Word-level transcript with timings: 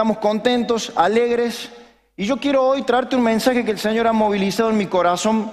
Estamos 0.00 0.16
contentos, 0.16 0.94
alegres. 0.96 1.68
Y 2.16 2.24
yo 2.24 2.38
quiero 2.38 2.64
hoy 2.64 2.80
traerte 2.80 3.16
un 3.16 3.22
mensaje 3.22 3.66
que 3.66 3.72
el 3.72 3.78
Señor 3.78 4.06
ha 4.06 4.14
movilizado 4.14 4.70
en 4.70 4.78
mi 4.78 4.86
corazón 4.86 5.50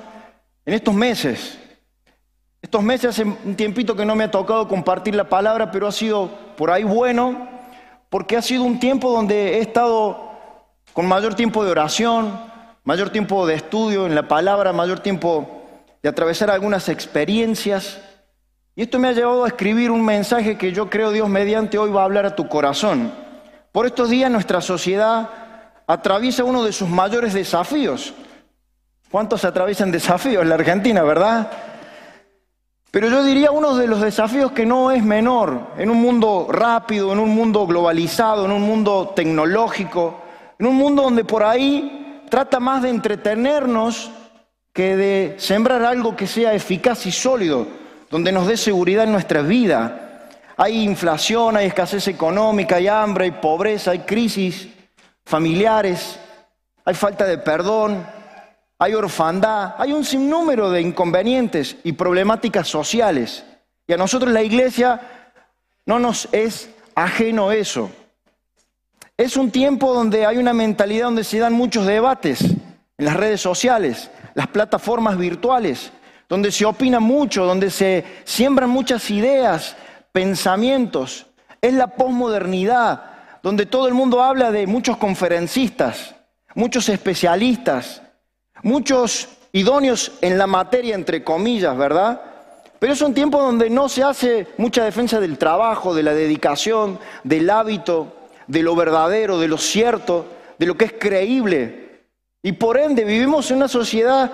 en 0.66 0.74
estos 0.74 0.94
meses. 0.94 1.60
Estos 2.62 2.82
meses 2.82 3.10
hace 3.10 3.24
un 3.26 3.56
tiempito 3.58 3.94
que 3.94 4.06
no 4.06 4.16
me 4.16 4.24
ha 4.24 4.32
tocado 4.32 4.66
compartir 4.70 5.16
la 5.16 5.28
palabra, 5.28 5.70
pero 5.70 5.86
ha 5.86 5.92
sido 5.92 6.30
por 6.56 6.72
ahí 6.72 6.84
bueno, 6.84 7.46
porque 8.10 8.38
ha 8.38 8.42
sido 8.42 8.64
un 8.64 8.80
tiempo 8.80 9.12
donde 9.12 9.58
he 9.58 9.60
estado 9.60 10.32
con 10.94 11.08
mayor 11.08 11.36
tiempo 11.36 11.66
de 11.66 11.72
oración, 11.72 12.32
mayor 12.86 13.10
tiempo 13.10 13.46
de 13.46 13.56
estudio 13.56 14.06
en 14.06 14.16
la 14.16 14.30
palabra, 14.30 14.72
mayor 14.72 15.02
tiempo 15.02 15.66
de 16.02 16.08
atravesar 16.08 16.50
algunas 16.52 16.88
experiencias. 16.88 18.00
Y 18.78 18.84
esto 18.84 18.98
me 18.98 19.10
ha 19.10 19.12
llevado 19.12 19.44
a 19.44 19.50
escribir 19.50 19.92
un 19.92 20.06
mensaje 20.06 20.58
que 20.58 20.72
yo 20.72 20.90
creo 20.90 21.12
Dios 21.12 21.28
mediante 21.28 21.78
hoy 21.78 21.92
va 21.92 22.04
a 22.04 22.06
hablar 22.06 22.26
a 22.26 22.38
tu 22.38 22.48
corazón. 22.48 23.27
Por 23.78 23.86
estos 23.86 24.10
días 24.10 24.32
nuestra 24.32 24.60
sociedad 24.60 25.30
atraviesa 25.86 26.44
uno 26.44 26.64
de 26.64 26.74
sus 26.74 26.90
mayores 26.90 27.36
desafíos. 27.36 28.12
¿Cuántos 29.12 29.46
atraviesan 29.46 29.92
desafíos 29.92 30.42
en 30.42 30.50
la 30.50 30.56
Argentina, 30.56 31.04
verdad? 31.04 31.52
Pero 32.90 33.08
yo 33.08 33.24
diría 33.24 33.52
uno 33.52 33.76
de 33.76 33.86
los 33.86 34.02
desafíos 34.02 34.52
que 34.54 34.66
no 34.66 34.90
es 34.90 35.04
menor 35.04 35.74
en 35.78 35.92
un 35.92 36.02
mundo 36.02 36.48
rápido, 36.50 37.14
en 37.14 37.20
un 37.20 37.30
mundo 37.36 37.68
globalizado, 37.68 38.46
en 38.46 38.52
un 38.52 38.64
mundo 38.64 39.14
tecnológico, 39.16 40.24
en 40.58 40.66
un 40.66 40.76
mundo 40.76 41.04
donde 41.04 41.24
por 41.24 41.44
ahí 41.44 42.24
trata 42.32 42.60
más 42.60 42.82
de 42.82 42.90
entretenernos 42.90 44.10
que 44.74 44.98
de 44.98 45.36
sembrar 45.38 45.84
algo 45.84 46.16
que 46.16 46.26
sea 46.26 46.56
eficaz 46.56 47.06
y 47.06 47.12
sólido, 47.12 47.68
donde 48.10 48.32
nos 48.32 48.48
dé 48.48 48.58
seguridad 48.58 49.04
en 49.04 49.12
nuestra 49.12 49.44
vida. 49.44 50.07
Hay 50.58 50.84
inflación, 50.84 51.56
hay 51.56 51.68
escasez 51.68 52.08
económica, 52.08 52.78
hay 52.78 52.88
hambre, 52.88 53.26
hay 53.26 53.32
pobreza, 53.32 53.92
hay 53.92 54.00
crisis 54.00 54.68
familiares, 55.24 56.20
hay 56.84 56.96
falta 56.96 57.26
de 57.26 57.38
perdón, 57.38 58.04
hay 58.80 58.94
orfandad, 58.96 59.76
hay 59.78 59.94
un 59.94 60.04
sinnúmero 60.04 60.72
de 60.72 60.82
inconvenientes 60.82 61.78
y 61.84 61.94
problemáticas 61.94 62.68
sociales. 62.68 63.46
Y 63.86 63.94
a 63.94 63.98
nosotros 63.98 64.32
la 64.32 64.42
iglesia 64.42 65.00
no 65.86 66.00
nos 66.00 66.28
es 66.32 66.70
ajeno 66.96 67.52
eso. 67.52 67.92
Es 69.16 69.38
un 69.38 69.52
tiempo 69.52 69.94
donde 69.94 70.26
hay 70.26 70.38
una 70.38 70.54
mentalidad 70.54 71.06
donde 71.06 71.24
se 71.24 71.40
dan 71.40 71.54
muchos 71.54 71.86
debates 71.86 72.42
en 72.42 73.06
las 73.06 73.16
redes 73.16 73.42
sociales, 73.42 74.10
las 74.34 74.48
plataformas 74.48 75.18
virtuales, 75.18 75.92
donde 76.28 76.52
se 76.52 76.66
opina 76.66 77.00
mucho, 77.00 77.46
donde 77.46 77.70
se 77.70 78.04
siembran 78.26 78.70
muchas 78.70 79.10
ideas, 79.10 79.76
pensamientos. 80.18 81.28
Es 81.62 81.76
la 81.76 81.86
posmodernidad, 81.86 83.04
donde 83.44 83.68
todo 83.68 83.88
el 83.88 83.94
mundo 83.94 84.24
habla 84.24 84.50
de 84.52 84.66
muchos 84.66 84.98
conferencistas, 84.98 86.16
muchos 86.56 86.90
especialistas, 86.90 88.02
muchos 88.64 89.30
idóneos 89.52 90.14
en 90.22 90.40
la 90.40 90.48
materia, 90.48 90.96
entre 90.96 91.24
comillas, 91.24 91.78
¿verdad? 91.78 92.20
Pero 92.80 92.94
es 92.94 93.02
un 93.04 93.14
tiempo 93.14 93.40
donde 93.40 93.70
no 93.70 93.90
se 93.90 94.02
hace 94.02 94.48
mucha 94.58 94.84
defensa 94.84 95.20
del 95.20 95.38
trabajo, 95.38 95.94
de 95.94 96.02
la 96.02 96.16
dedicación, 96.16 96.98
del 97.24 97.48
hábito, 97.52 98.12
de 98.48 98.64
lo 98.64 98.76
verdadero, 98.76 99.38
de 99.38 99.48
lo 99.48 99.60
cierto, 99.60 100.26
de 100.58 100.66
lo 100.66 100.76
que 100.76 100.86
es 100.86 100.94
creíble. 100.94 102.08
Y 102.42 102.54
por 102.54 102.80
ende 102.80 103.04
vivimos 103.04 103.52
en 103.52 103.58
una 103.58 103.68
sociedad 103.68 104.32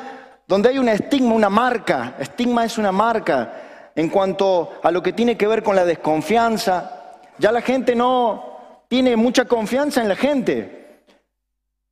donde 0.48 0.70
hay 0.70 0.78
un 0.78 0.88
estigma, 0.88 1.34
una 1.34 1.50
marca. 1.50 2.16
Estigma 2.20 2.64
es 2.64 2.78
una 2.78 2.94
marca 2.94 3.73
en 3.96 4.10
cuanto 4.10 4.80
a 4.82 4.92
lo 4.92 5.04
que 5.04 5.14
tiene 5.14 5.38
que 5.38 5.48
ver 5.48 5.64
con 5.64 5.76
la 5.76 5.86
desconfianza. 5.86 7.20
Ya 7.38 7.52
la 7.52 7.62
gente 7.62 7.96
no 7.96 8.86
tiene 8.88 9.16
mucha 9.16 9.46
confianza 9.46 10.02
en 10.02 10.10
la 10.10 10.16
gente. 10.16 11.06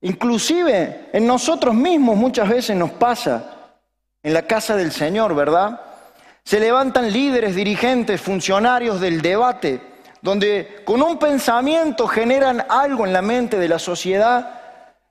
Inclusive 0.02 1.10
en 1.14 1.28
nosotros 1.28 1.76
mismos 1.76 2.18
muchas 2.18 2.50
veces 2.50 2.76
nos 2.76 2.92
pasa, 2.92 3.58
en 4.24 4.34
la 4.34 4.44
casa 4.44 4.76
del 4.76 4.92
Señor, 4.92 5.34
¿verdad? 5.36 5.82
Se 6.44 6.60
levantan 6.60 7.12
líderes, 7.12 7.56
dirigentes, 7.56 8.22
funcionarios 8.22 9.00
del 9.02 9.22
debate, 9.22 9.82
donde 10.22 10.84
con 10.86 11.02
un 11.02 11.18
pensamiento 11.18 12.08
generan 12.08 12.66
algo 12.70 13.06
en 13.06 13.14
la 13.14 13.22
mente 13.22 13.58
de 13.58 13.68
la 13.68 13.80
sociedad 13.80 14.60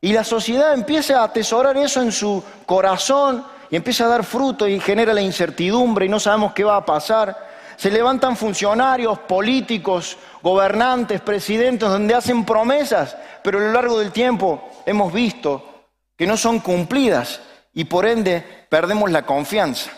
y 0.01 0.13
la 0.13 0.25
sociedad 0.25 0.73
empieza 0.73 1.21
a 1.21 1.25
atesorar 1.25 1.77
eso 1.77 2.01
en 2.03 2.13
su 2.13 2.43
corazón 2.67 3.45
y 3.71 3.77
empieza 3.77 4.05
a 4.05 4.09
dar 4.09 4.25
fruto 4.25 4.67
y 4.67 4.81
genera 4.81 5.15
la 5.15 5.21
incertidumbre 5.21 6.07
y 6.07 6.09
no 6.09 6.19
sabemos 6.19 6.53
qué 6.53 6.65
va 6.65 6.77
a 6.77 6.85
pasar. 6.85 7.49
Se 7.77 7.91
levantan 7.91 8.37
funcionarios, 8.37 9.21
políticos, 9.21 10.19
gobernantes, 10.43 11.21
presidentes, 11.21 11.89
donde 11.89 12.15
hacen 12.15 12.45
promesas, 12.45 13.17
pero 13.43 13.59
a 13.59 13.63
lo 13.63 13.73
largo 13.73 13.99
del 13.99 14.11
tiempo 14.11 14.69
hemos 14.85 15.13
visto 15.13 15.87
que 16.17 16.27
no 16.27 16.37
son 16.37 16.59
cumplidas 16.59 17.41
y 17.73 17.85
por 17.85 18.07
ende 18.07 18.67
perdemos 18.69 19.11
la 19.11 19.23
confianza. 19.23 19.91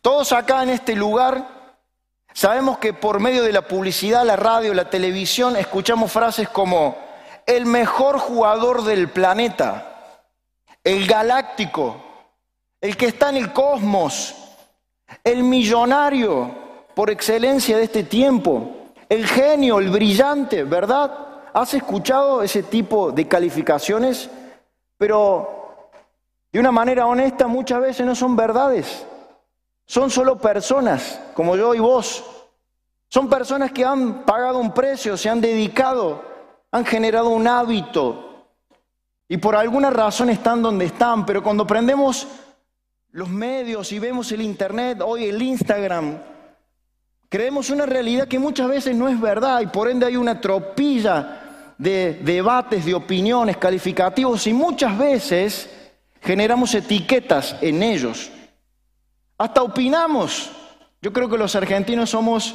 Todos 0.00 0.32
acá 0.32 0.62
en 0.62 0.70
este 0.70 0.96
lugar 0.96 1.46
sabemos 2.32 2.78
que 2.78 2.92
por 2.92 3.20
medio 3.20 3.44
de 3.44 3.52
la 3.52 3.62
publicidad, 3.62 4.24
la 4.24 4.36
radio, 4.36 4.74
la 4.74 4.90
televisión, 4.90 5.56
escuchamos 5.56 6.10
frases 6.10 6.48
como 6.48 6.96
el 7.46 7.66
mejor 7.66 8.18
jugador 8.18 8.82
del 8.82 9.10
planeta, 9.10 10.16
el 10.82 11.06
galáctico, 11.06 12.11
el 12.82 12.96
que 12.96 13.06
está 13.06 13.30
en 13.30 13.36
el 13.36 13.52
cosmos, 13.52 14.34
el 15.22 15.44
millonario 15.44 16.50
por 16.94 17.10
excelencia 17.10 17.76
de 17.76 17.84
este 17.84 18.02
tiempo, 18.02 18.72
el 19.08 19.24
genio, 19.26 19.78
el 19.78 19.88
brillante, 19.88 20.64
¿verdad? 20.64 21.10
¿Has 21.54 21.74
escuchado 21.74 22.42
ese 22.42 22.64
tipo 22.64 23.12
de 23.12 23.28
calificaciones? 23.28 24.28
Pero 24.98 25.88
de 26.50 26.58
una 26.58 26.72
manera 26.72 27.06
honesta 27.06 27.46
muchas 27.46 27.80
veces 27.80 28.04
no 28.04 28.16
son 28.16 28.34
verdades. 28.34 29.06
Son 29.86 30.10
solo 30.10 30.38
personas, 30.38 31.20
como 31.34 31.56
yo 31.56 31.74
y 31.74 31.78
vos. 31.78 32.24
Son 33.08 33.28
personas 33.28 33.70
que 33.70 33.84
han 33.84 34.24
pagado 34.24 34.58
un 34.58 34.74
precio, 34.74 35.16
se 35.16 35.28
han 35.28 35.40
dedicado, 35.40 36.24
han 36.72 36.84
generado 36.84 37.28
un 37.28 37.46
hábito 37.46 38.48
y 39.28 39.36
por 39.36 39.54
alguna 39.54 39.90
razón 39.90 40.30
están 40.30 40.62
donde 40.62 40.86
están. 40.86 41.24
Pero 41.24 41.44
cuando 41.44 41.64
prendemos 41.64 42.26
los 43.12 43.28
medios 43.28 43.92
y 43.92 43.98
vemos 43.98 44.32
el 44.32 44.40
Internet, 44.40 45.00
hoy 45.04 45.26
el 45.26 45.40
Instagram, 45.40 46.18
creemos 47.28 47.68
una 47.68 47.84
realidad 47.84 48.26
que 48.26 48.38
muchas 48.38 48.68
veces 48.68 48.96
no 48.96 49.06
es 49.06 49.20
verdad 49.20 49.60
y 49.60 49.66
por 49.66 49.90
ende 49.90 50.06
hay 50.06 50.16
una 50.16 50.40
tropilla 50.40 51.74
de 51.76 52.20
debates, 52.24 52.86
de 52.86 52.94
opiniones, 52.94 53.58
calificativos 53.58 54.46
y 54.46 54.54
muchas 54.54 54.96
veces 54.96 55.68
generamos 56.22 56.74
etiquetas 56.74 57.56
en 57.60 57.82
ellos. 57.82 58.30
Hasta 59.36 59.62
opinamos. 59.62 60.50
Yo 61.02 61.12
creo 61.12 61.28
que 61.28 61.36
los 61.36 61.54
argentinos 61.54 62.10
somos 62.10 62.54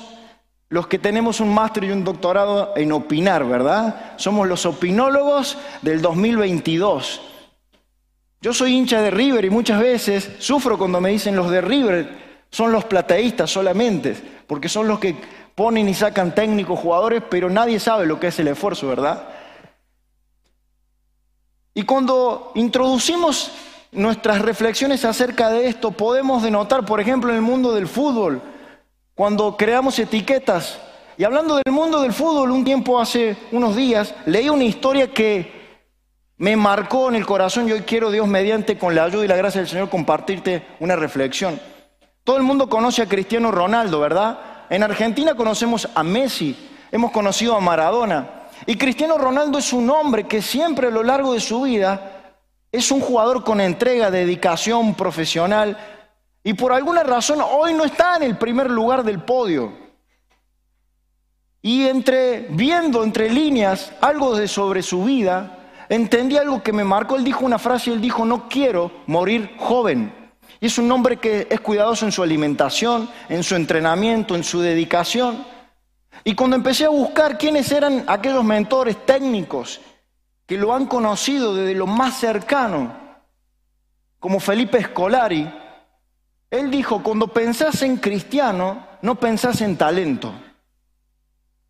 los 0.70 0.88
que 0.88 0.98
tenemos 0.98 1.40
un 1.40 1.54
máster 1.54 1.84
y 1.84 1.92
un 1.92 2.04
doctorado 2.04 2.74
en 2.76 2.92
opinar, 2.92 3.46
¿verdad? 3.46 4.14
Somos 4.18 4.48
los 4.48 4.66
opinólogos 4.66 5.58
del 5.82 6.02
2022. 6.02 7.22
Yo 8.42 8.54
soy 8.54 8.76
hincha 8.76 9.02
de 9.02 9.12
River 9.12 9.46
y 9.46 9.50
muchas 9.50 9.82
veces 9.82 10.30
sufro 10.40 10.78
cuando 10.78 11.02
me 11.02 11.10
dicen 11.10 11.36
los 11.36 11.50
de 11.50 11.62
River 11.62 12.28
son 12.52 12.72
los 12.72 12.86
plateístas 12.86 13.50
solamente, 13.50 14.16
porque 14.46 14.70
son 14.70 14.88
los 14.88 15.00
que 15.00 15.16
ponen 15.56 15.90
y 15.90 15.94
sacan 15.94 16.36
técnicos, 16.36 16.80
jugadores, 16.80 17.24
pero 17.30 17.50
nadie 17.50 17.80
sabe 17.80 18.06
lo 18.06 18.20
que 18.20 18.28
es 18.28 18.40
el 18.40 18.48
esfuerzo, 18.48 18.88
¿verdad? 18.88 19.28
Y 21.74 21.84
cuando 21.84 22.52
introducimos 22.56 23.52
nuestras 23.92 24.42
reflexiones 24.42 25.04
acerca 25.04 25.50
de 25.50 25.68
esto, 25.68 25.92
podemos 25.92 26.44
denotar, 26.44 26.86
por 26.86 27.00
ejemplo, 27.02 27.32
en 27.32 27.38
el 27.38 27.42
mundo 27.42 27.74
del 27.74 27.88
fútbol, 27.88 28.42
cuando 29.16 29.58
creamos 29.58 29.98
etiquetas. 29.98 30.80
Y 31.18 31.24
hablando 31.24 31.56
del 31.56 31.74
mundo 31.74 32.02
del 32.02 32.14
fútbol, 32.14 32.52
un 32.52 32.64
tiempo 32.64 33.00
hace 33.00 33.36
unos 33.52 33.76
días, 33.76 34.14
leí 34.28 34.50
una 34.50 34.64
historia 34.64 35.12
que 35.12 35.57
me 36.38 36.56
marcó 36.56 37.10
en 37.10 37.16
el 37.16 37.26
corazón 37.26 37.68
y 37.68 37.72
hoy 37.72 37.82
quiero, 37.82 38.12
Dios, 38.12 38.28
mediante, 38.28 38.78
con 38.78 38.94
la 38.94 39.06
ayuda 39.06 39.26
y 39.26 39.28
la 39.28 39.36
gracia 39.36 39.62
del 39.62 39.70
Señor, 39.70 39.90
compartirte 39.90 40.68
una 40.80 40.96
reflexión. 40.96 41.60
Todo 42.24 42.38
el 42.38 42.44
mundo 42.44 42.70
conoce 42.70 43.02
a 43.02 43.08
Cristiano 43.08 43.52
Ronaldo, 43.52 44.00
¿verdad? 44.00 44.40
En 44.70 44.84
Argentina 44.84 45.34
conocemos 45.34 45.90
a 45.96 46.04
Messi, 46.04 46.56
hemos 46.92 47.12
conocido 47.12 47.56
a 47.56 47.60
Maradona. 47.60 48.50
Y 48.66 48.76
Cristiano 48.76 49.18
Ronaldo 49.18 49.58
es 49.58 49.74
un 49.74 49.90
hombre 49.90 50.28
que 50.28 50.42
siempre 50.42 50.88
a 50.88 50.92
lo 50.92 51.04
largo 51.04 51.34
de 51.34 51.40
su 51.40 51.62
vida 51.62 52.36
es 52.72 52.92
un 52.92 53.00
jugador 53.00 53.44
con 53.44 53.62
entrega, 53.62 54.12
dedicación 54.12 54.94
profesional. 54.94 55.78
Y 56.44 56.54
por 56.54 56.72
alguna 56.72 57.04
razón 57.04 57.40
hoy 57.42 57.74
no 57.74 57.84
está 57.84 58.18
en 58.18 58.24
el 58.24 58.38
primer 58.38 58.70
lugar 58.70 59.04
del 59.04 59.22
podio. 59.22 59.74
Y 61.62 61.88
entre 61.88 62.48
viendo 62.50 63.04
entre 63.04 63.30
líneas 63.30 63.92
algo 64.02 64.36
de 64.36 64.48
sobre 64.48 64.84
su 64.84 65.04
vida, 65.04 65.57
entendí 65.90 66.38
algo 66.38 66.64
que 66.64 66.74
me 66.74 66.84
marcó. 66.84 67.16
Él 67.16 67.24
dijo 67.24 67.46
una 67.46 67.60
frase, 67.60 67.92
él 67.92 68.02
dijo, 68.02 68.26
no 68.26 68.48
quiero 68.48 68.92
morir 69.08 69.56
joven. 69.58 70.14
Y 70.60 70.68
es 70.68 70.78
un 70.78 70.92
hombre 70.92 71.18
que 71.18 71.48
es 71.50 71.60
cuidadoso 71.60 72.06
en 72.06 72.12
su 72.12 72.24
alimentación, 72.24 73.10
en 73.30 73.44
su 73.44 73.56
entrenamiento, 73.56 74.36
en 74.36 74.44
su 74.44 74.60
dedicación. 74.60 75.46
Y 76.24 76.36
cuando 76.36 76.56
empecé 76.56 76.86
a 76.86 76.90
buscar 76.90 77.38
quiénes 77.38 77.72
eran 77.72 78.04
aquellos 78.08 78.44
mentores 78.44 79.06
técnicos 79.06 79.80
que 80.46 80.58
lo 80.58 80.74
han 80.74 80.86
conocido 80.88 81.54
desde 81.54 81.76
lo 81.76 81.86
más 81.86 82.18
cercano, 82.20 82.96
como 84.20 84.40
Felipe 84.40 84.82
Scolari, 84.84 85.52
él 86.50 86.72
dijo, 86.72 87.04
cuando 87.04 87.28
pensás 87.28 87.82
en 87.82 87.98
cristiano, 87.98 88.88
no 89.02 89.16
pensás 89.16 89.62
en 89.62 89.78
talento. 89.78 90.34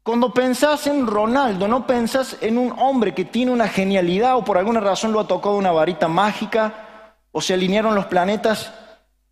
Cuando 0.07 0.33
pensás 0.33 0.87
en 0.87 1.05
Ronaldo, 1.05 1.67
no 1.67 1.85
pensás 1.85 2.37
en 2.39 2.57
un 2.57 2.73
hombre 2.79 3.13
que 3.13 3.25
tiene 3.25 3.51
una 3.51 3.67
genialidad 3.67 4.37
o 4.37 4.45
por 4.45 4.57
alguna 4.57 4.79
razón 4.79 5.11
lo 5.11 5.19
ha 5.19 5.27
tocado 5.27 5.57
una 5.57 5.73
varita 5.73 6.07
mágica 6.07 7.09
o 7.33 7.41
se 7.41 7.53
alinearon 7.53 7.93
los 7.93 8.05
planetas 8.05 8.71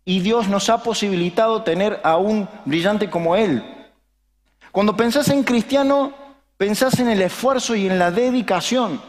y 0.04 0.20
Dios 0.20 0.48
nos 0.48 0.68
ha 0.68 0.82
posibilitado 0.82 1.62
tener 1.62 1.98
a 2.04 2.18
un 2.18 2.46
brillante 2.66 3.08
como 3.08 3.36
él. 3.36 3.64
Cuando 4.70 4.94
pensás 4.94 5.30
en 5.30 5.44
cristiano, 5.44 6.12
pensás 6.58 6.98
en 6.98 7.08
el 7.08 7.22
esfuerzo 7.22 7.74
y 7.74 7.86
en 7.86 7.98
la 7.98 8.10
dedicación. 8.10 9.00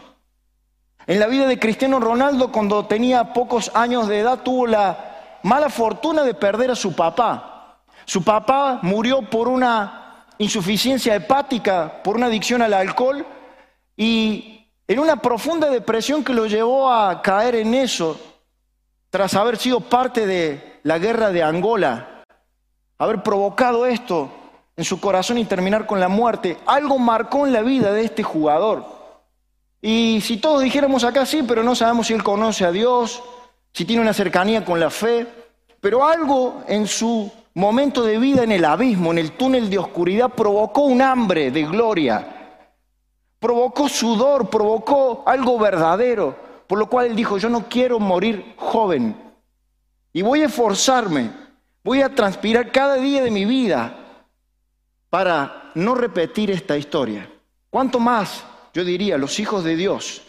En 1.06 1.20
la 1.20 1.26
vida 1.26 1.46
de 1.46 1.58
Cristiano 1.58 2.00
Ronaldo, 2.00 2.50
cuando 2.50 2.86
tenía 2.86 3.34
pocos 3.34 3.70
años 3.74 4.08
de 4.08 4.20
edad, 4.20 4.38
tuvo 4.42 4.66
la 4.66 5.38
mala 5.42 5.68
fortuna 5.68 6.22
de 6.22 6.32
perder 6.32 6.70
a 6.70 6.76
su 6.76 6.94
papá. 6.96 7.82
Su 8.06 8.24
papá 8.24 8.78
murió 8.80 9.20
por 9.20 9.48
una 9.48 9.97
insuficiencia 10.38 11.14
hepática 11.14 12.00
por 12.02 12.16
una 12.16 12.26
adicción 12.26 12.62
al 12.62 12.74
alcohol 12.74 13.26
y 13.96 14.66
en 14.86 14.98
una 14.98 15.20
profunda 15.20 15.68
depresión 15.68 16.24
que 16.24 16.32
lo 16.32 16.46
llevó 16.46 16.90
a 16.90 17.20
caer 17.20 17.56
en 17.56 17.74
eso, 17.74 18.18
tras 19.10 19.34
haber 19.34 19.56
sido 19.56 19.80
parte 19.80 20.26
de 20.26 20.80
la 20.82 20.98
guerra 20.98 21.30
de 21.30 21.42
Angola, 21.42 22.24
haber 22.98 23.22
provocado 23.22 23.86
esto 23.86 24.30
en 24.76 24.84
su 24.84 25.00
corazón 25.00 25.38
y 25.38 25.44
terminar 25.44 25.86
con 25.86 26.00
la 26.00 26.08
muerte, 26.08 26.56
algo 26.64 26.98
marcó 26.98 27.46
en 27.46 27.52
la 27.52 27.62
vida 27.62 27.92
de 27.92 28.04
este 28.04 28.22
jugador. 28.22 28.86
Y 29.82 30.20
si 30.22 30.38
todos 30.38 30.62
dijéramos 30.62 31.04
acá 31.04 31.26
sí, 31.26 31.42
pero 31.46 31.62
no 31.62 31.74
sabemos 31.74 32.06
si 32.06 32.14
él 32.14 32.22
conoce 32.22 32.64
a 32.64 32.72
Dios, 32.72 33.22
si 33.72 33.84
tiene 33.84 34.02
una 34.02 34.14
cercanía 34.14 34.64
con 34.64 34.80
la 34.80 34.90
fe, 34.90 35.26
pero 35.80 36.06
algo 36.06 36.62
en 36.66 36.86
su 36.86 37.30
momento 37.58 38.04
de 38.04 38.18
vida 38.18 38.44
en 38.44 38.52
el 38.52 38.64
abismo, 38.64 39.10
en 39.10 39.18
el 39.18 39.32
túnel 39.32 39.68
de 39.68 39.78
oscuridad, 39.78 40.30
provocó 40.30 40.82
un 40.82 41.02
hambre 41.02 41.50
de 41.50 41.64
gloria, 41.64 42.54
provocó 43.40 43.88
sudor, 43.88 44.48
provocó 44.48 45.24
algo 45.26 45.58
verdadero, 45.58 46.36
por 46.68 46.78
lo 46.78 46.88
cual 46.88 47.06
él 47.06 47.16
dijo, 47.16 47.36
yo 47.36 47.48
no 47.48 47.68
quiero 47.68 47.98
morir 47.98 48.54
joven 48.56 49.16
y 50.12 50.22
voy 50.22 50.42
a 50.42 50.46
esforzarme, 50.46 51.32
voy 51.82 52.00
a 52.00 52.14
transpirar 52.14 52.70
cada 52.70 52.94
día 52.94 53.24
de 53.24 53.30
mi 53.32 53.44
vida 53.44 54.22
para 55.10 55.72
no 55.74 55.96
repetir 55.96 56.52
esta 56.52 56.76
historia. 56.76 57.28
¿Cuánto 57.70 57.98
más, 57.98 58.44
yo 58.72 58.84
diría, 58.84 59.18
los 59.18 59.40
hijos 59.40 59.64
de 59.64 59.74
Dios 59.74 60.22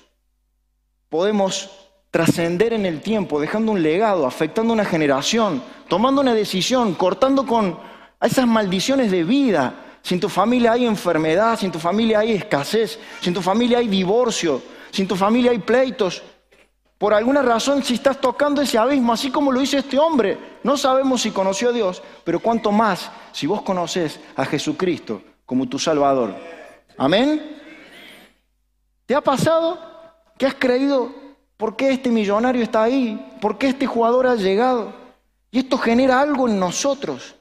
podemos 1.09 1.78
trascender 2.11 2.73
en 2.73 2.85
el 2.85 3.01
tiempo, 3.01 3.39
dejando 3.39 3.71
un 3.71 3.83
legado, 3.83 4.25
afectando 4.25 4.73
una 4.73 4.85
generación, 4.85 5.61
tomando 5.87 6.21
una 6.21 6.33
decisión, 6.33 6.95
cortando 6.95 7.45
con 7.45 7.77
esas 8.21 8.47
maldiciones 8.47 9.11
de 9.11 9.23
vida. 9.23 9.73
Si 10.01 10.15
en 10.15 10.19
tu 10.19 10.29
familia 10.29 10.71
hay 10.73 10.85
enfermedad, 10.85 11.57
si 11.59 11.65
en 11.65 11.71
tu 11.71 11.79
familia 11.79 12.19
hay 12.19 12.31
escasez, 12.31 12.99
si 13.21 13.29
en 13.29 13.35
tu 13.35 13.41
familia 13.41 13.77
hay 13.77 13.87
divorcio, 13.87 14.61
si 14.91 15.03
en 15.03 15.07
tu 15.07 15.15
familia 15.15 15.51
hay 15.51 15.59
pleitos, 15.59 16.23
por 16.97 17.13
alguna 17.13 17.41
razón 17.41 17.81
si 17.83 17.93
estás 17.93 18.19
tocando 18.19 18.61
ese 18.61 18.77
abismo, 18.77 19.13
así 19.13 19.31
como 19.31 19.51
lo 19.51 19.61
hizo 19.61 19.77
este 19.77 19.97
hombre, 19.97 20.37
no 20.63 20.75
sabemos 20.75 21.21
si 21.21 21.31
conoció 21.31 21.69
a 21.69 21.71
Dios, 21.71 22.01
pero 22.25 22.39
cuanto 22.39 22.71
más 22.71 23.09
si 23.31 23.47
vos 23.47 23.61
conoces 23.61 24.19
a 24.35 24.45
Jesucristo 24.45 25.21
como 25.45 25.67
tu 25.69 25.79
Salvador. 25.79 26.35
Amén. 26.97 27.57
¿Te 29.05 29.15
ha 29.15 29.21
pasado 29.21 29.79
que 30.37 30.45
has 30.45 30.55
creído 30.55 31.28
¿Por 31.59 31.75
qué 31.75 31.91
este 31.91 32.09
millonario 32.09 32.63
está 32.63 32.83
ahí? 32.83 33.19
¿Por 33.41 33.57
qué 33.57 33.67
este 33.67 33.85
jugador 33.85 34.27
ha 34.27 34.35
llegado? 34.35 34.93
Y 35.51 35.59
esto 35.59 35.77
genera 35.77 36.21
algo 36.21 36.47
en 36.47 36.57
nosotros, 36.57 37.35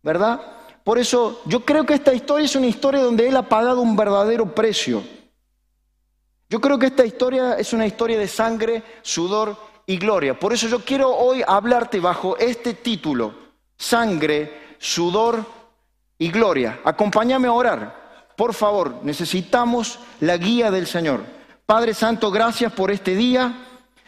¿verdad? 0.00 0.40
Por 0.84 0.96
eso 0.96 1.42
yo 1.46 1.64
creo 1.64 1.84
que 1.84 1.94
esta 1.94 2.14
historia 2.14 2.44
es 2.44 2.54
una 2.54 2.68
historia 2.68 3.02
donde 3.02 3.26
Él 3.26 3.36
ha 3.36 3.48
pagado 3.48 3.80
un 3.80 3.96
verdadero 3.96 4.54
precio. 4.54 5.02
Yo 6.48 6.60
creo 6.60 6.78
que 6.78 6.86
esta 6.86 7.04
historia 7.04 7.54
es 7.54 7.72
una 7.72 7.84
historia 7.84 8.16
de 8.16 8.28
sangre, 8.28 8.80
sudor 9.02 9.56
y 9.86 9.98
gloria. 9.98 10.38
Por 10.38 10.52
eso 10.52 10.68
yo 10.68 10.78
quiero 10.84 11.12
hoy 11.12 11.42
hablarte 11.44 11.98
bajo 11.98 12.36
este 12.36 12.74
título, 12.74 13.34
sangre, 13.76 14.76
sudor 14.78 15.44
y 16.16 16.30
gloria. 16.30 16.78
Acompáñame 16.84 17.48
a 17.48 17.52
orar. 17.52 18.04
Por 18.36 18.54
favor, 18.54 19.00
necesitamos 19.02 19.98
la 20.20 20.36
guía 20.36 20.70
del 20.70 20.86
Señor. 20.86 21.34
Padre 21.66 21.94
Santo, 21.94 22.30
gracias 22.30 22.70
por 22.74 22.90
este 22.90 23.14
día. 23.14 23.54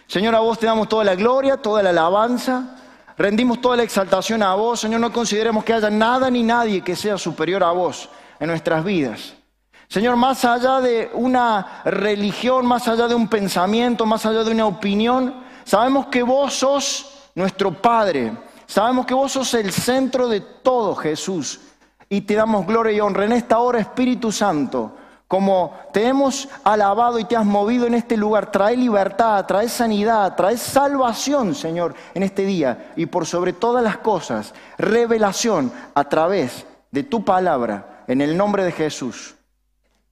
Señor, 0.07 0.35
a 0.35 0.41
vos 0.41 0.59
te 0.59 0.67
damos 0.67 0.91
toda 0.91 1.05
la 1.05 1.15
gloria, 1.15 1.57
toda 1.57 1.83
la 1.83 1.89
alabanza. 1.89 2.77
Rendimos 3.17 3.63
toda 3.63 3.79
la 3.79 3.83
exaltación 3.83 4.43
a 4.43 4.55
vos. 4.55 4.81
Señor, 4.81 5.01
no 5.01 5.11
consideremos 5.11 5.65
que 5.65 5.73
haya 5.73 5.89
nada 5.89 6.31
ni 6.31 6.43
nadie 6.43 6.83
que 6.83 6.95
sea 6.95 7.17
superior 7.17 7.65
a 7.65 7.71
vos 7.71 8.11
en 8.39 8.49
nuestras 8.49 8.85
vidas. 8.85 9.33
Señor, 9.89 10.17
más 10.17 10.45
allá 10.45 10.83
de 10.83 11.11
una 11.15 11.81
religión, 11.87 12.67
más 12.67 12.89
allá 12.89 13.09
de 13.09 13.15
un 13.15 13.27
pensamiento, 13.27 14.05
más 14.05 14.27
allá 14.27 14.45
de 14.45 14.51
una 14.51 14.67
opinión, 14.67 15.43
sabemos 15.65 16.09
que 16.09 16.23
vos 16.23 16.53
sos 16.53 17.31
nuestro 17.35 17.73
Padre. 17.73 18.37
Sabemos 18.67 19.07
que 19.07 19.15
vos 19.15 19.33
sos 19.33 19.55
el 19.55 19.73
centro 19.73 20.29
de 20.29 20.41
todo, 20.41 20.95
Jesús. 20.95 21.61
Y 22.11 22.21
te 22.21 22.35
damos 22.35 22.67
gloria 22.67 22.93
y 22.93 23.01
honra 23.01 23.25
en 23.25 23.33
esta 23.33 23.61
hora, 23.61 23.79
Espíritu 23.79 24.31
Santo 24.31 24.93
como 25.29 25.77
te 25.93 26.07
hemos 26.07 26.49
alabado 26.63 27.19
y 27.19 27.25
te 27.25 27.37
has 27.37 27.45
movido 27.45 27.87
en 27.87 27.95
este 27.95 28.17
lugar, 28.17 28.53
trae 28.53 28.77
libertad, 28.77 29.45
trae 29.45 29.69
sanidad, 29.69 30.37
trae 30.37 30.57
salvación, 30.57 31.55
Señor, 31.55 31.95
en 32.15 32.23
este 32.23 32.45
día. 32.45 32.93
Y 32.95 33.07
por 33.07 33.27
sobre 33.27 33.53
todas 33.53 33.83
las 33.83 33.99
cosas, 33.99 34.55
revelación 34.79 35.73
a 35.95 36.05
través 36.05 36.65
de 36.93 37.03
tu 37.03 37.25
palabra, 37.25 38.05
en 38.07 38.21
el 38.21 38.37
nombre 38.37 38.65
de 38.65 38.71
Jesús. 38.71 39.35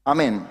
Amén. 0.04 0.48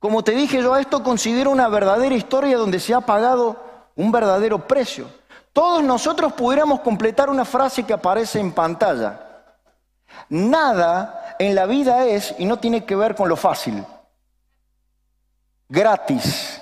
Como 0.00 0.24
te 0.24 0.32
dije 0.32 0.60
yo, 0.60 0.76
esto 0.76 1.02
considero 1.02 1.50
una 1.50 1.68
verdadera 1.68 2.14
historia 2.14 2.58
donde 2.58 2.80
se 2.80 2.92
ha 2.92 3.00
pagado 3.00 3.56
un 3.94 4.10
verdadero 4.10 4.66
precio. 4.66 5.06
Todos 5.52 5.82
nosotros 5.82 6.32
pudiéramos 6.32 6.80
completar 6.80 7.30
una 7.30 7.44
frase 7.44 7.84
que 7.84 7.92
aparece 7.92 8.40
en 8.40 8.52
pantalla. 8.52 9.25
Nada 10.28 11.36
en 11.38 11.54
la 11.54 11.66
vida 11.66 12.06
es, 12.06 12.34
y 12.38 12.44
no 12.44 12.58
tiene 12.58 12.84
que 12.84 12.96
ver 12.96 13.14
con 13.14 13.28
lo 13.28 13.36
fácil, 13.36 13.84
gratis. 15.68 16.60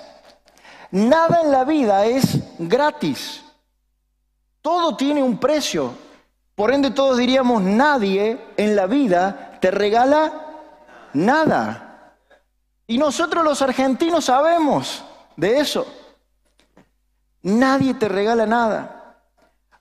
Nada 0.91 1.41
en 1.41 1.51
la 1.51 1.63
vida 1.63 2.05
es 2.05 2.37
gratis. 2.59 3.43
Todo 4.61 4.95
tiene 4.95 5.21
un 5.21 5.37
precio. 5.37 5.93
Por 6.55 6.73
ende 6.73 6.91
todos 6.91 7.17
diríamos, 7.17 7.61
nadie 7.61 8.39
en 8.55 8.75
la 8.75 8.85
vida 8.85 9.57
te 9.59 9.71
regala 9.71 10.31
nada. 11.13 12.15
Y 12.87 12.97
nosotros 12.97 13.43
los 13.43 13.61
argentinos 13.61 14.25
sabemos 14.25 15.03
de 15.35 15.59
eso. 15.59 15.85
Nadie 17.41 17.93
te 17.93 18.07
regala 18.07 18.45
nada. 18.45 18.94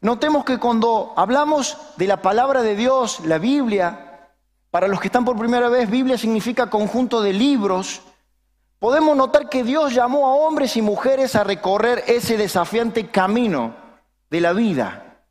Notemos 0.04 0.44
que 0.44 0.58
cuando 0.58 1.14
hablamos 1.16 1.78
de 1.96 2.06
la 2.06 2.18
palabra 2.18 2.60
de 2.60 2.76
Dios, 2.76 3.20
la 3.24 3.38
Biblia, 3.38 4.28
para 4.70 4.86
los 4.86 5.00
que 5.00 5.08
están 5.08 5.24
por 5.24 5.38
primera 5.38 5.70
vez, 5.70 5.88
Biblia 5.88 6.18
significa 6.18 6.68
conjunto 6.68 7.22
de 7.22 7.32
libros. 7.32 8.02
Podemos 8.78 9.16
notar 9.16 9.48
que 9.48 9.64
Dios 9.64 9.94
llamó 9.94 10.26
a 10.26 10.34
hombres 10.34 10.76
y 10.76 10.82
mujeres 10.82 11.34
a 11.36 11.42
recorrer 11.42 12.04
ese 12.06 12.36
desafiante 12.36 13.06
camino 13.06 13.74
de 14.28 14.42
la 14.42 14.52
vida. 14.52 15.22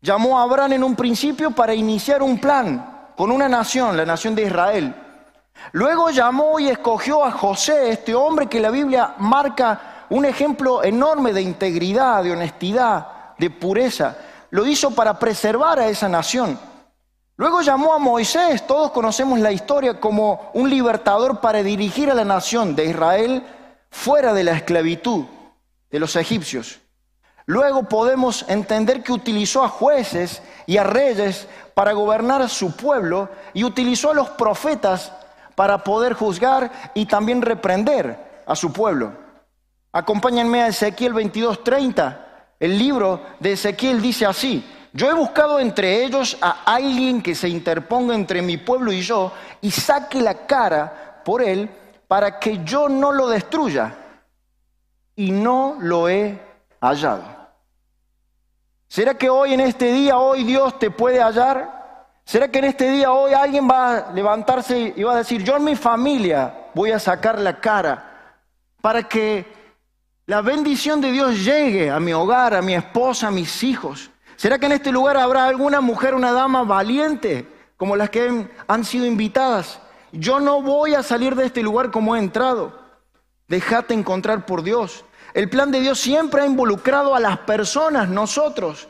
Llamó 0.00 0.38
a 0.38 0.44
Abraham 0.44 0.72
en 0.72 0.84
un 0.84 0.96
principio 0.96 1.50
para 1.50 1.74
iniciar 1.74 2.22
un 2.22 2.40
plan 2.40 3.10
con 3.14 3.30
una 3.30 3.46
nación, 3.46 3.94
la 3.94 4.06
nación 4.06 4.34
de 4.34 4.44
Israel. 4.44 4.94
Luego 5.72 6.08
llamó 6.08 6.58
y 6.58 6.70
escogió 6.70 7.26
a 7.26 7.30
José, 7.30 7.90
este 7.90 8.14
hombre 8.14 8.46
que 8.46 8.58
la 8.58 8.70
Biblia 8.70 9.16
marca 9.18 10.06
un 10.08 10.24
ejemplo 10.24 10.82
enorme 10.82 11.34
de 11.34 11.42
integridad, 11.42 12.24
de 12.24 12.32
honestidad, 12.32 13.17
de 13.38 13.50
pureza. 13.50 14.16
Lo 14.50 14.66
hizo 14.66 14.90
para 14.90 15.18
preservar 15.18 15.78
a 15.78 15.88
esa 15.88 16.08
nación. 16.08 16.58
Luego 17.36 17.60
llamó 17.62 17.94
a 17.94 17.98
Moisés, 17.98 18.66
todos 18.66 18.90
conocemos 18.90 19.38
la 19.38 19.52
historia, 19.52 20.00
como 20.00 20.50
un 20.54 20.68
libertador 20.68 21.40
para 21.40 21.62
dirigir 21.62 22.10
a 22.10 22.14
la 22.14 22.24
nación 22.24 22.74
de 22.74 22.86
Israel 22.86 23.46
fuera 23.90 24.32
de 24.32 24.44
la 24.44 24.52
esclavitud 24.52 25.24
de 25.90 26.00
los 26.00 26.16
egipcios. 26.16 26.80
Luego 27.46 27.84
podemos 27.84 28.44
entender 28.48 29.02
que 29.02 29.12
utilizó 29.12 29.62
a 29.62 29.68
jueces 29.68 30.42
y 30.66 30.76
a 30.76 30.84
reyes 30.84 31.46
para 31.74 31.92
gobernar 31.92 32.42
a 32.42 32.48
su 32.48 32.76
pueblo 32.76 33.30
y 33.54 33.64
utilizó 33.64 34.10
a 34.10 34.14
los 34.14 34.28
profetas 34.30 35.12
para 35.54 35.82
poder 35.82 36.12
juzgar 36.12 36.70
y 36.94 37.06
también 37.06 37.40
reprender 37.40 38.42
a 38.46 38.54
su 38.54 38.72
pueblo. 38.72 39.12
Acompáñenme 39.92 40.62
a 40.62 40.68
Ezequiel 40.68 41.14
22:30. 41.14 42.27
El 42.58 42.78
libro 42.78 43.20
de 43.38 43.52
Ezequiel 43.52 44.02
dice 44.02 44.26
así, 44.26 44.64
yo 44.92 45.10
he 45.10 45.14
buscado 45.14 45.60
entre 45.60 46.04
ellos 46.04 46.36
a 46.40 46.62
alguien 46.64 47.22
que 47.22 47.34
se 47.34 47.48
interponga 47.48 48.14
entre 48.14 48.42
mi 48.42 48.56
pueblo 48.56 48.90
y 48.90 49.00
yo 49.00 49.32
y 49.60 49.70
saque 49.70 50.20
la 50.20 50.46
cara 50.46 51.22
por 51.24 51.42
él 51.42 51.70
para 52.08 52.38
que 52.38 52.64
yo 52.64 52.88
no 52.88 53.12
lo 53.12 53.28
destruya. 53.28 53.94
Y 55.14 55.30
no 55.30 55.76
lo 55.80 56.08
he 56.08 56.40
hallado. 56.80 57.24
¿Será 58.88 59.14
que 59.14 59.28
hoy 59.28 59.52
en 59.52 59.60
este 59.60 59.92
día, 59.92 60.16
hoy 60.16 60.44
Dios 60.44 60.78
te 60.78 60.90
puede 60.90 61.20
hallar? 61.20 62.06
¿Será 62.24 62.48
que 62.48 62.58
en 62.60 62.66
este 62.66 62.90
día, 62.90 63.12
hoy 63.12 63.34
alguien 63.34 63.68
va 63.68 63.96
a 63.98 64.12
levantarse 64.12 64.94
y 64.96 65.02
va 65.02 65.14
a 65.14 65.18
decir, 65.18 65.42
yo 65.42 65.56
en 65.56 65.64
mi 65.64 65.76
familia 65.76 66.68
voy 66.74 66.92
a 66.92 66.98
sacar 66.98 67.38
la 67.38 67.60
cara 67.60 68.34
para 68.80 69.02
que 69.02 69.57
la 70.28 70.42
bendición 70.42 71.00
de 71.00 71.10
Dios 71.10 71.42
llegue 71.42 71.90
a 71.90 71.98
mi 71.98 72.12
hogar, 72.12 72.54
a 72.54 72.60
mi 72.60 72.74
esposa, 72.74 73.28
a 73.28 73.30
mis 73.30 73.62
hijos? 73.62 74.10
¿Será 74.36 74.58
que 74.58 74.66
en 74.66 74.72
este 74.72 74.92
lugar 74.92 75.16
habrá 75.16 75.46
alguna 75.46 75.80
mujer, 75.80 76.14
una 76.14 76.32
dama 76.32 76.64
valiente 76.64 77.48
como 77.78 77.96
las 77.96 78.10
que 78.10 78.46
han 78.66 78.84
sido 78.84 79.06
invitadas? 79.06 79.80
Yo 80.12 80.38
no 80.38 80.60
voy 80.60 80.94
a 80.94 81.02
salir 81.02 81.34
de 81.34 81.46
este 81.46 81.62
lugar 81.62 81.90
como 81.90 82.14
he 82.14 82.18
entrado. 82.18 82.78
Déjate 83.48 83.94
encontrar 83.94 84.44
por 84.44 84.62
Dios. 84.62 85.02
El 85.32 85.48
plan 85.48 85.70
de 85.70 85.80
Dios 85.80 85.98
siempre 85.98 86.42
ha 86.42 86.46
involucrado 86.46 87.14
a 87.14 87.20
las 87.20 87.38
personas, 87.38 88.10
nosotros. 88.10 88.86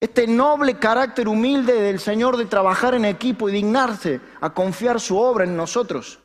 Este 0.00 0.26
noble 0.26 0.80
carácter 0.80 1.28
humilde 1.28 1.80
del 1.80 2.00
Señor 2.00 2.36
de 2.36 2.46
trabajar 2.46 2.96
en 2.96 3.04
equipo 3.04 3.48
y 3.48 3.52
dignarse 3.52 4.20
a 4.40 4.50
confiar 4.50 4.98
su 4.98 5.16
obra 5.16 5.44
en 5.44 5.56
nosotros. 5.56 6.18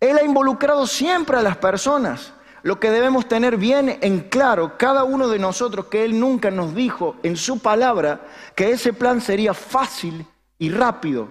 Él 0.00 0.18
ha 0.18 0.22
involucrado 0.22 0.86
siempre 0.86 1.38
a 1.38 1.42
las 1.42 1.56
personas 1.56 2.34
lo 2.62 2.78
que 2.78 2.90
debemos 2.90 3.26
tener 3.26 3.56
bien 3.56 3.98
en 4.02 4.20
claro 4.20 4.78
cada 4.78 5.04
uno 5.04 5.28
de 5.28 5.38
nosotros, 5.38 5.86
que 5.86 6.04
Él 6.04 6.18
nunca 6.18 6.50
nos 6.50 6.74
dijo 6.74 7.16
en 7.22 7.36
su 7.36 7.58
palabra 7.58 8.20
que 8.54 8.70
ese 8.70 8.92
plan 8.92 9.20
sería 9.20 9.52
fácil 9.52 10.26
y 10.58 10.70
rápido. 10.70 11.28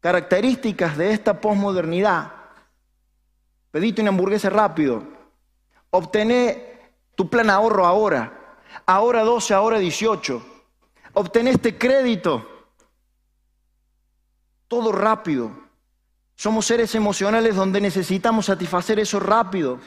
Características 0.00 0.96
de 0.96 1.12
esta 1.12 1.40
posmodernidad. 1.40 2.32
Pedite 3.70 4.02
una 4.02 4.10
hamburguesa 4.10 4.50
rápido. 4.50 5.02
Obtené 5.90 6.92
tu 7.14 7.28
plan 7.28 7.48
ahorro 7.48 7.86
ahora. 7.86 8.58
Ahora 8.86 9.22
12, 9.22 9.54
ahora 9.54 9.78
18. 9.78 10.42
Obtené 11.14 11.50
este 11.50 11.78
crédito. 11.78 12.46
Todo 14.68 14.92
rápido. 14.92 15.50
Somos 16.34 16.66
seres 16.66 16.94
emocionales 16.94 17.56
donde 17.56 17.80
necesitamos 17.80 18.46
satisfacer 18.46 18.98
eso 18.98 19.20
rápido. 19.20 19.78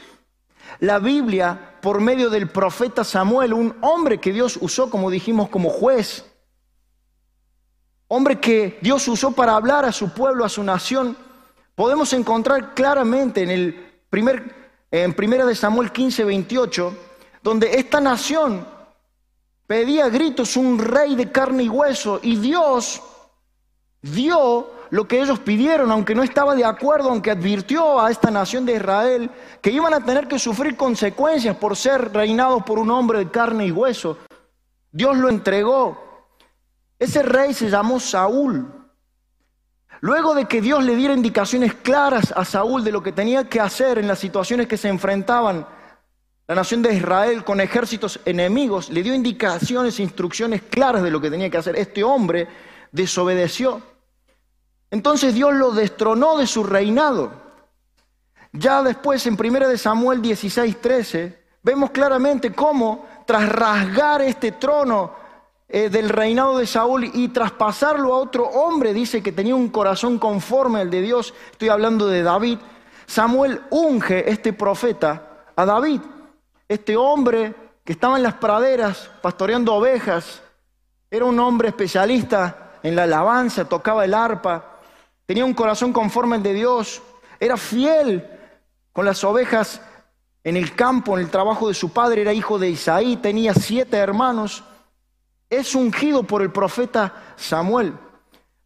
La 0.80 0.98
Biblia, 0.98 1.76
por 1.80 2.00
medio 2.00 2.30
del 2.30 2.48
profeta 2.48 3.04
Samuel, 3.04 3.52
un 3.52 3.76
hombre 3.80 4.18
que 4.18 4.32
Dios 4.32 4.58
usó, 4.60 4.90
como 4.90 5.10
dijimos, 5.10 5.48
como 5.48 5.70
juez, 5.70 6.24
hombre 8.08 8.40
que 8.40 8.78
Dios 8.80 9.06
usó 9.08 9.32
para 9.32 9.56
hablar 9.56 9.84
a 9.84 9.92
su 9.92 10.12
pueblo, 10.12 10.44
a 10.44 10.48
su 10.48 10.62
nación, 10.62 11.16
podemos 11.74 12.12
encontrar 12.12 12.74
claramente 12.74 13.42
en 13.42 13.50
el 13.50 13.92
primer 14.10 14.64
en 15.02 15.12
primera 15.12 15.44
de 15.44 15.56
Samuel 15.56 15.90
15, 15.90 16.22
28, 16.22 16.96
donde 17.42 17.78
esta 17.78 18.00
nación 18.00 18.64
pedía 19.66 20.08
gritos 20.08 20.56
un 20.56 20.78
rey 20.78 21.16
de 21.16 21.32
carne 21.32 21.64
y 21.64 21.68
hueso 21.68 22.20
y 22.22 22.36
Dios 22.36 23.02
dio 24.00 24.70
lo 24.94 25.08
que 25.08 25.20
ellos 25.20 25.40
pidieron, 25.40 25.90
aunque 25.90 26.14
no 26.14 26.22
estaba 26.22 26.54
de 26.54 26.64
acuerdo, 26.64 27.10
aunque 27.10 27.32
advirtió 27.32 28.00
a 28.00 28.12
esta 28.12 28.30
nación 28.30 28.64
de 28.64 28.76
Israel 28.76 29.28
que 29.60 29.72
iban 29.72 29.92
a 29.92 29.98
tener 29.98 30.28
que 30.28 30.38
sufrir 30.38 30.76
consecuencias 30.76 31.56
por 31.56 31.76
ser 31.76 32.12
reinados 32.12 32.62
por 32.62 32.78
un 32.78 32.92
hombre 32.92 33.18
de 33.18 33.28
carne 33.28 33.66
y 33.66 33.72
hueso. 33.72 34.18
Dios 34.92 35.16
lo 35.16 35.28
entregó. 35.28 36.28
Ese 36.96 37.24
rey 37.24 37.52
se 37.54 37.70
llamó 37.70 37.98
Saúl. 37.98 38.72
Luego 39.98 40.32
de 40.32 40.44
que 40.44 40.60
Dios 40.60 40.84
le 40.84 40.94
diera 40.94 41.12
indicaciones 41.12 41.74
claras 41.74 42.32
a 42.36 42.44
Saúl 42.44 42.84
de 42.84 42.92
lo 42.92 43.02
que 43.02 43.10
tenía 43.10 43.48
que 43.48 43.58
hacer 43.58 43.98
en 43.98 44.06
las 44.06 44.20
situaciones 44.20 44.68
que 44.68 44.76
se 44.76 44.86
enfrentaban 44.86 45.66
la 46.46 46.54
nación 46.54 46.82
de 46.82 46.94
Israel 46.94 47.42
con 47.42 47.60
ejércitos 47.60 48.20
enemigos, 48.24 48.90
le 48.90 49.02
dio 49.02 49.12
indicaciones, 49.12 49.98
e 49.98 50.04
instrucciones 50.04 50.62
claras 50.62 51.02
de 51.02 51.10
lo 51.10 51.20
que 51.20 51.30
tenía 51.30 51.50
que 51.50 51.58
hacer. 51.58 51.74
Este 51.74 52.04
hombre 52.04 52.46
desobedeció. 52.92 53.93
Entonces 54.90 55.34
Dios 55.34 55.54
lo 55.54 55.72
destronó 55.72 56.36
de 56.36 56.46
su 56.46 56.64
reinado. 56.64 57.32
Ya 58.52 58.82
después 58.82 59.26
en 59.26 59.36
1 59.38 59.68
de 59.68 59.78
Samuel 59.78 60.22
16, 60.22 60.80
13, 60.80 61.44
vemos 61.62 61.90
claramente 61.90 62.52
cómo 62.52 63.06
tras 63.26 63.48
rasgar 63.48 64.22
este 64.22 64.52
trono 64.52 65.12
eh, 65.66 65.88
del 65.88 66.08
reinado 66.08 66.58
de 66.58 66.66
Saúl 66.66 67.10
y 67.12 67.28
traspasarlo 67.28 68.14
a 68.14 68.18
otro 68.18 68.44
hombre, 68.44 68.92
dice 68.92 69.22
que 69.22 69.32
tenía 69.32 69.56
un 69.56 69.70
corazón 69.70 70.18
conforme 70.18 70.80
al 70.80 70.90
de 70.90 71.00
Dios, 71.00 71.34
estoy 71.50 71.70
hablando 71.70 72.06
de 72.06 72.22
David, 72.22 72.58
Samuel 73.06 73.62
unge 73.70 74.30
este 74.30 74.52
profeta 74.52 75.46
a 75.56 75.64
David, 75.64 76.00
este 76.68 76.96
hombre 76.96 77.54
que 77.82 77.92
estaba 77.92 78.16
en 78.16 78.22
las 78.22 78.34
praderas 78.34 79.10
pastoreando 79.20 79.74
ovejas, 79.74 80.42
era 81.10 81.24
un 81.24 81.38
hombre 81.40 81.68
especialista 81.68 82.72
en 82.82 82.94
la 82.94 83.04
alabanza, 83.04 83.64
tocaba 83.64 84.04
el 84.04 84.14
arpa, 84.14 84.73
tenía 85.26 85.44
un 85.44 85.54
corazón 85.54 85.92
conforme 85.92 86.36
al 86.36 86.42
de 86.42 86.54
Dios, 86.54 87.02
era 87.40 87.56
fiel 87.56 88.28
con 88.92 89.04
las 89.04 89.24
ovejas 89.24 89.80
en 90.42 90.56
el 90.56 90.74
campo, 90.74 91.16
en 91.16 91.24
el 91.24 91.30
trabajo 91.30 91.68
de 91.68 91.74
su 91.74 91.92
padre, 91.92 92.22
era 92.22 92.32
hijo 92.32 92.58
de 92.58 92.70
Isaí, 92.70 93.16
tenía 93.16 93.54
siete 93.54 93.96
hermanos, 93.96 94.62
es 95.48 95.74
ungido 95.74 96.22
por 96.22 96.42
el 96.42 96.52
profeta 96.52 97.34
Samuel. 97.36 97.94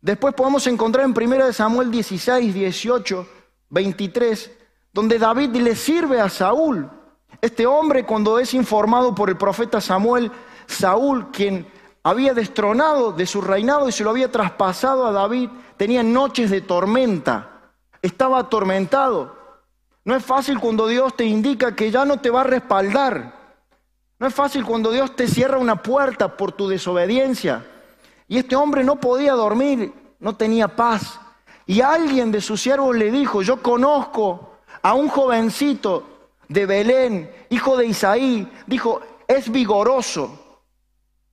Después 0.00 0.34
podemos 0.34 0.66
encontrar 0.66 1.04
en 1.04 1.16
1 1.16 1.52
Samuel 1.52 1.90
16, 1.90 2.54
18, 2.54 3.28
23, 3.70 4.50
donde 4.92 5.18
David 5.18 5.56
le 5.56 5.74
sirve 5.74 6.20
a 6.20 6.28
Saúl. 6.28 6.90
Este 7.40 7.66
hombre 7.66 8.04
cuando 8.04 8.38
es 8.38 8.54
informado 8.54 9.14
por 9.14 9.28
el 9.28 9.36
profeta 9.36 9.80
Samuel, 9.80 10.30
Saúl, 10.66 11.30
quien 11.30 11.66
había 12.08 12.32
destronado 12.32 13.12
de 13.12 13.26
su 13.26 13.42
reinado 13.42 13.86
y 13.88 13.92
se 13.92 14.02
lo 14.02 14.10
había 14.10 14.32
traspasado 14.32 15.06
a 15.06 15.12
David, 15.12 15.50
tenía 15.76 16.02
noches 16.02 16.50
de 16.50 16.62
tormenta, 16.62 17.70
estaba 18.00 18.38
atormentado. 18.38 19.36
No 20.04 20.16
es 20.16 20.24
fácil 20.24 20.58
cuando 20.58 20.86
Dios 20.86 21.14
te 21.16 21.26
indica 21.26 21.76
que 21.76 21.90
ya 21.90 22.06
no 22.06 22.18
te 22.18 22.30
va 22.30 22.40
a 22.40 22.44
respaldar. 22.44 23.34
No 24.18 24.26
es 24.26 24.34
fácil 24.34 24.64
cuando 24.64 24.90
Dios 24.90 25.14
te 25.16 25.28
cierra 25.28 25.58
una 25.58 25.82
puerta 25.82 26.34
por 26.34 26.52
tu 26.52 26.66
desobediencia. 26.66 27.66
Y 28.26 28.38
este 28.38 28.56
hombre 28.56 28.84
no 28.84 28.96
podía 28.96 29.34
dormir, 29.34 29.92
no 30.18 30.34
tenía 30.34 30.68
paz. 30.74 31.20
Y 31.66 31.82
alguien 31.82 32.32
de 32.32 32.40
sus 32.40 32.62
siervos 32.62 32.96
le 32.96 33.10
dijo, 33.10 33.42
yo 33.42 33.62
conozco 33.62 34.56
a 34.80 34.94
un 34.94 35.08
jovencito 35.08 36.04
de 36.48 36.64
Belén, 36.64 37.30
hijo 37.50 37.76
de 37.76 37.84
Isaí, 37.84 38.50
dijo, 38.66 39.02
es 39.26 39.52
vigoroso, 39.52 40.47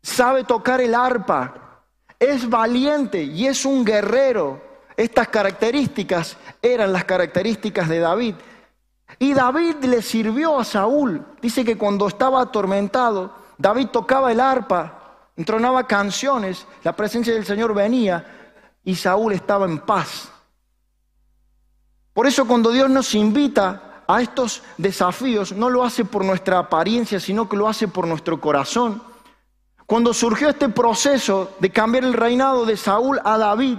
sabe 0.05 0.43
tocar 0.43 0.81
el 0.81 0.93
arpa, 0.93 1.81
es 2.19 2.47
valiente 2.47 3.23
y 3.23 3.47
es 3.47 3.65
un 3.65 3.83
guerrero. 3.83 4.61
Estas 4.95 5.27
características 5.29 6.37
eran 6.61 6.93
las 6.93 7.05
características 7.05 7.89
de 7.89 7.99
David. 7.99 8.35
Y 9.17 9.33
David 9.33 9.83
le 9.85 10.03
sirvió 10.03 10.59
a 10.59 10.63
Saúl. 10.63 11.25
Dice 11.41 11.65
que 11.65 11.77
cuando 11.77 12.07
estaba 12.07 12.39
atormentado, 12.39 13.33
David 13.57 13.87
tocaba 13.87 14.31
el 14.31 14.39
arpa, 14.39 15.27
entronaba 15.35 15.87
canciones, 15.87 16.67
la 16.83 16.95
presencia 16.95 17.33
del 17.33 17.45
Señor 17.45 17.73
venía 17.73 18.51
y 18.83 18.95
Saúl 18.95 19.33
estaba 19.33 19.65
en 19.65 19.79
paz. 19.79 20.29
Por 22.13 22.27
eso 22.27 22.45
cuando 22.45 22.69
Dios 22.69 22.89
nos 22.91 23.15
invita 23.15 24.03
a 24.07 24.21
estos 24.21 24.61
desafíos, 24.77 25.51
no 25.51 25.69
lo 25.69 25.83
hace 25.83 26.05
por 26.05 26.23
nuestra 26.23 26.59
apariencia, 26.59 27.19
sino 27.19 27.49
que 27.49 27.57
lo 27.57 27.67
hace 27.67 27.87
por 27.87 28.05
nuestro 28.05 28.39
corazón. 28.39 29.14
Cuando 29.85 30.13
surgió 30.13 30.49
este 30.49 30.69
proceso 30.69 31.51
de 31.59 31.69
cambiar 31.69 32.05
el 32.05 32.13
reinado 32.13 32.65
de 32.65 32.75
Saúl 32.75 33.19
a 33.23 33.37
David, 33.37 33.77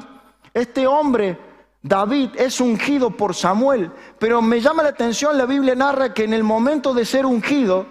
este 0.54 0.86
hombre, 0.86 1.38
David, 1.82 2.30
es 2.36 2.60
ungido 2.60 3.10
por 3.10 3.34
Samuel. 3.34 3.90
Pero 4.18 4.40
me 4.40 4.60
llama 4.60 4.84
la 4.84 4.90
atención, 4.90 5.36
la 5.36 5.46
Biblia 5.46 5.74
narra 5.74 6.14
que 6.14 6.24
en 6.24 6.32
el 6.32 6.44
momento 6.44 6.94
de 6.94 7.04
ser 7.04 7.26
ungido, 7.26 7.86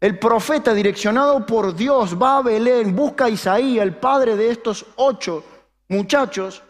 el 0.00 0.18
profeta 0.18 0.74
direccionado 0.74 1.46
por 1.46 1.74
Dios 1.74 2.20
va 2.20 2.38
a 2.38 2.42
Belén, 2.42 2.94
busca 2.94 3.26
a 3.26 3.30
Isaí, 3.30 3.78
el 3.78 3.96
padre 3.96 4.36
de 4.36 4.50
estos 4.50 4.84
ocho 4.96 5.44
muchachos, 5.88 6.62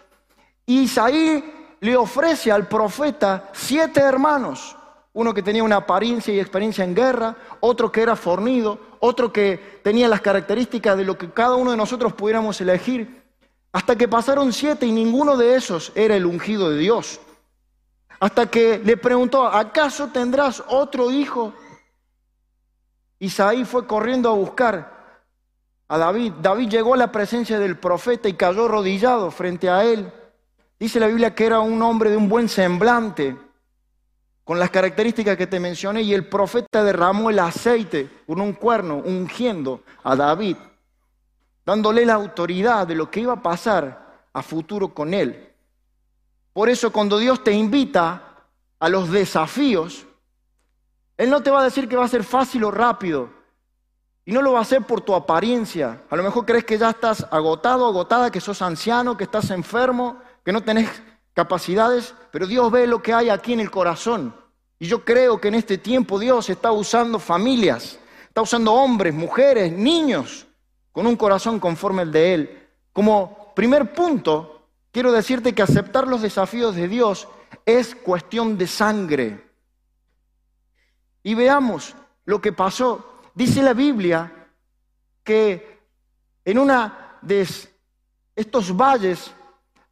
y 0.67 0.83
Isaí 0.83 1.77
le 1.81 1.97
ofrece 1.97 2.53
al 2.53 2.69
profeta 2.69 3.51
siete 3.53 4.01
hermanos 4.01 4.77
uno 5.15 5.33
que 5.33 5.43
tenía 5.43 5.63
una 5.63 5.77
apariencia 5.77 6.35
y 6.35 6.41
experiencia 6.41 6.85
en 6.85 6.95
guerra, 6.95 7.37
otro 7.61 7.91
que 7.91 8.03
era 8.03 8.17
fornido, 8.17 8.79
otro 8.99 9.33
que 9.33 9.81
tenía 9.83 10.09
las 10.09 10.21
características 10.21 10.97
de 10.97 11.05
lo 11.05 11.17
que 11.17 11.31
cada 11.31 11.55
uno 11.55 11.71
de 11.71 11.77
nosotros 11.77 12.13
pudiéramos 12.13 12.61
elegir, 12.61 13.23
hasta 13.73 13.97
que 13.97 14.09
pasaron 14.09 14.53
siete 14.53 14.87
y 14.87 14.93
ninguno 14.93 15.37
de 15.37 15.55
esos 15.55 15.93
era 15.95 16.17
el 16.17 16.27
ungido 16.27 16.71
de 16.71 16.79
Dios. 16.79 17.21
Hasta 18.19 18.47
que 18.47 18.81
le 18.85 18.97
preguntó, 18.97 19.47
¿acaso 19.47 20.09
tendrás 20.09 20.63
otro 20.69 21.11
hijo? 21.11 21.53
Isaí 23.21 23.65
fue 23.65 23.87
corriendo 23.87 24.31
a 24.31 24.35
buscar 24.35 25.23
a 25.87 25.99
David. 25.99 26.33
David 26.43 26.69
llegó 26.69 26.95
a 26.95 26.99
la 26.99 27.13
presencia 27.13 27.61
del 27.61 27.79
profeta 27.79 28.29
y 28.29 28.35
cayó 28.35 28.65
arrodillado 28.65 29.31
frente 29.31 29.71
a 29.71 29.85
él. 29.85 30.13
Dice 30.79 30.99
la 30.99 31.07
Biblia 31.07 31.35
que 31.35 31.47
era 31.47 31.61
un 31.61 31.81
hombre 31.83 32.11
de 32.11 32.17
un 32.17 32.29
buen 32.29 32.49
semblante, 32.49 33.37
con 34.45 34.59
las 34.59 34.71
características 34.71 35.37
que 35.37 35.47
te 35.47 35.59
mencioné, 35.59 36.03
y 36.03 36.13
el 36.13 36.29
profeta 36.29 36.85
derramó 36.85 37.31
el 37.31 37.39
aceite 37.39 38.11
con 38.27 38.41
un 38.41 38.53
cuerno, 38.53 39.03
ungiendo 39.05 39.83
a 40.03 40.15
David, 40.15 40.57
dándole 41.65 42.05
la 42.05 42.15
autoridad 42.15 42.87
de 42.87 42.95
lo 42.95 43.11
que 43.11 43.21
iba 43.21 43.33
a 43.33 43.43
pasar 43.43 44.23
a 44.33 44.43
futuro 44.43 44.93
con 44.93 45.15
él. 45.15 45.51
Por 46.53 46.69
eso 46.69 46.93
cuando 46.93 47.19
Dios 47.19 47.43
te 47.43 47.53
invita 47.53 48.23
a 48.79 48.89
los 48.89 49.11
desafíos, 49.11 50.07
Él 51.17 51.31
no 51.31 51.43
te 51.43 51.51
va 51.51 51.63
a 51.63 51.65
decir 51.65 51.89
que 51.89 51.97
va 51.97 52.05
a 52.05 52.09
ser 52.09 52.23
fácil 52.23 52.65
o 52.65 52.71
rápido, 52.71 53.31
y 54.27 54.33
no 54.33 54.43
lo 54.43 54.53
va 54.53 54.59
a 54.61 54.63
hacer 54.63 54.83
por 54.83 55.01
tu 55.01 55.15
apariencia. 55.15 56.03
A 56.11 56.17
lo 56.17 56.23
mejor 56.23 56.45
crees 56.45 56.65
que 56.65 56.79
ya 56.79 56.91
estás 56.91 57.27
agotado, 57.31 57.87
agotada, 57.87 58.31
que 58.31 58.41
sos 58.41 58.63
anciano, 58.63 59.17
que 59.17 59.25
estás 59.25 59.51
enfermo, 59.51 60.19
que 60.45 60.53
no 60.53 60.63
tenés 60.63 60.91
capacidades, 61.35 62.15
pero 62.31 62.47
Dios 62.47 62.71
ve 62.71 62.87
lo 62.87 63.03
que 63.03 63.13
hay 63.13 63.29
aquí 63.29 63.53
en 63.53 63.61
el 63.61 63.71
corazón. 63.71 64.35
Y 64.79 64.87
yo 64.87 65.05
creo 65.05 65.41
que 65.41 65.49
en 65.49 65.57
este 65.57 65.79
tiempo 65.79 66.19
Dios 66.19 66.49
está 66.49 66.73
usando 66.73 67.19
familias, 67.19 67.99
está 68.29 68.43
usando 68.43 68.73
hombres, 68.73 69.13
mujeres, 69.13 69.73
niños, 69.73 70.47
con 70.93 71.07
un 71.07 71.17
corazón 71.17 71.59
conforme 71.59 72.03
al 72.03 72.13
de 72.13 72.35
Él. 72.35 72.69
Como 72.93 73.53
primer 73.55 73.93
punto, 73.93 74.69
quiero 74.93 75.11
decirte 75.11 75.55
que 75.55 75.63
aceptar 75.63 76.07
los 76.07 76.23
desafíos 76.23 76.77
de 76.77 76.89
Dios 76.89 77.29
es 77.67 77.95
cuestión 77.95 78.57
de 78.57 78.67
sangre. 78.67 79.51
Y 81.23 81.35
veamos 81.35 81.95
lo 82.25 82.41
que 82.41 82.53
pasó. 82.53 83.21
Dice 83.35 83.63
la 83.63 83.73
Biblia 83.73 84.49
que 85.25 85.81
en 86.45 86.59
una 86.59 87.19
de 87.23 87.49
estos 88.37 88.77
valles 88.77 89.33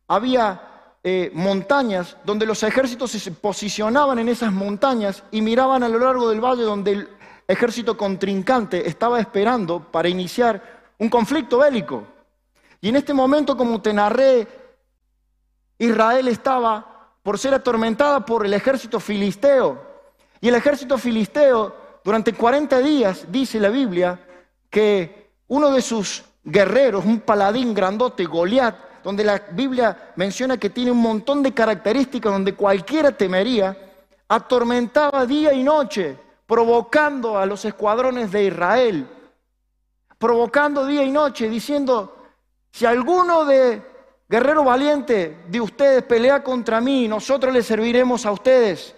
había 0.06 0.71
eh, 1.04 1.30
montañas 1.34 2.16
donde 2.24 2.46
los 2.46 2.62
ejércitos 2.62 3.10
se 3.10 3.32
posicionaban 3.32 4.20
en 4.20 4.28
esas 4.28 4.52
montañas 4.52 5.24
y 5.32 5.42
miraban 5.42 5.82
a 5.82 5.88
lo 5.88 5.98
largo 5.98 6.30
del 6.30 6.40
valle 6.40 6.62
donde 6.62 6.92
el 6.92 7.08
ejército 7.48 7.96
contrincante 7.96 8.88
estaba 8.88 9.18
esperando 9.18 9.80
para 9.80 10.08
iniciar 10.08 10.62
un 10.98 11.08
conflicto 11.08 11.58
bélico. 11.58 12.04
Y 12.80 12.88
en 12.88 12.96
este 12.96 13.12
momento, 13.12 13.56
como 13.56 13.82
te 13.82 13.92
narré, 13.92 14.46
Israel 15.78 16.28
estaba 16.28 17.14
por 17.22 17.38
ser 17.38 17.54
atormentada 17.54 18.24
por 18.24 18.46
el 18.46 18.54
ejército 18.54 19.00
filisteo. 19.00 19.80
Y 20.40 20.48
el 20.48 20.54
ejército 20.54 20.98
filisteo, 20.98 21.74
durante 22.04 22.32
40 22.32 22.78
días, 22.78 23.26
dice 23.28 23.58
la 23.58 23.68
Biblia, 23.68 24.20
que 24.70 25.32
uno 25.48 25.70
de 25.70 25.82
sus 25.82 26.24
guerreros, 26.44 27.04
un 27.04 27.20
paladín 27.20 27.74
grandote, 27.74 28.24
Goliat, 28.24 28.91
donde 29.02 29.24
la 29.24 29.42
Biblia 29.50 30.12
menciona 30.16 30.56
que 30.56 30.70
tiene 30.70 30.90
un 30.90 31.00
montón 31.00 31.42
de 31.42 31.52
características 31.52 32.32
donde 32.32 32.54
cualquiera 32.54 33.12
temería, 33.12 33.76
atormentaba 34.28 35.26
día 35.26 35.52
y 35.52 35.62
noche, 35.62 36.16
provocando 36.46 37.38
a 37.38 37.46
los 37.46 37.64
escuadrones 37.64 38.30
de 38.30 38.44
Israel, 38.44 39.06
provocando 40.18 40.86
día 40.86 41.02
y 41.02 41.10
noche, 41.10 41.48
diciendo, 41.48 42.16
si 42.70 42.86
alguno 42.86 43.44
de 43.44 43.82
guerrero 44.28 44.64
valiente 44.64 45.44
de 45.48 45.60
ustedes 45.60 46.02
pelea 46.04 46.42
contra 46.42 46.80
mí, 46.80 47.08
nosotros 47.08 47.52
le 47.52 47.62
serviremos 47.62 48.24
a 48.24 48.32
ustedes 48.32 48.94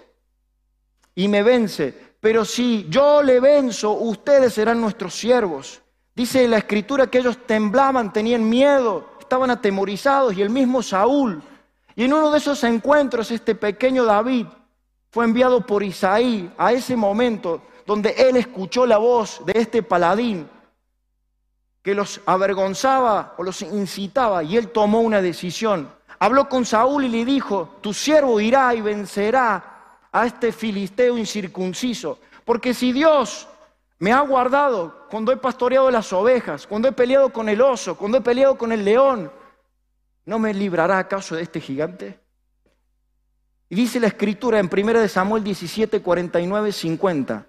y 1.15 1.29
me 1.29 1.43
vence. 1.43 2.15
Pero 2.21 2.45
si 2.45 2.87
yo 2.89 3.23
le 3.23 3.41
venzo, 3.41 3.93
ustedes 3.93 4.55
serán 4.55 4.81
nuestros 4.81 5.15
siervos. 5.15 5.83
Dice 6.15 6.47
la 6.47 6.59
escritura 6.59 7.09
que 7.09 7.19
ellos 7.19 7.39
temblaban, 7.47 8.13
tenían 8.13 8.49
miedo, 8.49 9.11
estaban 9.35 9.51
atemorizados 9.51 10.33
y 10.35 10.43
el 10.43 10.51
mismo 10.51 10.81
Saúl. 10.81 11.43
Y 11.97 12.05
en 12.05 12.13
uno 12.13 12.31
de 12.31 12.39
esos 12.39 12.63
encuentros 12.63 13.33
este 13.33 13.57
pequeño 13.57 14.05
David 14.05 14.47
fue 15.11 15.25
enviado 15.25 15.67
por 15.67 15.83
Isaí 15.83 16.53
a 16.57 16.73
ese 16.73 16.95
momento 16.95 17.63
donde 17.85 18.11
él 18.11 18.37
escuchó 18.37 18.87
la 18.87 18.99
voz 18.99 19.45
de 19.45 19.55
este 19.57 19.83
paladín 19.83 20.49
que 21.83 21.97
los 21.97 22.21
avergonzaba 22.27 23.35
o 23.37 23.43
los 23.43 23.61
incitaba 23.63 24.45
y 24.45 24.57
él 24.57 24.69
tomó 24.69 25.01
una 25.01 25.21
decisión. 25.21 25.91
Habló 26.21 26.49
con 26.49 26.65
Saúl 26.65 27.05
y 27.05 27.09
le 27.09 27.25
dijo, 27.25 27.75
tu 27.81 27.93
siervo 27.93 28.39
irá 28.39 28.73
y 28.73 28.83
vencerá 28.83 29.99
a 30.13 30.27
este 30.27 30.53
filisteo 30.53 31.19
incircunciso, 31.19 32.21
porque 32.45 32.73
si 32.73 32.93
Dios 32.93 33.49
me 34.05 34.13
ha 34.13 34.21
guardado 34.21 35.07
cuando 35.09 35.33
he 35.33 35.39
pastoreado 35.39 35.91
las 35.91 36.13
ovejas, 36.13 36.67
cuando 36.67 36.87
he 36.87 36.93
peleado 36.93 37.33
con 37.33 37.49
el 37.49 37.63
oso, 37.63 37.97
cuando 37.97 38.19
he 38.19 38.21
peleado 38.21 38.59
con 38.59 38.71
el 38.71 38.85
león. 38.85 39.33
¿No 40.27 40.39
me 40.39 40.53
librará 40.53 40.99
acaso 40.99 41.35
de 41.35 41.43
este 41.43 41.59
gigante? 41.59 42.21
Y 43.71 43.75
dice 43.75 43.99
la 43.99 44.09
escritura 44.09 44.59
en 44.59 44.69
1 44.71 45.09
Samuel 45.09 45.43
17, 45.43 46.03
49, 46.03 46.71
50. 46.71 47.47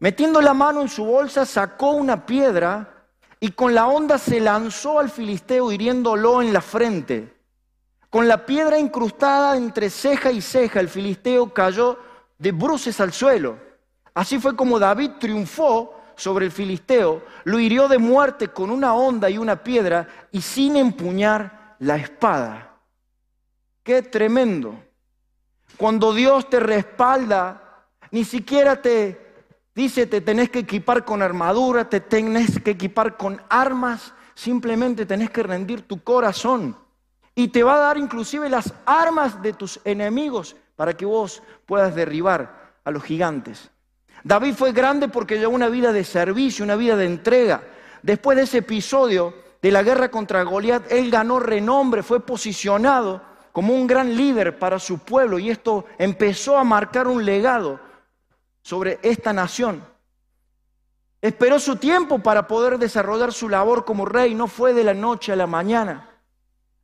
Metiendo 0.00 0.42
la 0.42 0.52
mano 0.52 0.82
en 0.82 0.90
su 0.90 1.06
bolsa, 1.06 1.46
sacó 1.46 1.92
una 1.92 2.26
piedra 2.26 3.06
y 3.40 3.52
con 3.52 3.74
la 3.74 3.86
onda 3.86 4.18
se 4.18 4.40
lanzó 4.40 4.98
al 4.98 5.08
filisteo 5.08 5.72
hiriéndolo 5.72 6.42
en 6.42 6.52
la 6.52 6.60
frente. 6.60 7.34
Con 8.10 8.28
la 8.28 8.44
piedra 8.44 8.78
incrustada 8.78 9.56
entre 9.56 9.88
ceja 9.88 10.30
y 10.30 10.42
ceja, 10.42 10.80
el 10.80 10.90
filisteo 10.90 11.54
cayó 11.54 11.98
de 12.36 12.52
bruces 12.52 13.00
al 13.00 13.14
suelo. 13.14 13.56
Así 14.12 14.38
fue 14.38 14.54
como 14.54 14.78
David 14.78 15.12
triunfó 15.18 15.93
sobre 16.16 16.46
el 16.46 16.52
filisteo, 16.52 17.22
lo 17.44 17.58
hirió 17.58 17.88
de 17.88 17.98
muerte 17.98 18.48
con 18.48 18.70
una 18.70 18.94
honda 18.94 19.28
y 19.30 19.38
una 19.38 19.62
piedra 19.62 20.08
y 20.32 20.40
sin 20.40 20.76
empuñar 20.76 21.76
la 21.78 21.96
espada. 21.96 22.78
Qué 23.82 24.02
tremendo. 24.02 24.82
Cuando 25.76 26.14
Dios 26.14 26.48
te 26.48 26.60
respalda, 26.60 27.86
ni 28.10 28.24
siquiera 28.24 28.80
te 28.80 29.20
dice 29.74 30.06
te 30.06 30.20
tenés 30.20 30.50
que 30.50 30.60
equipar 30.60 31.04
con 31.04 31.20
armadura, 31.20 31.88
te 31.88 32.00
tenés 32.00 32.60
que 32.60 32.72
equipar 32.72 33.16
con 33.16 33.42
armas, 33.48 34.14
simplemente 34.34 35.04
tenés 35.04 35.30
que 35.30 35.42
rendir 35.42 35.82
tu 35.82 36.02
corazón. 36.02 36.76
Y 37.34 37.48
te 37.48 37.64
va 37.64 37.74
a 37.74 37.78
dar 37.78 37.98
inclusive 37.98 38.48
las 38.48 38.72
armas 38.86 39.42
de 39.42 39.52
tus 39.52 39.80
enemigos 39.84 40.54
para 40.76 40.96
que 40.96 41.04
vos 41.04 41.42
puedas 41.66 41.94
derribar 41.94 42.74
a 42.84 42.90
los 42.90 43.02
gigantes. 43.02 43.70
David 44.24 44.54
fue 44.54 44.72
grande 44.72 45.08
porque 45.08 45.38
llevó 45.38 45.54
una 45.54 45.68
vida 45.68 45.92
de 45.92 46.02
servicio, 46.02 46.64
una 46.64 46.76
vida 46.76 46.96
de 46.96 47.04
entrega. 47.04 47.62
Después 48.02 48.36
de 48.36 48.44
ese 48.44 48.58
episodio 48.58 49.34
de 49.60 49.70
la 49.70 49.82
guerra 49.82 50.10
contra 50.10 50.42
Goliat, 50.42 50.90
él 50.90 51.10
ganó 51.10 51.38
renombre, 51.38 52.02
fue 52.02 52.20
posicionado 52.20 53.22
como 53.52 53.74
un 53.74 53.86
gran 53.86 54.16
líder 54.16 54.58
para 54.58 54.78
su 54.78 54.98
pueblo 54.98 55.38
y 55.38 55.50
esto 55.50 55.84
empezó 55.98 56.56
a 56.56 56.64
marcar 56.64 57.06
un 57.06 57.24
legado 57.24 57.78
sobre 58.62 58.98
esta 59.02 59.32
nación. 59.32 59.84
Esperó 61.20 61.58
su 61.58 61.76
tiempo 61.76 62.18
para 62.18 62.46
poder 62.46 62.78
desarrollar 62.78 63.32
su 63.32 63.48
labor 63.48 63.84
como 63.84 64.06
rey, 64.06 64.34
no 64.34 64.48
fue 64.48 64.72
de 64.72 64.84
la 64.84 64.94
noche 64.94 65.32
a 65.32 65.36
la 65.36 65.46
mañana. 65.46 66.10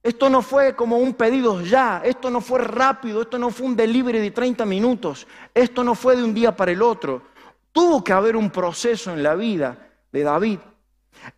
Esto 0.03 0.31
no 0.31 0.41
fue 0.41 0.75
como 0.75 0.97
un 0.97 1.13
pedido 1.13 1.61
ya, 1.61 2.01
esto 2.05 2.31
no 2.31 2.41
fue 2.41 2.61
rápido, 2.61 3.21
esto 3.21 3.39
no 3.39 3.51
fue 3.51 3.67
un 3.67 3.77
delivery 3.77 4.19
de 4.19 4.31
30 4.31 4.65
minutos, 4.65 5.27
esto 5.53 5.85
no 5.85 5.95
fue 5.95 6.17
de 6.17 6.25
un 6.25 6.33
día 6.33 6.57
para 6.57 6.73
el 6.73 6.81
otro. 6.81 7.30
Tuvo 7.73 8.03
que 8.03 8.13
haber 8.13 8.37
un 8.37 8.51
proceso 8.51 9.13
en 9.13 9.23
la 9.23 9.35
vida 9.35 9.77
de 10.13 10.23
David. 10.23 10.59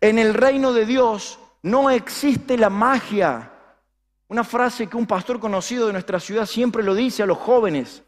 En 0.01 0.19
el 0.19 0.33
reino 0.33 0.73
de 0.73 0.85
Dios 0.85 1.39
no 1.61 1.89
existe 1.89 2.57
la 2.57 2.69
magia. 2.69 3.51
Una 4.27 4.43
frase 4.43 4.87
que 4.87 4.97
un 4.97 5.05
pastor 5.05 5.39
conocido 5.39 5.87
de 5.87 5.93
nuestra 5.93 6.19
ciudad 6.19 6.45
siempre 6.45 6.83
lo 6.83 6.95
dice 6.95 7.23
a 7.23 7.27
los 7.27 7.37
jóvenes. 7.37 8.03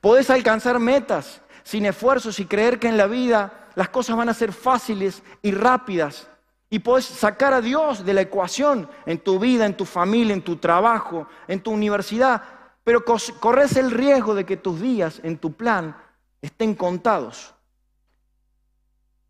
Podés 0.00 0.30
alcanzar 0.30 0.78
metas 0.78 1.42
sin 1.62 1.86
esfuerzos 1.86 2.40
y 2.40 2.46
creer 2.46 2.78
que 2.78 2.88
en 2.88 2.96
la 2.96 3.06
vida 3.06 3.68
las 3.74 3.90
cosas 3.90 4.16
van 4.16 4.28
a 4.28 4.34
ser 4.34 4.52
fáciles 4.52 5.22
y 5.42 5.52
rápidas. 5.52 6.28
Y 6.70 6.80
podés 6.80 7.04
sacar 7.04 7.52
a 7.52 7.60
Dios 7.60 8.04
de 8.04 8.14
la 8.14 8.22
ecuación 8.22 8.88
en 9.06 9.18
tu 9.18 9.38
vida, 9.38 9.66
en 9.66 9.76
tu 9.76 9.84
familia, 9.84 10.34
en 10.34 10.42
tu 10.42 10.56
trabajo, 10.56 11.26
en 11.46 11.60
tu 11.60 11.70
universidad. 11.70 12.42
Pero 12.84 13.04
corres 13.04 13.76
el 13.76 13.90
riesgo 13.90 14.34
de 14.34 14.46
que 14.46 14.56
tus 14.56 14.80
días 14.80 15.20
en 15.22 15.38
tu 15.38 15.52
plan 15.52 15.96
estén 16.40 16.74
contados. 16.74 17.54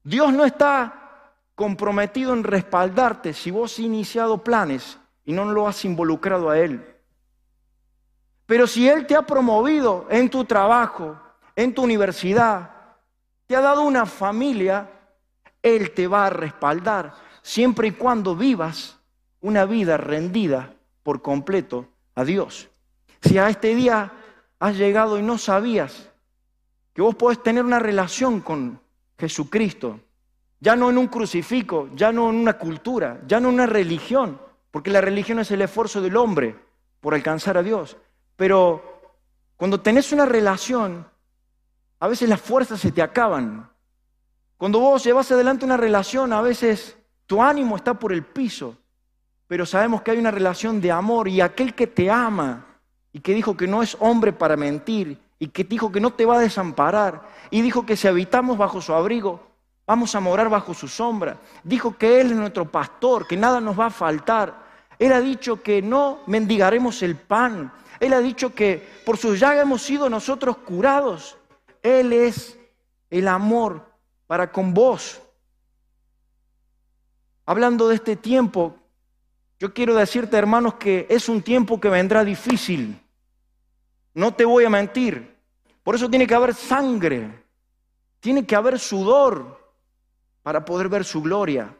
Dios 0.03 0.33
no 0.33 0.45
está 0.45 1.33
comprometido 1.55 2.33
en 2.33 2.45
respaldarte 2.45 3.33
si 3.33 3.51
vos 3.51 3.73
has 3.73 3.79
iniciado 3.81 4.45
planes 4.45 4.99
y 5.25 5.33
no 5.33 5.45
lo 5.47 5.67
has 5.67 5.85
involucrado 5.85 6.51
a 6.51 6.59
Él. 6.59 6.85
Pero 8.47 8.67
si 8.67 8.89
Él 8.89 9.07
te 9.07 9.17
ha 9.17 9.23
promovido 9.23 10.07
en 10.09 10.31
tu 10.31 10.45
trabajo, 10.45 11.21
en 11.55 11.75
tu 11.75 11.83
universidad, 11.83 12.71
te 13.47 13.57
ha 13.57 13.61
dado 13.61 13.83
una 13.83 14.07
familia, 14.07 14.89
Él 15.63 15.93
te 15.93 16.07
va 16.07 16.27
a 16.27 16.31
respaldar 16.31 17.13
siempre 17.43 17.89
y 17.89 17.93
cuando 17.93 18.37
vivas 18.37 18.99
una 19.41 19.65
vida 19.65 19.97
rendida 19.97 20.75
por 21.03 21.23
completo 21.23 21.89
a 22.15 22.25
Dios. 22.25 22.69
Si 23.21 23.39
a 23.39 23.49
este 23.49 23.75
día 23.75 24.13
has 24.59 24.77
llegado 24.77 25.19
y 25.19 25.23
no 25.23 25.39
sabías 25.39 26.11
que 26.93 27.03
vos 27.03 27.15
podés 27.15 27.43
tener 27.43 27.65
una 27.65 27.79
relación 27.79 28.41
con 28.41 28.81
Jesucristo, 29.19 30.01
ya 30.61 30.77
no 30.77 30.91
en 30.91 30.99
un 30.99 31.09
crucifijo, 31.09 31.89
ya 31.95 32.13
no 32.13 32.31
en 32.31 32.37
una 32.37 32.59
cultura, 32.59 33.21
ya 33.27 33.41
no 33.41 33.49
en 33.49 33.55
una 33.55 33.67
religión, 33.67 34.41
porque 34.71 34.91
la 34.91 35.01
religión 35.01 35.39
es 35.39 35.51
el 35.51 35.63
esfuerzo 35.63 36.01
del 36.01 36.17
hombre 36.17 36.57
por 37.01 37.15
alcanzar 37.15 37.57
a 37.57 37.63
Dios. 37.63 37.97
Pero 38.37 39.01
cuando 39.57 39.81
tenés 39.81 40.13
una 40.13 40.27
relación, 40.27 41.07
a 42.01 42.09
veces 42.09 42.29
las 42.29 42.41
fuerzas 42.41 42.81
se 42.81 42.93
te 42.93 43.03
acaban. 43.03 43.71
Cuando 44.57 44.81
vos 44.81 45.03
llevas 45.05 45.31
adelante 45.33 45.65
una 45.65 45.77
relación, 45.77 46.33
a 46.33 46.41
veces 46.41 46.97
tu 47.27 47.43
ánimo 47.43 47.77
está 47.77 47.95
por 47.95 48.13
el 48.13 48.25
piso, 48.25 48.77
pero 49.47 49.67
sabemos 49.67 50.03
que 50.03 50.13
hay 50.13 50.19
una 50.19 50.31
relación 50.31 50.81
de 50.81 50.93
amor 50.93 51.29
y 51.29 51.41
aquel 51.41 51.75
que 51.75 51.87
te 51.87 52.11
ama 52.11 52.67
y 53.13 53.21
que 53.21 53.35
dijo 53.35 53.57
que 53.57 53.67
no 53.67 53.83
es 53.83 53.97
hombre 54.01 54.33
para 54.33 54.57
mentir 54.57 55.19
y 55.39 55.49
que 55.49 55.65
dijo 55.65 55.93
que 55.93 56.01
no 56.01 56.13
te 56.13 56.27
va 56.27 56.37
a 56.37 56.41
desamparar 56.41 57.29
y 57.51 57.63
dijo 57.63 57.87
que 57.87 57.97
si 57.97 58.09
habitamos 58.09 58.59
bajo 58.59 58.81
su 58.81 58.93
abrigo, 58.93 59.41
vamos 59.87 60.15
a 60.15 60.21
morar 60.21 60.49
bajo 60.49 60.75
su 60.75 60.89
sombra. 60.89 61.39
Dijo 61.63 61.97
que 61.97 62.21
Él 62.21 62.33
es 62.33 62.37
nuestro 62.37 62.71
pastor, 62.71 63.27
que 63.27 63.37
nada 63.37 63.61
nos 63.61 63.79
va 63.79 63.87
a 63.87 63.91
faltar. 63.91 64.67
Él 64.99 65.13
ha 65.13 65.21
dicho 65.21 65.63
que 65.63 65.81
no 65.81 66.21
mendigaremos 66.27 67.03
el 67.03 67.17
pan. 67.17 67.73
Él 68.01 68.13
ha 68.13 68.21
dicho 68.21 68.55
que 68.55 68.87
por 69.07 69.17
su 69.17 69.35
llaga 69.37 69.63
hemos 69.63 69.83
sido 69.83 70.11
nosotros 70.11 70.59
curados. 70.59 71.37
Él 71.83 72.13
es 72.13 72.59
el 73.11 73.29
amor 73.29 73.87
para 74.27 74.51
con 74.51 74.75
vos. 74.75 75.21
Hablando 77.47 77.89
de 77.89 77.95
este 77.95 78.17
tiempo, 78.17 78.77
yo 79.59 79.73
quiero 79.73 79.95
decirte, 79.95 80.37
hermanos, 80.37 80.75
que 80.75 81.07
es 81.09 81.29
un 81.29 81.43
tiempo 81.43 81.81
que 81.81 81.89
vendrá 81.89 82.25
difícil. 82.25 83.01
No 84.15 84.35
te 84.35 84.45
voy 84.45 84.65
a 84.65 84.71
mentir. 84.71 85.37
Por 85.83 85.95
eso 85.95 86.11
tiene 86.11 86.27
que 86.27 86.35
haber 86.35 86.55
sangre, 86.55 87.45
tiene 88.21 88.45
que 88.45 88.57
haber 88.57 88.79
sudor 88.79 89.59
para 90.43 90.65
poder 90.65 90.89
ver 90.89 91.05
su 91.05 91.23
gloria. 91.23 91.75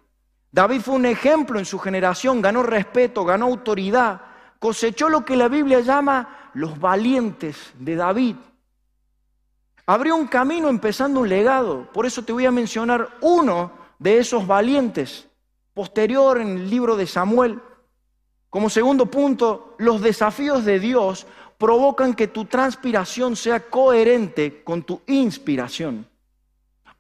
David 0.51 0.81
fue 0.81 0.95
un 0.95 1.07
ejemplo 1.07 1.59
en 1.59 1.67
su 1.67 1.79
generación, 1.79 2.41
ganó 2.41 2.63
respeto, 2.63 3.25
ganó 3.25 3.47
autoridad, 3.47 4.23
cosechó 4.59 5.09
lo 5.09 5.25
que 5.25 5.37
la 5.37 5.49
Biblia 5.49 5.81
llama 5.81 6.51
los 6.55 6.79
valientes 6.81 7.73
de 7.79 7.97
David. 7.97 8.37
Abrió 9.87 10.17
un 10.17 10.27
camino 10.27 10.69
empezando 10.69 11.21
un 11.21 11.29
legado. 11.29 11.91
Por 11.93 12.07
eso 12.07 12.23
te 12.23 12.33
voy 12.33 12.47
a 12.47 12.51
mencionar 12.51 13.09
uno 13.21 13.73
de 13.99 14.19
esos 14.19 14.47
valientes, 14.47 15.29
posterior 15.75 16.41
en 16.41 16.59
el 16.59 16.71
libro 16.71 16.97
de 16.97 17.07
Samuel. 17.07 17.61
Como 18.51 18.71
segundo 18.71 19.07
punto, 19.07 19.75
los 19.79 20.01
desafíos 20.01 20.65
de 20.65 20.79
Dios 20.79 21.27
provocan 21.59 22.15
que 22.15 22.29
tu 22.29 22.45
transpiración 22.45 23.35
sea 23.35 23.69
coherente 23.69 24.63
con 24.63 24.85
tu 24.85 25.03
inspiración. 25.09 26.09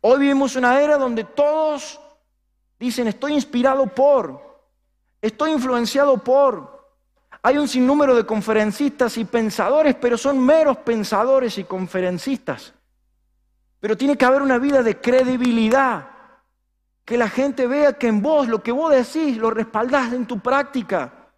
Hoy 0.00 0.18
vivimos 0.18 0.56
una 0.56 0.80
era 0.80 0.98
donde 0.98 1.24
todos 1.24 2.00
dicen, 2.78 3.06
estoy 3.06 3.34
inspirado 3.34 3.86
por, 3.86 4.60
estoy 5.22 5.52
influenciado 5.52 6.18
por. 6.18 6.76
Hay 7.40 7.56
un 7.56 7.68
sinnúmero 7.68 8.16
de 8.16 8.26
conferencistas 8.26 9.16
y 9.16 9.24
pensadores, 9.24 9.94
pero 9.94 10.18
son 10.18 10.44
meros 10.44 10.78
pensadores 10.78 11.56
y 11.58 11.64
conferencistas. 11.64 12.74
Pero 13.78 13.96
tiene 13.96 14.16
que 14.16 14.24
haber 14.24 14.42
una 14.42 14.58
vida 14.58 14.82
de 14.82 15.00
credibilidad. 15.00 16.10
Que 17.04 17.16
la 17.16 17.28
gente 17.28 17.66
vea 17.66 17.92
que 17.94 18.08
en 18.08 18.20
vos 18.20 18.48
lo 18.48 18.62
que 18.62 18.72
vos 18.72 18.92
decís 18.92 19.38
lo 19.38 19.50
respaldás 19.50 20.12
en 20.12 20.26
tu 20.26 20.40
práctica. 20.40 21.30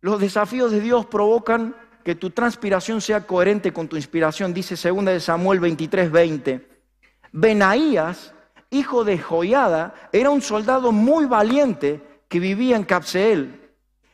Los 0.00 0.20
desafíos 0.20 0.70
de 0.70 0.80
Dios 0.80 1.06
provocan 1.06 1.74
que 2.08 2.14
tu 2.14 2.30
transpiración 2.30 3.02
sea 3.02 3.26
coherente 3.26 3.70
con 3.70 3.86
tu 3.86 3.94
inspiración, 3.94 4.54
dice 4.54 4.76
2 4.76 5.04
de 5.04 5.20
Samuel 5.20 5.60
23, 5.60 6.10
20. 6.10 6.66
Benaías, 7.32 8.32
hijo 8.70 9.04
de 9.04 9.18
Joiada, 9.18 9.92
era 10.10 10.30
un 10.30 10.40
soldado 10.40 10.90
muy 10.90 11.26
valiente 11.26 12.22
que 12.26 12.40
vivía 12.40 12.76
en 12.76 12.84
Capseel. 12.84 13.60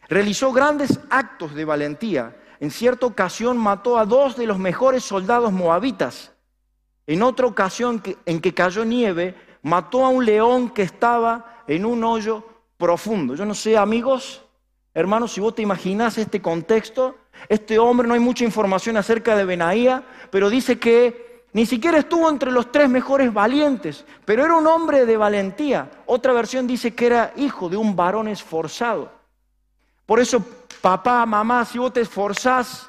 Realizó 0.09 0.52
grandes 0.52 0.98
actos 1.09 1.54
de 1.54 1.64
valentía. 1.64 2.37
En 2.59 2.72
cierta 2.72 3.07
ocasión 3.07 3.59
mató 3.59 3.96
a 3.96 4.07
dos 4.07 4.37
de 4.37 4.48
los 4.48 4.59
mejores 4.59 5.04
soldados 5.04 5.52
moabitas 5.52 6.33
en 7.07 7.22
otra 7.22 7.46
ocasión 7.46 8.02
en 8.26 8.40
que 8.40 8.52
cayó 8.52 8.85
nieve, 8.85 9.37
mató 9.62 10.04
a 10.04 10.09
un 10.09 10.26
león 10.26 10.70
que 10.70 10.83
estaba 10.83 11.62
en 11.68 11.87
un 11.87 12.02
hoyo 12.02 12.42
profundo. 12.76 13.37
Yo 13.37 13.44
no 13.44 13.54
sé, 13.54 13.76
amigos, 13.76 14.43
hermanos, 14.94 15.33
si 15.33 15.40
vos 15.40 15.54
te 15.54 15.62
imaginás 15.62 16.16
este 16.18 16.40
contexto, 16.40 17.16
este 17.48 17.78
hombre, 17.78 18.07
no 18.07 18.14
hay 18.14 18.20
mucha 18.20 18.44
información 18.44 18.96
acerca 18.96 19.37
de 19.37 19.44
Benaía, 19.44 20.04
pero 20.30 20.48
dice 20.48 20.78
que 20.78 21.44
ni 21.52 21.66
siquiera 21.66 21.98
estuvo 21.98 22.28
entre 22.28 22.50
los 22.50 22.72
tres 22.72 22.88
mejores 22.88 23.33
valientes, 23.33 24.04
pero 24.24 24.44
era 24.44 24.57
un 24.57 24.66
hombre 24.66 25.07
de 25.07 25.16
valentía. 25.16 25.90
Otra 26.07 26.33
versión 26.33 26.66
dice 26.66 26.94
que 26.94 27.07
era 27.07 27.33
hijo 27.37 27.68
de 27.68 27.76
un 27.76 27.94
varón 27.94 28.28
esforzado. 28.28 29.12
Por 30.07 30.20
eso, 30.20 30.44
papá, 30.80 31.24
mamá, 31.26 31.64
si 31.64 31.78
vos 31.78 31.92
te 31.92 32.00
esforzás, 32.00 32.88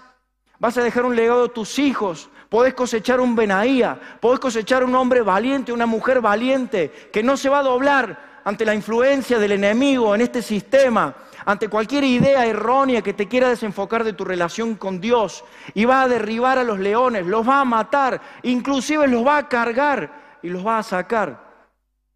vas 0.60 0.78
a 0.78 0.84
dejar 0.84 1.06
un 1.06 1.16
legado 1.16 1.46
a 1.46 1.54
tus 1.54 1.78
hijos, 1.80 2.30
podés 2.50 2.74
cosechar 2.74 3.20
un 3.20 3.36
Benaía, 3.36 4.00
podés 4.20 4.40
cosechar 4.40 4.84
un 4.84 4.96
hombre 4.96 5.22
valiente, 5.22 5.72
una 5.72 5.86
mujer 5.86 6.20
valiente, 6.20 7.10
que 7.12 7.22
no 7.24 7.38
se 7.38 7.50
va 7.50 7.60
a 7.60 7.64
doblar 7.64 8.42
ante 8.44 8.66
la 8.66 8.76
influencia 8.76 9.40
del 9.40 9.54
enemigo 9.54 10.14
en 10.14 10.22
este 10.22 10.42
sistema, 10.42 11.16
ante 11.46 11.70
cualquier 11.70 12.04
idea 12.04 12.46
errónea 12.46 13.02
que 13.02 13.14
te 13.14 13.28
quiera 13.28 13.50
desenfocar 13.50 14.04
de 14.04 14.14
tu 14.14 14.26
relación 14.26 14.76
con 14.76 15.00
Dios 15.00 15.44
y 15.74 15.86
va 15.86 16.02
a 16.02 16.08
derribar 16.08 16.58
a 16.58 16.64
los 16.64 16.80
leones, 16.80 17.26
los 17.26 17.48
va 17.48 17.62
a 17.62 17.66
matar, 17.66 18.22
inclusive 18.44 19.08
los 19.08 19.26
va 19.26 19.38
a 19.38 19.48
cargar 19.48 20.40
y 20.42 20.50
los 20.50 20.66
va 20.66 20.80
a 20.80 20.84
sacar 20.84 21.46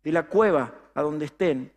de 0.03 0.11
la 0.11 0.23
cueva 0.23 0.73
a 0.95 1.01
donde 1.01 1.25
estén. 1.25 1.71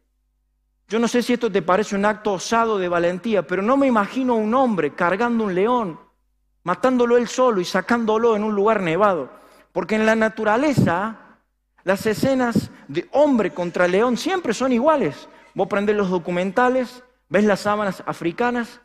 Yo 0.88 0.98
no 0.98 1.08
sé 1.08 1.22
si 1.22 1.34
esto 1.34 1.50
te 1.50 1.62
parece 1.62 1.94
un 1.94 2.04
acto 2.04 2.32
osado 2.32 2.78
de 2.78 2.88
valentía, 2.88 3.46
pero 3.46 3.62
no 3.62 3.76
me 3.76 3.86
imagino 3.86 4.34
un 4.34 4.54
hombre 4.54 4.94
cargando 4.94 5.44
un 5.44 5.54
león 5.54 5.98
matándolo 6.64 7.16
él 7.16 7.28
solo 7.28 7.60
y 7.60 7.64
sacándolo 7.64 8.36
en 8.36 8.44
un 8.44 8.54
lugar 8.54 8.80
nevado. 8.80 9.30
Porque 9.72 9.94
en 9.94 10.06
la 10.06 10.14
naturaleza 10.14 11.18
las 11.84 12.06
escenas 12.06 12.70
de 12.88 13.08
hombre 13.12 13.52
contra 13.52 13.88
león 13.88 14.16
siempre 14.16 14.54
son 14.54 14.72
iguales. 14.72 15.28
Vos 15.54 15.68
prendés 15.68 15.96
los 15.96 16.10
documentales, 16.10 17.02
ves 17.32 17.44
las 17.44 17.60
sábanas 17.60 18.02
africanas. 18.04 18.82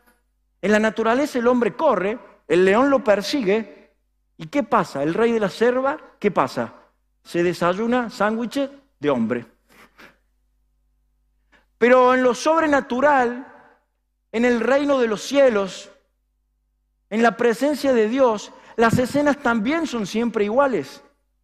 En 0.61 0.71
la 0.71 0.79
naturaleza 0.79 1.37
el 1.37 1.47
hombre 1.47 1.75
corre, 1.75 2.17
el 2.47 2.63
león 2.63 2.89
lo 2.89 3.03
persigue. 3.03 3.91
¿Y 4.37 4.47
qué 4.47 4.63
pasa? 4.63 5.03
El 5.03 5.13
rey 5.13 5.33
de 5.33 5.41
la 5.41 5.49
selva, 5.49 5.97
¿qué 6.17 6.31
pasa? 6.31 6.73
Se 7.23 7.43
desayuna 7.43 8.09
sándwiches 8.09 8.69
de 8.99 9.09
hombre. 9.09 9.45
Pero 11.77 12.13
en 12.13 12.23
lo 12.23 12.33
sobrenatural, 12.33 13.53
en 14.31 14.45
el 14.45 14.61
reino 14.61 14.97
de 14.97 15.07
los 15.07 15.23
cielos, 15.23 15.91
en 17.09 17.21
la 17.21 17.35
presencia 17.35 17.91
de 17.91 18.07
Dios, 18.07 18.53
las 18.77 18.97
escenas 18.97 19.39
también 19.39 19.87
son 19.87 20.07
siempre 20.07 20.45
iguales. 20.45 21.03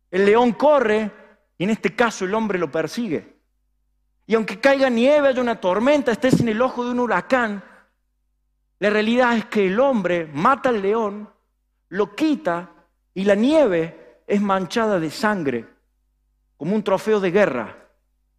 El 0.10 0.26
león 0.26 0.54
corre 0.54 1.12
y 1.58 1.66
en 1.66 1.70
este 1.70 1.94
caso 1.98 2.24
el 2.24 2.34
hombre 2.34 2.58
lo 2.58 2.72
persigue. 2.72 3.33
Y 4.26 4.36
aunque 4.36 4.60
caiga 4.60 4.90
nieve, 4.90 5.28
haya 5.28 5.42
una 5.42 5.60
tormenta, 5.60 6.12
estés 6.12 6.40
en 6.40 6.50
el 6.50 6.62
ojo 6.62 6.86
de 6.86 6.92
un 6.92 7.00
huracán, 7.00 7.64
la 8.80 8.90
realidad 8.90 9.38
es 9.38 9.46
que 9.46 9.68
el 9.68 9.80
hombre 9.80 10.30
mata 10.34 10.70
al 10.70 10.82
león, 10.82 11.30
lo 11.90 12.16
quita 12.16 12.70
y 13.14 13.24
la 13.24 13.36
nieve 13.36 14.22
es 14.28 14.42
manchada 14.42 15.00
de 15.00 15.12
sangre, 15.12 15.68
como 16.58 16.76
un 16.76 16.84
trofeo 16.84 17.20
de 17.20 17.32
guerra, 17.32 17.76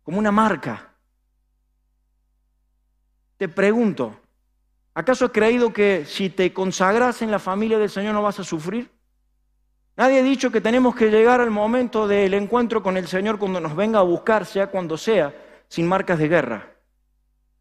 como 0.03 0.19
una 0.19 0.33
marca. 0.33 0.91
Te 3.37 3.49
pregunto, 3.49 4.21
¿Acaso 4.95 5.25
has 5.25 5.33
creído 5.33 5.73
que 5.73 6.05
si 6.07 6.31
te 6.31 6.53
consagras 6.53 7.21
en 7.21 7.33
la 7.33 7.41
familia 7.41 7.79
del 7.79 7.91
Señor 7.91 8.15
no 8.15 8.23
vas 8.23 8.39
a 8.39 8.45
sufrir? 8.45 8.89
Nadie 9.97 10.21
ha 10.21 10.23
dicho 10.23 10.53
que 10.53 10.61
tenemos 10.61 10.95
que 10.95 11.11
llegar 11.11 11.41
al 11.41 11.51
momento 11.51 12.07
del 12.07 12.33
encuentro 12.35 12.81
con 12.81 12.97
el 12.97 13.09
Señor 13.09 13.39
cuando 13.39 13.61
nos 13.61 13.75
venga 13.75 13.99
a 13.99 14.03
buscar, 14.03 14.47
sea 14.47 14.69
cuando 14.69 14.97
sea, 14.97 15.35
sin 15.75 15.89
marcas 15.89 16.21
de 16.21 16.29
guerra. 16.29 16.73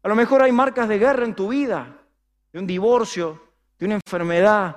A 0.04 0.08
lo 0.08 0.14
mejor 0.14 0.40
hay 0.40 0.52
marcas 0.52 0.88
de 0.88 1.00
guerra 1.00 1.24
en 1.24 1.34
tu 1.34 1.48
vida, 1.48 1.98
de 2.52 2.60
un 2.60 2.64
divorcio, 2.64 3.42
de 3.76 3.86
una 3.86 3.96
enfermedad, 3.96 4.76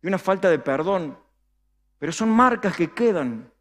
de 0.00 0.08
una 0.08 0.16
falta 0.16 0.48
de 0.48 0.58
perdón, 0.58 1.18
pero 1.98 2.10
son 2.10 2.30
marcas 2.30 2.74
que 2.74 2.90
quedan 2.90 3.52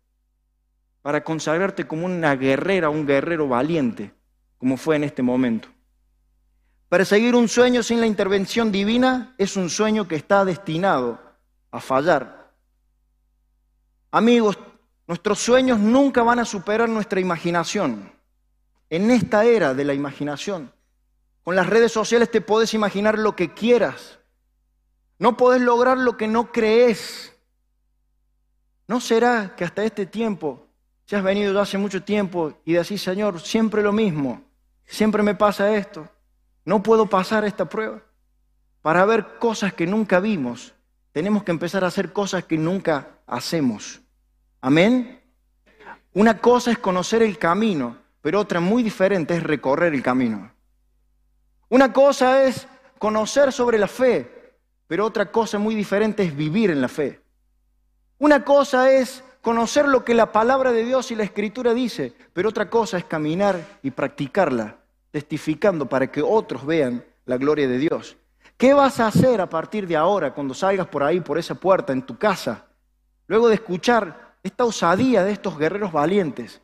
para 1.01 1.21
consagrarte 1.21 1.85
como 1.85 2.05
una 2.05 2.33
guerrera, 2.37 2.89
un 2.89 3.05
guerrero 3.05 3.49
valiente, 3.49 4.13
como 4.57 4.77
fue 4.77 4.95
en 4.95 5.03
este 5.03 5.21
momento. 5.21 5.67
Perseguir 6.87 7.35
un 7.35 7.49
sueño 7.49 7.83
sin 7.83 7.99
la 7.99 8.07
intervención 8.07 8.71
divina 8.71 9.35
es 9.37 9.57
un 9.57 9.69
sueño 9.69 10.07
que 10.07 10.15
está 10.15 10.45
destinado 10.45 11.19
a 11.71 11.81
fallar. 11.81 12.53
Amigos, 14.11 14.57
nuestros 15.07 15.39
sueños 15.39 15.77
nunca 15.77 16.23
van 16.23 16.39
a 16.39 16.45
superar 16.45 16.87
nuestra 16.87 17.19
imaginación. 17.19 18.12
En 18.93 19.09
esta 19.09 19.43
era 19.43 19.73
de 19.73 19.85
la 19.85 19.95
imaginación, 19.95 20.71
con 21.43 21.55
las 21.55 21.65
redes 21.65 21.91
sociales 21.91 22.29
te 22.29 22.41
puedes 22.41 22.75
imaginar 22.75 23.17
lo 23.17 23.35
que 23.35 23.51
quieras. 23.51 24.19
No 25.17 25.35
podés 25.35 25.61
lograr 25.61 25.97
lo 25.97 26.15
que 26.15 26.27
no 26.27 26.51
crees. 26.51 27.35
¿No 28.87 29.01
será 29.01 29.55
que 29.55 29.63
hasta 29.63 29.83
este 29.83 30.05
tiempo 30.05 30.67
Si 31.07 31.15
has 31.15 31.23
venido 31.23 31.51
ya 31.51 31.61
hace 31.61 31.79
mucho 31.79 32.03
tiempo 32.03 32.53
y 32.65 32.73
decís, 32.73 33.01
Señor, 33.01 33.41
siempre 33.41 33.81
lo 33.81 33.91
mismo, 33.91 34.43
siempre 34.85 35.23
me 35.23 35.33
pasa 35.33 35.75
esto, 35.75 36.07
no 36.63 36.83
puedo 36.83 37.07
pasar 37.07 37.45
esta 37.45 37.67
prueba. 37.67 37.99
Para 38.83 39.05
ver 39.05 39.39
cosas 39.39 39.73
que 39.73 39.87
nunca 39.87 40.19
vimos, 40.19 40.75
tenemos 41.11 41.43
que 41.43 41.51
empezar 41.51 41.83
a 41.83 41.87
hacer 41.87 42.13
cosas 42.13 42.43
que 42.43 42.59
nunca 42.59 43.07
hacemos. 43.25 44.01
Amén. 44.61 45.19
Una 46.13 46.37
cosa 46.37 46.69
es 46.69 46.77
conocer 46.77 47.23
el 47.23 47.39
camino, 47.39 48.02
pero 48.23 48.39
otra 48.39 48.61
muy 48.61 48.81
diferente 48.83 49.35
es 49.35 49.43
recorrer 49.43 49.93
el 49.93 50.01
camino. 50.01 50.49
Una 51.67 51.91
cosa 51.91 52.43
es 52.45 52.65
conocer 52.97 53.51
sobre 53.51 53.77
la 53.77 53.89
fe, 53.89 54.55
pero 54.87 55.05
otra 55.05 55.29
cosa 55.29 55.59
muy 55.59 55.75
diferente 55.75 56.23
es 56.23 56.33
vivir 56.33 56.71
en 56.71 56.79
la 56.79 56.87
fe. 56.87 57.19
Una 58.19 58.45
cosa 58.45 58.89
es 58.93 59.25
conocer 59.41 59.89
lo 59.89 60.05
que 60.05 60.13
la 60.13 60.31
palabra 60.31 60.71
de 60.71 60.85
Dios 60.85 61.11
y 61.11 61.15
la 61.15 61.25
escritura 61.25 61.73
dice, 61.73 62.13
pero 62.31 62.47
otra 62.47 62.69
cosa 62.69 62.97
es 62.97 63.03
caminar 63.03 63.59
y 63.83 63.91
practicarla, 63.91 64.77
testificando 65.11 65.89
para 65.89 66.09
que 66.09 66.21
otros 66.21 66.65
vean 66.65 67.03
la 67.25 67.35
gloria 67.35 67.67
de 67.67 67.77
Dios. 67.77 68.15
¿Qué 68.55 68.73
vas 68.73 69.01
a 69.01 69.07
hacer 69.07 69.41
a 69.41 69.49
partir 69.49 69.85
de 69.85 69.97
ahora 69.97 70.33
cuando 70.33 70.53
salgas 70.53 70.87
por 70.87 71.03
ahí, 71.03 71.19
por 71.19 71.37
esa 71.37 71.55
puerta, 71.55 71.91
en 71.91 72.03
tu 72.03 72.17
casa, 72.17 72.67
luego 73.27 73.49
de 73.49 73.55
escuchar 73.55 74.37
esta 74.43 74.63
osadía 74.63 75.25
de 75.25 75.33
estos 75.33 75.57
guerreros 75.57 75.91
valientes? 75.91 76.61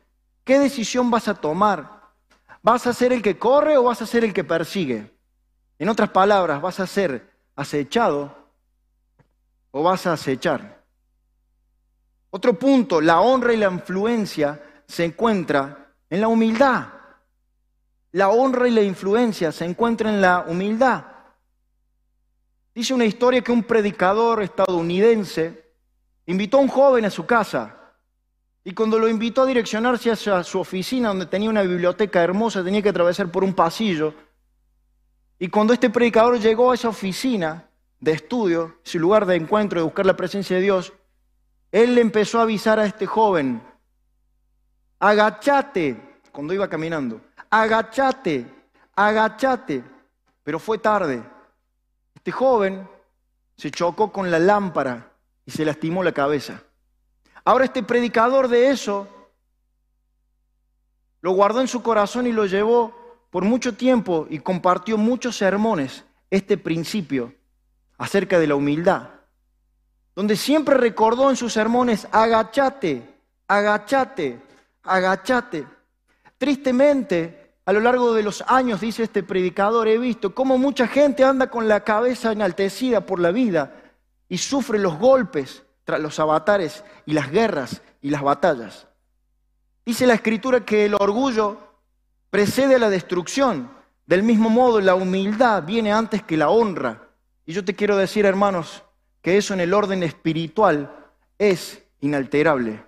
¿Qué 0.50 0.58
decisión 0.58 1.12
vas 1.12 1.28
a 1.28 1.34
tomar? 1.34 2.10
¿Vas 2.60 2.84
a 2.88 2.92
ser 2.92 3.12
el 3.12 3.22
que 3.22 3.38
corre 3.38 3.76
o 3.76 3.84
vas 3.84 4.02
a 4.02 4.06
ser 4.06 4.24
el 4.24 4.34
que 4.34 4.42
persigue? 4.42 5.08
En 5.78 5.88
otras 5.88 6.10
palabras, 6.10 6.60
¿vas 6.60 6.80
a 6.80 6.88
ser 6.88 7.30
acechado 7.54 8.34
o 9.70 9.84
vas 9.84 10.08
a 10.08 10.14
acechar? 10.14 10.82
Otro 12.30 12.58
punto, 12.58 13.00
la 13.00 13.20
honra 13.20 13.52
y 13.52 13.58
la 13.58 13.70
influencia 13.70 14.60
se 14.88 15.04
encuentra 15.04 15.92
en 16.10 16.20
la 16.20 16.26
humildad. 16.26 16.88
La 18.10 18.30
honra 18.30 18.66
y 18.66 18.72
la 18.72 18.82
influencia 18.82 19.52
se 19.52 19.64
encuentran 19.66 20.14
en 20.14 20.20
la 20.20 20.46
humildad. 20.48 21.04
Dice 22.74 22.92
una 22.92 23.04
historia 23.04 23.40
que 23.40 23.52
un 23.52 23.62
predicador 23.62 24.42
estadounidense 24.42 25.74
invitó 26.26 26.56
a 26.56 26.62
un 26.62 26.68
joven 26.68 27.04
a 27.04 27.10
su 27.10 27.24
casa 27.24 27.76
y 28.70 28.72
cuando 28.72 29.00
lo 29.00 29.08
invitó 29.08 29.42
a 29.42 29.46
direccionarse 29.46 30.12
hacia 30.12 30.44
su 30.44 30.60
oficina 30.60 31.08
donde 31.08 31.26
tenía 31.26 31.50
una 31.50 31.62
biblioteca 31.62 32.22
hermosa 32.22 32.62
tenía 32.62 32.80
que 32.80 32.90
atravesar 32.90 33.28
por 33.28 33.42
un 33.42 33.52
pasillo 33.52 34.14
y 35.40 35.48
cuando 35.48 35.72
este 35.72 35.90
predicador 35.90 36.38
llegó 36.38 36.70
a 36.70 36.76
esa 36.76 36.88
oficina 36.88 37.68
de 37.98 38.12
estudio, 38.12 38.76
su 38.84 39.00
lugar 39.00 39.26
de 39.26 39.34
encuentro, 39.34 39.80
de 39.80 39.84
buscar 39.84 40.06
la 40.06 40.16
presencia 40.16 40.54
de 40.54 40.62
Dios, 40.62 40.92
él 41.72 41.96
le 41.96 42.00
empezó 42.00 42.38
a 42.38 42.42
avisar 42.42 42.78
a 42.78 42.86
este 42.86 43.06
joven, 43.06 43.60
agachate, 45.00 46.20
cuando 46.30 46.54
iba 46.54 46.68
caminando, 46.68 47.20
agachate, 47.50 48.46
agachate, 48.94 49.82
pero 50.44 50.60
fue 50.60 50.78
tarde. 50.78 51.24
Este 52.14 52.30
joven 52.30 52.88
se 53.56 53.72
chocó 53.72 54.12
con 54.12 54.30
la 54.30 54.38
lámpara 54.38 55.10
y 55.44 55.50
se 55.50 55.64
lastimó 55.64 56.04
la 56.04 56.12
cabeza. 56.12 56.62
Ahora 57.50 57.64
este 57.64 57.82
predicador 57.82 58.46
de 58.46 58.70
eso 58.70 59.08
lo 61.20 61.32
guardó 61.32 61.60
en 61.60 61.66
su 61.66 61.82
corazón 61.82 62.28
y 62.28 62.32
lo 62.32 62.46
llevó 62.46 62.94
por 63.28 63.42
mucho 63.42 63.74
tiempo 63.74 64.28
y 64.30 64.38
compartió 64.38 64.96
muchos 64.96 65.36
sermones 65.36 66.04
este 66.30 66.56
principio 66.56 67.34
acerca 67.98 68.38
de 68.38 68.46
la 68.46 68.54
humildad, 68.54 69.08
donde 70.14 70.36
siempre 70.36 70.76
recordó 70.76 71.28
en 71.28 71.34
sus 71.34 71.52
sermones, 71.52 72.06
agachate, 72.12 73.02
agachate, 73.48 74.38
agachate. 74.84 75.66
Tristemente, 76.38 77.56
a 77.64 77.72
lo 77.72 77.80
largo 77.80 78.14
de 78.14 78.22
los 78.22 78.44
años, 78.46 78.80
dice 78.80 79.02
este 79.02 79.24
predicador, 79.24 79.88
he 79.88 79.98
visto 79.98 80.36
cómo 80.36 80.56
mucha 80.56 80.86
gente 80.86 81.24
anda 81.24 81.50
con 81.50 81.66
la 81.66 81.82
cabeza 81.82 82.30
enaltecida 82.30 83.00
por 83.00 83.18
la 83.18 83.32
vida 83.32 83.74
y 84.28 84.38
sufre 84.38 84.78
los 84.78 84.96
golpes 85.00 85.64
los 85.98 86.18
avatares 86.20 86.84
y 87.06 87.12
las 87.12 87.30
guerras 87.30 87.82
y 88.00 88.10
las 88.10 88.22
batallas. 88.22 88.86
Dice 89.84 90.06
la 90.06 90.14
escritura 90.14 90.64
que 90.64 90.86
el 90.86 90.94
orgullo 90.94 91.58
precede 92.30 92.76
a 92.76 92.78
la 92.78 92.90
destrucción. 92.90 93.70
Del 94.06 94.22
mismo 94.22 94.50
modo, 94.50 94.80
la 94.80 94.94
humildad 94.94 95.64
viene 95.64 95.92
antes 95.92 96.22
que 96.22 96.36
la 96.36 96.50
honra. 96.50 97.08
Y 97.46 97.52
yo 97.52 97.64
te 97.64 97.74
quiero 97.74 97.96
decir, 97.96 98.26
hermanos, 98.26 98.82
que 99.22 99.36
eso 99.36 99.54
en 99.54 99.60
el 99.60 99.74
orden 99.74 100.02
espiritual 100.02 100.94
es 101.38 101.82
inalterable. 102.00 102.84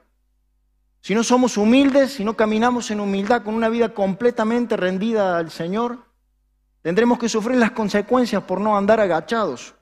Si 1.00 1.14
no 1.14 1.24
somos 1.24 1.56
humildes, 1.56 2.12
si 2.12 2.24
no 2.24 2.36
caminamos 2.36 2.90
en 2.90 3.00
humildad 3.00 3.42
con 3.42 3.54
una 3.54 3.68
vida 3.68 3.92
completamente 3.92 4.76
rendida 4.76 5.36
al 5.36 5.50
Señor, 5.50 5.98
tendremos 6.80 7.18
que 7.18 7.28
sufrir 7.28 7.58
las 7.58 7.72
consecuencias 7.72 8.44
por 8.44 8.60
no 8.60 8.76
andar 8.76 9.00
agachados. 9.00 9.74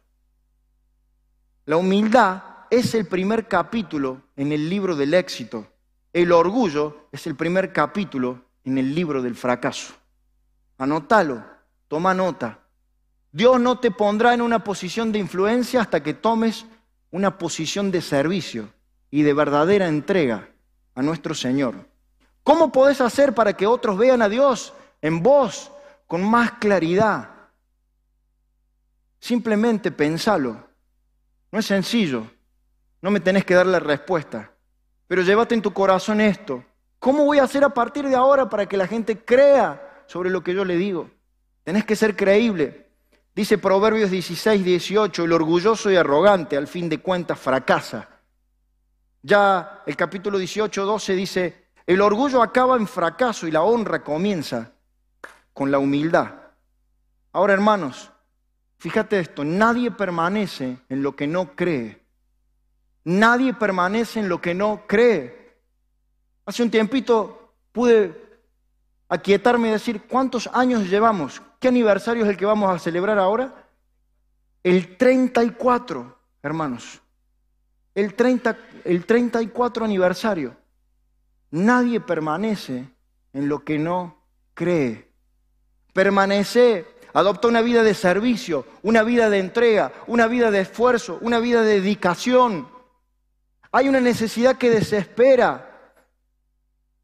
La 1.67 1.77
humildad 1.77 2.43
es 2.71 2.95
el 2.95 3.07
primer 3.07 3.49
capítulo 3.49 4.23
en 4.37 4.53
el 4.53 4.71
libro 4.71 4.95
del 4.95 5.15
éxito. 5.15 5.67
El 6.13 6.33
orgullo 6.33 7.09
es 7.13 7.27
el 7.27 7.35
primer 7.35 7.73
capítulo 7.73 8.45
en 8.65 8.79
el 8.79 8.95
libro 8.95 9.21
del 9.23 9.35
fracaso. 9.35 9.95
Anótalo, 10.79 11.45
toma 11.89 12.15
nota. 12.15 12.61
Dios 13.33 13.61
no 13.61 13.79
te 13.79 13.91
pondrá 13.91 14.35
en 14.35 14.41
una 14.41 14.63
posición 14.63 15.13
de 15.13 15.19
influencia 15.19 15.81
hasta 15.81 16.03
que 16.03 16.15
tomes 16.15 16.65
una 17.11 17.39
posición 17.39 17.91
de 17.91 18.01
servicio 18.01 18.73
y 19.11 19.23
de 19.23 19.35
verdadera 19.35 19.89
entrega 19.89 20.49
a 20.95 21.03
nuestro 21.03 21.35
Señor. 21.35 21.75
¿Cómo 22.45 22.73
podés 22.73 23.01
hacer 23.01 23.35
para 23.35 23.53
que 23.53 23.67
otros 23.67 23.99
vean 23.99 24.23
a 24.23 24.29
Dios 24.29 24.73
en 25.03 25.23
vos 25.23 25.71
con 26.07 26.29
más 26.29 26.53
claridad? 26.53 27.31
Simplemente 29.19 29.91
pensalo. 29.91 30.69
No 31.53 31.59
es 31.59 31.67
sencillo. 31.67 32.27
No 33.03 33.11
me 33.11 33.21
tenés 33.21 33.45
que 33.45 33.55
dar 33.55 33.67
la 33.67 33.81
respuesta. 33.81 34.53
Pero 35.07 35.23
llévate 35.23 35.55
en 35.55 35.63
tu 35.63 35.73
corazón 35.73 36.21
esto. 36.21 36.65
¿Cómo 36.99 37.25
voy 37.25 37.39
a 37.39 37.45
hacer 37.45 37.65
a 37.65 37.71
partir 37.71 38.07
de 38.07 38.15
ahora 38.15 38.49
para 38.49 38.67
que 38.67 38.77
la 38.77 38.87
gente 38.87 39.25
crea 39.25 40.05
sobre 40.07 40.31
lo 40.31 40.43
que 40.43 40.55
yo 40.55 40.65
le 40.65 40.77
digo? 40.77 41.11
Tenés 41.65 41.85
que 41.85 41.97
ser 41.97 42.15
creíble. 42.15 42.89
Dice 43.35 43.59
Proverbios 43.59 44.11
16, 44.11 44.65
18, 44.65 45.25
el 45.25 45.33
orgulloso 45.33 45.91
y 45.91 45.97
arrogante 45.97 46.57
al 46.57 46.67
fin 46.67 46.89
de 46.89 46.99
cuentas 46.99 47.39
fracasa. 47.39 48.09
Ya 49.23 49.83
el 49.87 49.97
capítulo 49.97 50.39
18, 50.39 50.85
12 50.85 51.15
dice, 51.15 51.65
el 51.87 52.01
orgullo 52.01 52.43
acaba 52.43 52.77
en 52.77 52.87
fracaso 52.87 53.47
y 53.47 53.51
la 53.51 53.63
honra 53.63 54.03
comienza 54.03 54.73
con 55.53 55.71
la 55.71 55.79
humildad. 55.79 56.35
Ahora, 57.33 57.53
hermanos, 57.53 58.11
fíjate 58.79 59.21
esto, 59.21 59.45
nadie 59.45 59.91
permanece 59.91 60.79
en 60.89 61.03
lo 61.03 61.17
que 61.17 61.27
no 61.27 61.55
cree. 61.55 62.00
Nadie 63.05 63.55
permanece 63.55 64.21
en 64.21 64.29
lo 64.29 64.41
que 64.41 64.55
no 64.55 64.85
cree. 64.87 65.57
Hace 66.47 66.63
un 66.63 66.71
tiempito 66.71 67.55
pude 67.73 68.31
aquietarme 69.09 69.69
y 69.69 69.73
decir, 69.73 70.03
¿cuántos 70.03 70.49
años 70.53 70.89
llevamos? 70.89 71.43
¿Qué 71.59 71.69
aniversario 71.69 72.25
es 72.25 72.31
el 72.31 72.37
que 72.37 72.47
vamos 72.47 72.75
a 72.75 72.79
celebrar 72.79 73.19
ahora? 73.19 73.67
El 74.63 74.97
34, 74.97 76.19
hermanos. 76.43 77.01
El, 77.95 78.15
30, 78.15 78.57
el 78.85 79.05
34 79.05 79.85
aniversario. 79.85 80.57
Nadie 81.51 82.01
permanece 82.01 82.89
en 83.33 83.49
lo 83.49 83.65
que 83.65 83.79
no 83.79 84.23
cree. 84.55 85.09
Permanece, 85.93 86.87
adopta 87.13 87.49
una 87.49 87.63
vida 87.63 87.83
de 87.83 87.95
servicio, 87.95 88.67
una 88.83 89.03
vida 89.03 89.29
de 89.29 89.39
entrega, 89.39 89.93
una 90.07 90.27
vida 90.29 90.51
de 90.51 90.61
esfuerzo, 90.61 91.19
una 91.21 91.41
vida 91.41 91.63
de 91.63 91.81
dedicación. 91.81 92.69
Hay 93.73 93.89
una 93.89 94.01
necesidad 94.01 94.59
que 94.59 94.71
desespera 94.71 95.71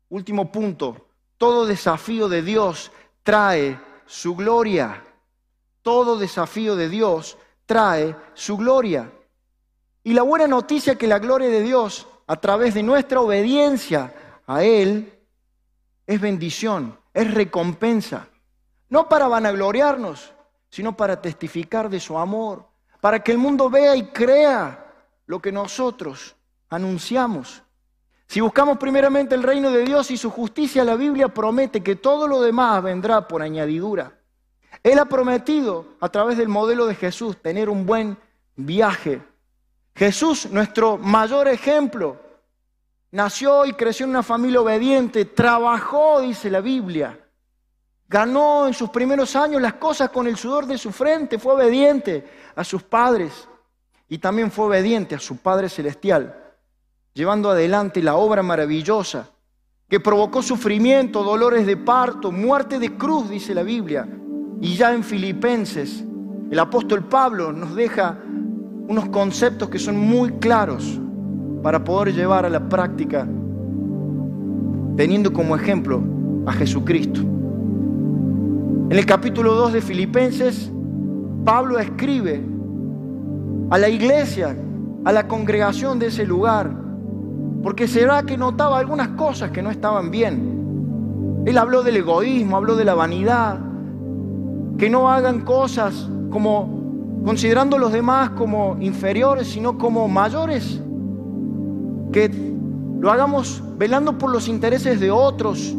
Último 0.08 0.52
punto, 0.52 1.08
todo 1.36 1.66
desafío 1.66 2.28
de 2.28 2.42
Dios 2.42 2.92
trae 3.22 3.78
su 4.06 4.36
gloria. 4.36 5.02
Todo 5.82 6.16
desafío 6.16 6.76
de 6.76 6.88
Dios 6.88 7.36
trae 7.64 8.14
su 8.34 8.56
gloria. 8.56 9.10
Y 10.04 10.12
la 10.12 10.22
buena 10.22 10.46
noticia 10.46 10.92
es 10.92 10.98
que 10.98 11.08
la 11.08 11.18
gloria 11.18 11.48
de 11.48 11.62
Dios, 11.62 12.06
a 12.28 12.36
través 12.36 12.74
de 12.74 12.84
nuestra 12.84 13.20
obediencia 13.20 14.14
a 14.46 14.62
Él, 14.62 15.12
es 16.06 16.20
bendición, 16.20 16.98
es 17.12 17.32
recompensa. 17.34 18.28
No 18.88 19.08
para 19.08 19.26
vanagloriarnos, 19.26 20.32
sino 20.70 20.96
para 20.96 21.20
testificar 21.20 21.90
de 21.90 21.98
su 21.98 22.16
amor, 22.16 22.64
para 23.00 23.20
que 23.24 23.32
el 23.32 23.38
mundo 23.38 23.68
vea 23.68 23.96
y 23.96 24.06
crea 24.08 24.94
lo 25.26 25.40
que 25.40 25.50
nosotros 25.50 26.35
anunciamos. 26.68 27.62
Si 28.26 28.40
buscamos 28.40 28.78
primeramente 28.78 29.34
el 29.34 29.42
reino 29.42 29.70
de 29.70 29.84
Dios 29.84 30.10
y 30.10 30.16
su 30.16 30.30
justicia, 30.30 30.84
la 30.84 30.96
Biblia 30.96 31.28
promete 31.28 31.82
que 31.82 31.96
todo 31.96 32.26
lo 32.26 32.40
demás 32.40 32.82
vendrá 32.82 33.28
por 33.28 33.42
añadidura. 33.42 34.18
Él 34.82 34.98
ha 34.98 35.04
prometido, 35.04 35.86
a 36.00 36.08
través 36.08 36.36
del 36.36 36.48
modelo 36.48 36.86
de 36.86 36.94
Jesús, 36.94 37.40
tener 37.40 37.68
un 37.68 37.86
buen 37.86 38.18
viaje. 38.56 39.22
Jesús, 39.94 40.50
nuestro 40.50 40.98
mayor 40.98 41.48
ejemplo, 41.48 42.20
nació 43.12 43.64
y 43.64 43.72
creció 43.72 44.04
en 44.04 44.10
una 44.10 44.22
familia 44.22 44.60
obediente, 44.60 45.24
trabajó, 45.24 46.20
dice 46.20 46.50
la 46.50 46.60
Biblia. 46.60 47.18
Ganó 48.08 48.66
en 48.66 48.74
sus 48.74 48.90
primeros 48.90 49.34
años 49.34 49.60
las 49.60 49.74
cosas 49.74 50.10
con 50.10 50.26
el 50.26 50.36
sudor 50.36 50.66
de 50.66 50.78
su 50.78 50.92
frente, 50.92 51.38
fue 51.38 51.54
obediente 51.54 52.28
a 52.54 52.62
sus 52.62 52.82
padres 52.82 53.48
y 54.08 54.18
también 54.18 54.50
fue 54.50 54.66
obediente 54.66 55.14
a 55.14 55.18
su 55.18 55.38
Padre 55.38 55.68
Celestial, 55.68 56.45
llevando 57.16 57.50
adelante 57.50 58.02
la 58.02 58.16
obra 58.16 58.42
maravillosa 58.42 59.30
que 59.88 60.00
provocó 60.00 60.42
sufrimiento, 60.42 61.24
dolores 61.24 61.66
de 61.66 61.78
parto, 61.78 62.30
muerte 62.30 62.78
de 62.78 62.94
cruz, 62.98 63.30
dice 63.30 63.54
la 63.54 63.62
Biblia. 63.62 64.06
Y 64.60 64.74
ya 64.74 64.92
en 64.92 65.02
Filipenses, 65.02 66.04
el 66.50 66.58
apóstol 66.58 67.04
Pablo 67.04 67.52
nos 67.52 67.74
deja 67.74 68.18
unos 68.88 69.08
conceptos 69.08 69.70
que 69.70 69.78
son 69.78 69.96
muy 69.96 70.32
claros 70.32 71.00
para 71.62 71.82
poder 71.82 72.14
llevar 72.14 72.44
a 72.44 72.50
la 72.50 72.68
práctica, 72.68 73.26
teniendo 74.96 75.32
como 75.32 75.56
ejemplo 75.56 76.02
a 76.44 76.52
Jesucristo. 76.52 77.20
En 77.20 78.92
el 78.92 79.06
capítulo 79.06 79.54
2 79.54 79.72
de 79.72 79.80
Filipenses, 79.80 80.70
Pablo 81.46 81.78
escribe 81.78 82.44
a 83.70 83.78
la 83.78 83.88
iglesia, 83.88 84.54
a 85.06 85.12
la 85.12 85.26
congregación 85.26 85.98
de 85.98 86.08
ese 86.08 86.26
lugar, 86.26 86.84
porque 87.66 87.88
será 87.88 88.22
que 88.22 88.36
notaba 88.36 88.78
algunas 88.78 89.08
cosas 89.16 89.50
que 89.50 89.60
no 89.60 89.72
estaban 89.72 90.12
bien. 90.12 91.42
Él 91.46 91.58
habló 91.58 91.82
del 91.82 91.96
egoísmo, 91.96 92.56
habló 92.56 92.76
de 92.76 92.84
la 92.84 92.94
vanidad, 92.94 93.58
que 94.78 94.88
no 94.88 95.10
hagan 95.10 95.40
cosas 95.40 96.08
como 96.30 97.20
considerando 97.24 97.74
a 97.74 97.80
los 97.80 97.90
demás 97.90 98.30
como 98.30 98.76
inferiores, 98.78 99.48
sino 99.48 99.78
como 99.78 100.06
mayores, 100.06 100.80
que 102.12 102.30
lo 103.00 103.10
hagamos 103.10 103.60
velando 103.76 104.16
por 104.16 104.30
los 104.30 104.46
intereses 104.46 105.00
de 105.00 105.10
otros, 105.10 105.74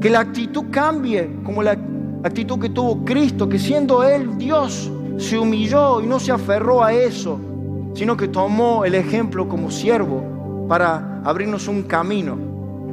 que 0.00 0.08
la 0.08 0.20
actitud 0.20 0.70
cambie 0.70 1.28
como 1.44 1.62
la 1.62 1.76
actitud 2.24 2.58
que 2.58 2.70
tuvo 2.70 3.04
Cristo, 3.04 3.46
que 3.46 3.58
siendo 3.58 4.02
Él 4.04 4.38
Dios, 4.38 4.90
se 5.18 5.38
humilló 5.38 6.00
y 6.00 6.06
no 6.06 6.18
se 6.18 6.32
aferró 6.32 6.82
a 6.82 6.94
eso, 6.94 7.38
sino 7.92 8.16
que 8.16 8.28
tomó 8.28 8.86
el 8.86 8.94
ejemplo 8.94 9.46
como 9.46 9.70
siervo 9.70 10.37
para 10.68 11.20
abrirnos 11.24 11.66
un 11.66 11.82
camino. 11.82 12.36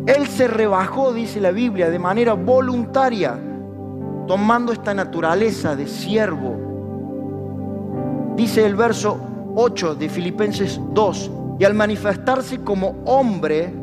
Él 0.08 0.28
se 0.28 0.48
rebajó, 0.48 1.14
dice 1.14 1.42
la 1.42 1.52
Biblia, 1.52 1.90
de 1.90 2.00
manera 2.00 2.34
voluntaria, 2.34 3.38
tomando 4.28 4.72
esta 4.72 4.94
naturaleza 4.94 5.76
de 5.76 5.88
siervo. 5.88 6.56
Dice 8.36 8.66
el 8.66 8.76
verso 8.76 9.20
8 9.56 9.96
de 9.96 10.10
Filipenses 10.10 10.80
2, 10.94 11.32
y 11.60 11.64
al 11.64 11.74
manifestarse 11.74 12.62
como 12.62 12.96
hombre, 13.06 13.74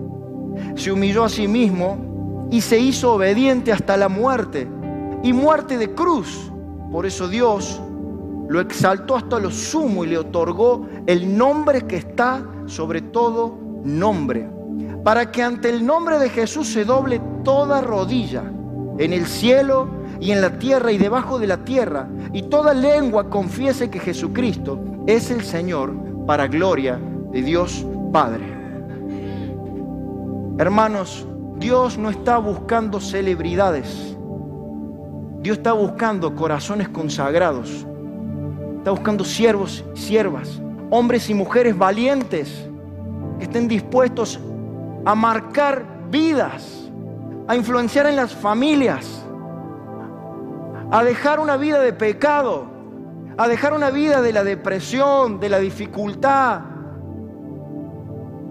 se 0.74 0.92
humilló 0.92 1.24
a 1.24 1.28
sí 1.28 1.48
mismo 1.48 2.48
y 2.50 2.60
se 2.60 2.78
hizo 2.78 3.14
obediente 3.14 3.72
hasta 3.72 3.96
la 3.96 4.08
muerte, 4.08 4.68
y 5.22 5.32
muerte 5.32 5.78
de 5.78 5.94
cruz. 5.94 6.50
Por 6.90 7.06
eso 7.06 7.28
Dios 7.28 7.80
lo 8.48 8.60
exaltó 8.60 9.16
hasta 9.16 9.38
lo 9.38 9.50
sumo 9.50 10.04
y 10.04 10.08
le 10.08 10.18
otorgó 10.18 10.86
el 11.06 11.36
nombre 11.36 11.86
que 11.86 11.96
está 11.96 12.44
sobre 12.66 13.00
todo 13.00 13.61
nombre, 13.84 14.48
para 15.04 15.30
que 15.30 15.42
ante 15.42 15.70
el 15.70 15.84
nombre 15.84 16.18
de 16.18 16.28
Jesús 16.28 16.68
se 16.68 16.84
doble 16.84 17.20
toda 17.44 17.80
rodilla, 17.80 18.44
en 18.98 19.12
el 19.12 19.26
cielo 19.26 19.88
y 20.20 20.32
en 20.32 20.40
la 20.40 20.58
tierra 20.58 20.92
y 20.92 20.98
debajo 20.98 21.38
de 21.38 21.46
la 21.46 21.64
tierra, 21.64 22.08
y 22.32 22.42
toda 22.42 22.74
lengua 22.74 23.28
confiese 23.28 23.90
que 23.90 23.98
Jesucristo 23.98 24.78
es 25.06 25.30
el 25.30 25.42
Señor 25.42 25.94
para 26.26 26.46
gloria 26.46 27.00
de 27.32 27.42
Dios 27.42 27.86
Padre. 28.12 28.44
Hermanos, 30.58 31.26
Dios 31.56 31.98
no 31.98 32.10
está 32.10 32.38
buscando 32.38 33.00
celebridades. 33.00 34.16
Dios 35.40 35.56
está 35.56 35.72
buscando 35.72 36.36
corazones 36.36 36.88
consagrados 36.88 37.86
Está 38.82 38.90
buscando 38.90 39.22
siervos 39.22 39.84
siervas, 39.94 40.60
hombres 40.90 41.30
y 41.30 41.34
mujeres 41.34 41.78
valientes 41.78 42.68
estén 43.42 43.68
dispuestos 43.68 44.40
a 45.04 45.14
marcar 45.14 45.84
vidas, 46.10 46.90
a 47.48 47.56
influenciar 47.56 48.06
en 48.06 48.16
las 48.16 48.34
familias, 48.34 49.24
a 50.90 51.02
dejar 51.02 51.40
una 51.40 51.56
vida 51.56 51.80
de 51.80 51.92
pecado, 51.92 52.66
a 53.36 53.48
dejar 53.48 53.72
una 53.72 53.90
vida 53.90 54.22
de 54.22 54.32
la 54.32 54.44
depresión, 54.44 55.40
de 55.40 55.48
la 55.48 55.58
dificultad, 55.58 56.60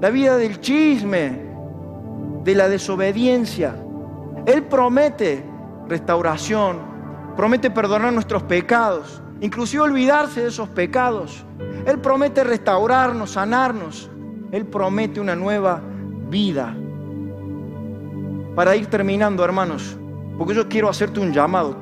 la 0.02 0.10
vida 0.10 0.38
del 0.38 0.60
chisme, 0.60 1.40
de 2.44 2.56
la 2.56 2.68
desobediencia. 2.68 3.76
Él 4.46 4.64
promete 4.64 5.46
restauración, 5.88 6.80
promete 7.36 7.70
perdonar 7.70 8.12
nuestros 8.12 8.44
pecados, 8.44 9.22
inclusive 9.40 9.84
olvidarse 9.84 10.42
de 10.42 10.48
esos 10.50 10.70
pecados. 10.70 11.46
Él 11.86 12.00
promete 12.00 12.44
restaurarnos, 12.44 13.32
sanarnos. 13.32 14.11
Él 14.52 14.66
promete 14.66 15.20
una 15.20 15.36
nueva 15.36 15.82
vida. 16.30 16.76
Para 18.56 18.76
ir 18.76 18.88
terminando, 18.88 19.46
hermanos, 19.46 19.98
porque 20.38 20.54
yo 20.54 20.68
quiero 20.68 20.90
hacerte 20.90 21.20
un 21.20 21.32
llamado. 21.32 21.76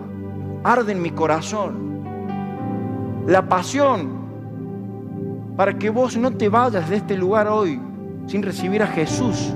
Arde 0.63 0.91
en 0.91 1.01
mi 1.01 1.11
corazón 1.11 1.89
la 3.25 3.47
pasión 3.47 4.19
para 5.55 5.77
que 5.77 5.89
vos 5.89 6.17
no 6.17 6.31
te 6.31 6.49
vayas 6.49 6.89
de 6.89 6.97
este 6.97 7.17
lugar 7.17 7.47
hoy 7.47 7.79
sin 8.27 8.41
recibir 8.41 8.81
a 8.81 8.87
Jesús 8.87 9.53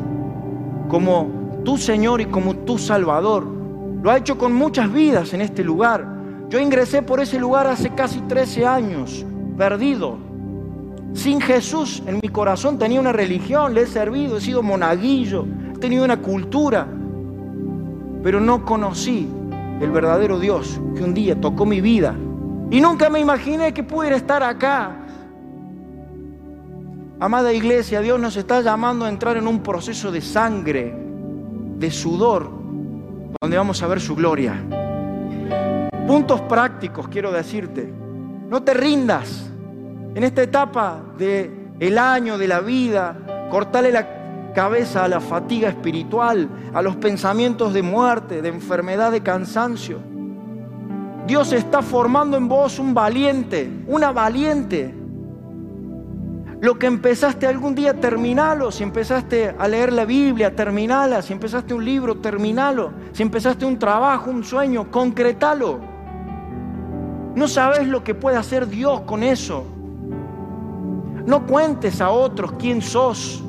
como 0.90 1.62
tu 1.64 1.78
Señor 1.78 2.22
y 2.22 2.26
como 2.26 2.56
tu 2.56 2.78
Salvador. 2.78 3.46
Lo 4.02 4.12
ha 4.12 4.18
hecho 4.18 4.38
con 4.38 4.54
muchas 4.54 4.92
vidas 4.92 5.34
en 5.34 5.42
este 5.42 5.64
lugar. 5.64 6.06
Yo 6.50 6.60
ingresé 6.60 7.02
por 7.02 7.20
ese 7.20 7.40
lugar 7.40 7.68
hace 7.68 7.90
casi 7.96 8.20
13 8.22 8.66
años, 8.66 9.26
perdido. 9.58 10.33
Sin 11.14 11.40
Jesús 11.40 12.02
en 12.06 12.20
mi 12.22 12.30
corazón 12.30 12.78
tenía 12.78 13.00
una 13.00 13.12
religión, 13.12 13.74
le 13.74 13.84
he 13.84 13.88
servido, 13.88 14.38
he 14.38 14.42
sido 14.42 14.64
monaguillo, 14.64 15.46
he 15.76 15.78
tenido 15.78 16.04
una 16.04 16.18
cultura, 16.18 16.88
pero 18.24 18.40
no 18.40 18.66
conocí 18.66 19.30
el 19.80 19.92
verdadero 19.92 20.40
Dios 20.40 20.82
que 20.96 21.04
un 21.04 21.14
día 21.14 21.40
tocó 21.40 21.66
mi 21.66 21.82
vida. 21.82 22.16
Y 22.72 22.82
nunca 22.82 23.10
me 23.10 23.20
imaginé 23.20 23.74
que 23.74 23.84
pudiera 23.84 24.16
estar 24.16 24.42
acá. 24.42 24.98
Amada 27.20 27.54
iglesia, 27.54 28.02
Dios 28.02 28.20
nos 28.20 28.36
está 28.36 28.62
llamando 28.62 29.06
a 29.06 29.10
entrar 29.10 29.38
en 29.38 29.48
un 29.48 29.62
proceso 29.62 30.12
de 30.12 30.20
sangre, 30.22 30.94
de 31.78 31.92
sudor, 31.92 32.50
donde 33.40 33.58
vamos 33.58 33.82
a 33.84 33.88
ver 33.88 34.02
su 34.02 34.16
gloria. 34.16 34.56
Puntos 36.08 36.42
prácticos 36.42 37.08
quiero 37.08 37.32
decirte. 37.32 37.94
No 38.50 38.64
te 38.64 38.74
rindas. 38.74 39.53
En 40.16 40.24
esta 40.24 40.44
etapa 40.44 41.02
del 41.18 41.76
el 41.80 41.98
año 41.98 42.38
de 42.38 42.48
la 42.48 42.60
vida, 42.60 43.18
cortale 43.50 43.92
la 43.92 44.54
cabeza 44.54 45.04
a 45.04 45.08
la 45.08 45.20
fatiga 45.20 45.70
espiritual, 45.70 46.48
a 46.74 46.82
los 46.82 46.96
pensamientos 46.98 47.74
de 47.74 47.82
muerte, 47.82 48.42
de 48.42 48.50
enfermedad, 48.50 49.12
de 49.12 49.22
cansancio. 49.22 50.00
Dios 51.26 51.52
está 51.52 51.82
formando 51.82 52.38
en 52.38 52.48
vos 52.48 52.80
un 52.80 52.94
valiente, 52.94 53.70
una 53.88 54.12
valiente. 54.12 54.94
Lo 56.62 56.78
que 56.78 56.88
empezaste 56.88 57.48
algún 57.48 57.76
día, 57.76 58.00
terminalo. 58.00 58.72
Si 58.72 58.84
empezaste 58.84 59.56
a 59.58 59.68
leer 59.68 59.92
la 59.92 60.06
Biblia, 60.06 60.56
terminala. 60.56 61.22
Si 61.22 61.34
empezaste 61.34 61.74
un 61.74 61.84
libro, 61.84 62.20
terminalo. 62.20 62.92
Si 63.12 63.24
empezaste 63.24 63.66
un 63.66 63.80
trabajo, 63.80 64.30
un 64.30 64.44
sueño, 64.44 64.90
concretalo. 64.92 65.80
No 67.36 67.48
sabes 67.48 67.88
lo 67.88 68.04
que 68.04 68.14
puede 68.16 68.38
hacer 68.38 68.68
Dios 68.68 69.02
con 69.02 69.24
eso. 69.24 69.66
No 71.26 71.46
cuentes 71.46 72.02
a 72.02 72.10
otros 72.10 72.54
quién 72.54 72.82
sos. 72.82 73.44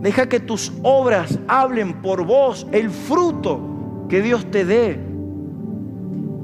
Deja 0.00 0.28
que 0.28 0.40
tus 0.40 0.72
obras 0.82 1.38
hablen 1.48 2.00
por 2.02 2.24
vos, 2.24 2.66
el 2.72 2.90
fruto 2.90 4.06
que 4.08 4.22
Dios 4.22 4.50
te 4.50 4.64
dé. 4.64 4.98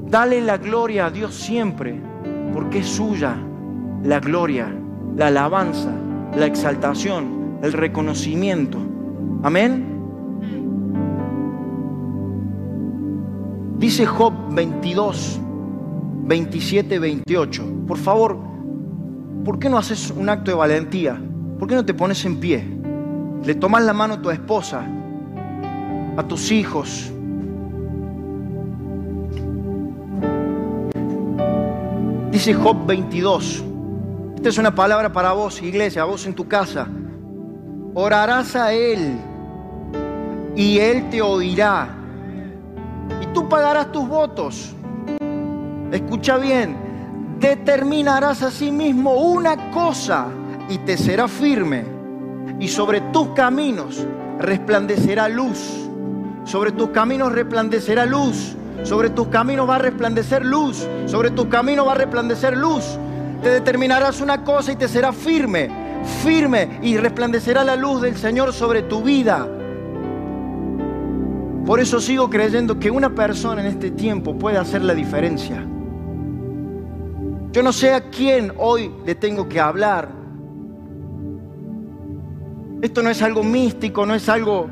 Dale 0.09 0.41
la 0.41 0.57
gloria 0.57 1.07
a 1.07 1.09
Dios 1.09 1.33
siempre, 1.33 1.99
porque 2.53 2.79
es 2.79 2.87
suya 2.87 3.37
la 4.05 4.19
gloria, 4.19 4.71
la 5.15 5.27
alabanza, 5.27 5.91
la 6.35 6.45
exaltación, 6.45 7.57
el 7.63 7.73
reconocimiento. 7.73 8.77
Amén. 9.41 9.95
Dice 13.77 14.05
Job 14.05 14.33
22, 14.51 15.39
27, 16.23 16.99
28. 16.99 17.63
Por 17.87 17.97
favor, 17.97 18.37
¿por 19.45 19.59
qué 19.59 19.69
no 19.69 19.77
haces 19.77 20.11
un 20.11 20.27
acto 20.27 20.49
de 20.49 20.57
valentía? 20.57 21.21
¿Por 21.59 21.69
qué 21.69 21.75
no 21.75 21.85
te 21.85 21.93
pones 21.93 22.25
en 22.25 22.39
pie? 22.39 22.65
Le 23.43 23.53
tomas 23.53 23.83
la 23.83 23.93
mano 23.93 24.15
a 24.15 24.21
tu 24.21 24.31
esposa, 24.31 24.83
a 26.17 26.23
tus 26.23 26.51
hijos. 26.51 27.11
Dice 32.31 32.53
Job 32.55 32.85
22. 32.87 33.63
Esta 34.35 34.49
es 34.49 34.57
una 34.57 34.73
palabra 34.73 35.13
para 35.13 35.31
vos, 35.33 35.61
iglesia, 35.61 36.03
vos 36.03 36.25
en 36.25 36.33
tu 36.33 36.47
casa. 36.47 36.87
orarás 37.93 38.55
a 38.55 38.73
Él 38.73 39.17
y 40.55 40.79
Él 40.79 41.09
te 41.09 41.21
oirá. 41.21 41.87
Y 43.21 43.27
tú 43.27 43.47
pagarás 43.47 43.91
tus 43.91 44.07
votos. 44.07 44.75
Escucha 45.91 46.37
bien, 46.37 46.75
determinarás 47.49 48.41
a 48.41 48.49
sí 48.49 48.71
mismo 48.71 49.13
una 49.15 49.69
cosa 49.71 50.27
y 50.69 50.79
te 50.79 50.97
será 50.97 51.27
firme. 51.27 51.85
Y 52.59 52.67
sobre 52.67 53.01
tus 53.01 53.29
caminos 53.29 54.05
resplandecerá 54.39 55.29
luz. 55.29 55.89
Sobre 56.43 56.71
tus 56.71 56.89
caminos 56.89 57.31
resplandecerá 57.31 58.05
luz. 58.05 58.55
Sobre 58.83 59.09
tus 59.09 59.27
caminos 59.27 59.69
va 59.69 59.75
a 59.75 59.79
resplandecer 59.79 60.43
luz. 60.43 60.87
Sobre 61.05 61.31
tus 61.31 61.45
caminos 61.45 61.87
va 61.87 61.91
a 61.91 61.95
resplandecer 61.95 62.57
luz. 62.57 62.97
Te 63.43 63.49
determinarás 63.49 64.21
una 64.21 64.43
cosa 64.43 64.71
y 64.71 64.75
te 64.75 64.87
será 64.87 65.13
firme. 65.13 65.69
Firme 66.23 66.79
y 66.81 66.97
resplandecerá 66.97 67.63
la 67.63 67.75
luz 67.75 68.01
del 68.01 68.15
Señor 68.15 68.53
sobre 68.53 68.83
tu 68.83 69.01
vida. 69.03 69.47
Por 71.65 71.79
eso 71.79 71.99
sigo 71.99 72.29
creyendo 72.29 72.79
que 72.79 72.91
una 72.91 73.09
persona 73.15 73.61
en 73.61 73.67
este 73.67 73.91
tiempo 73.91 74.37
puede 74.37 74.57
hacer 74.57 74.83
la 74.83 74.93
diferencia. 74.93 75.65
Yo 77.55 77.63
no 77.63 77.71
sé 77.71 77.93
a 77.93 78.01
quién 78.09 78.51
hoy 78.57 78.91
le 79.05 79.15
tengo 79.15 79.47
que 79.47 79.61
hablar. 79.61 80.09
Esto 82.81 83.01
no 83.01 83.09
es 83.09 83.21
algo 83.21 83.43
místico, 83.43 84.05
no 84.05 84.13
es 84.13 84.27
algo 84.27 84.69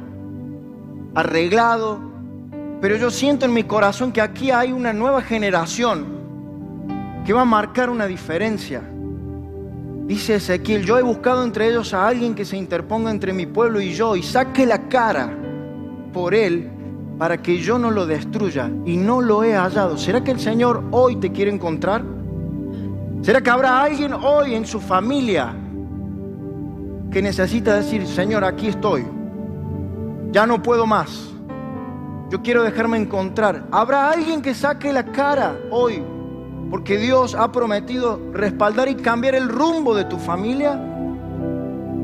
arreglado, 1.15 2.01
pero 2.81 2.97
yo 2.97 3.09
siento 3.09 3.45
en 3.45 3.53
mi 3.53 3.63
corazón 3.63 4.11
que 4.11 4.19
aquí 4.19 4.51
hay 4.51 4.73
una 4.73 4.91
nueva 4.91 5.21
generación 5.21 6.07
que 7.25 7.31
va 7.31 7.43
a 7.43 7.45
marcar 7.45 7.89
una 7.89 8.05
diferencia. 8.05 8.81
Dice 10.05 10.35
Ezequiel, 10.35 10.83
yo 10.83 10.97
he 10.99 11.03
buscado 11.03 11.45
entre 11.45 11.69
ellos 11.69 11.93
a 11.93 12.05
alguien 12.05 12.35
que 12.35 12.43
se 12.43 12.57
interponga 12.57 13.11
entre 13.11 13.31
mi 13.31 13.45
pueblo 13.45 13.79
y 13.79 13.93
yo 13.93 14.17
y 14.17 14.23
saque 14.23 14.65
la 14.65 14.89
cara 14.89 15.33
por 16.11 16.35
él 16.35 16.69
para 17.17 17.41
que 17.41 17.59
yo 17.59 17.79
no 17.79 17.91
lo 17.91 18.05
destruya 18.05 18.69
y 18.85 18.97
no 18.97 19.21
lo 19.21 19.45
he 19.45 19.53
hallado. 19.53 19.97
¿Será 19.97 20.21
que 20.21 20.31
el 20.31 20.41
Señor 20.41 20.83
hoy 20.91 21.15
te 21.15 21.31
quiere 21.31 21.49
encontrar? 21.49 22.12
¿Será 23.23 23.41
que 23.41 23.49
habrá 23.49 23.81
alguien 23.81 24.13
hoy 24.13 24.53
en 24.53 24.65
su 24.65 24.79
familia 24.79 25.55
que 27.09 27.21
necesita 27.21 27.75
decir, 27.75 28.05
Señor, 28.05 28.43
aquí 28.43 28.67
estoy, 28.67 29.07
ya 30.31 30.45
no 30.45 30.61
puedo 30.61 30.85
más, 30.85 31.31
yo 32.29 32.41
quiero 32.43 32.63
dejarme 32.63 32.97
encontrar? 32.97 33.63
¿Habrá 33.71 34.11
alguien 34.11 34.41
que 34.41 34.53
saque 34.53 34.91
la 34.93 35.05
cara 35.05 35.55
hoy? 35.71 36.03
Porque 36.69 36.97
Dios 36.97 37.33
ha 37.33 37.51
prometido 37.51 38.19
respaldar 38.33 38.89
y 38.89 38.95
cambiar 38.95 39.35
el 39.35 39.47
rumbo 39.47 39.95
de 39.95 40.03
tu 40.03 40.17
familia. 40.17 40.79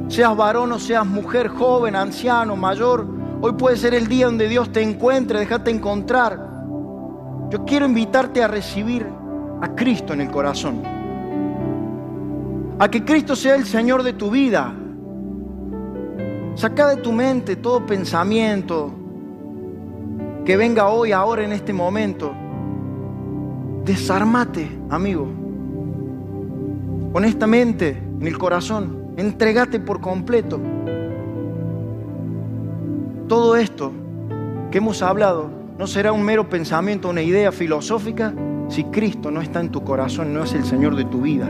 Seas 0.08 0.36
varón 0.38 0.72
o 0.72 0.80
seas 0.80 1.06
mujer, 1.06 1.50
joven, 1.50 1.96
anciano, 1.96 2.56
mayor, 2.56 3.20
Hoy 3.42 3.54
puede 3.54 3.78
ser 3.78 3.94
el 3.94 4.08
día 4.10 4.26
donde 4.26 4.50
Dios 4.50 4.70
te 4.70 4.82
encuentre, 4.82 5.40
déjate 5.40 5.72
encontrar. 5.72 6.46
Yo 7.50 7.64
quiero 7.64 7.86
invitarte 7.86 8.44
a 8.44 8.50
recibir 8.50 9.08
a 9.62 9.76
Cristo 9.76 10.12
en 10.12 10.20
el 10.22 10.30
corazón. 10.30 10.99
A 12.80 12.90
que 12.90 13.04
Cristo 13.04 13.36
sea 13.36 13.56
el 13.56 13.66
Señor 13.66 14.04
de 14.04 14.14
tu 14.14 14.32
vida. 14.32 14.74
Saca 16.56 16.88
de 16.88 17.02
tu 17.02 17.12
mente 17.12 17.58
todo 17.58 17.86
pensamiento 17.86 18.94
que 20.46 20.56
venga 20.56 20.88
hoy, 20.88 21.12
ahora, 21.12 21.44
en 21.44 21.52
este 21.52 21.74
momento. 21.74 22.34
Desarmate, 23.84 24.80
amigo. 24.90 25.28
Honestamente, 27.14 28.02
en 28.20 28.26
el 28.26 28.38
corazón. 28.38 29.14
Entregate 29.18 29.82
por 29.82 30.00
completo. 30.00 30.62
Todo 33.28 33.58
esto 33.58 33.92
que 34.72 34.78
hemos 34.78 35.02
hablado 35.02 35.50
no 35.78 35.86
será 35.86 36.14
un 36.14 36.24
mero 36.24 36.48
pensamiento, 36.50 37.10
una 37.10 37.22
idea 37.22 37.52
filosófica, 37.52 38.34
si 38.70 38.86
Cristo 38.86 39.32
no 39.32 39.42
está 39.42 39.60
en 39.60 39.70
tu 39.70 39.84
corazón, 39.84 40.34
no 40.34 40.44
es 40.44 40.54
el 40.54 40.64
Señor 40.64 40.96
de 40.96 41.04
tu 41.06 41.22
vida. 41.22 41.50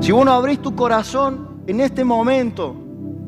Si 0.00 0.12
vos 0.12 0.24
no 0.24 0.32
abrís 0.32 0.60
tu 0.60 0.74
corazón 0.74 1.62
en 1.66 1.80
este 1.80 2.04
momento, 2.04 2.76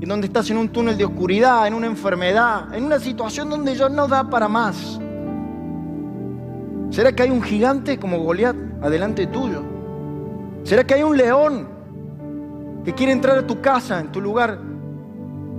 en 0.00 0.08
donde 0.08 0.26
estás 0.26 0.50
en 0.50 0.58
un 0.58 0.68
túnel 0.68 0.96
de 0.96 1.04
oscuridad, 1.04 1.66
en 1.66 1.74
una 1.74 1.86
enfermedad, 1.86 2.74
en 2.74 2.84
una 2.84 2.98
situación 2.98 3.48
donde 3.48 3.74
ya 3.74 3.88
no 3.88 4.06
da 4.06 4.28
para 4.28 4.48
más, 4.48 5.00
¿será 6.90 7.12
que 7.12 7.22
hay 7.22 7.30
un 7.30 7.42
gigante 7.42 7.98
como 7.98 8.18
Goliat 8.18 8.56
adelante 8.82 9.26
tuyo? 9.26 9.62
¿Será 10.64 10.84
que 10.84 10.94
hay 10.94 11.02
un 11.02 11.16
león 11.16 11.68
que 12.84 12.92
quiere 12.92 13.12
entrar 13.12 13.38
a 13.38 13.46
tu 13.46 13.60
casa, 13.60 13.98
en 14.00 14.12
tu 14.12 14.20
lugar 14.20 14.58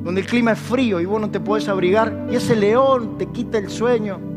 donde 0.07 0.21
el 0.21 0.27
clima 0.27 0.53
es 0.53 0.59
frío 0.59 1.01
y 1.01 1.05
vos 1.05 1.19
no 1.19 1.29
te 1.29 1.41
puedes 1.41 1.67
abrigar, 1.67 2.27
y 2.31 2.35
ese 2.35 2.55
león 2.55 3.17
te 3.17 3.25
quita 3.25 3.57
el 3.57 3.69
sueño. 3.69 4.36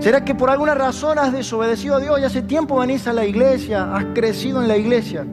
¿Será 0.00 0.24
que 0.24 0.34
por 0.34 0.48
alguna 0.48 0.74
razón 0.74 1.18
has 1.18 1.30
desobedecido 1.30 1.96
a 1.96 2.00
Dios 2.00 2.18
y 2.18 2.24
hace 2.24 2.40
tiempo 2.40 2.78
venís 2.78 3.06
a 3.06 3.12
la 3.12 3.26
iglesia, 3.26 3.94
has 3.94 4.06
crecido 4.14 4.62
en 4.62 4.68
la 4.68 4.78
iglesia 4.78 5.26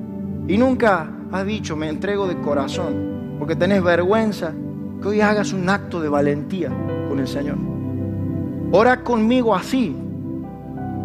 y 0.45 0.57
nunca 0.57 1.09
has 1.31 1.45
dicho, 1.45 1.77
me 1.77 1.87
entrego 1.87 2.27
de 2.27 2.37
corazón, 2.41 3.37
porque 3.39 3.55
tenés 3.55 3.81
vergüenza, 3.81 4.51
que 5.01 5.07
hoy 5.07 5.21
hagas 5.21 5.53
un 5.53 5.69
acto 5.69 6.01
de 6.01 6.09
valentía 6.09 6.69
con 7.07 7.17
el 7.17 7.27
Señor? 7.29 7.55
Ora 8.73 9.05
conmigo 9.05 9.55
así, 9.55 9.95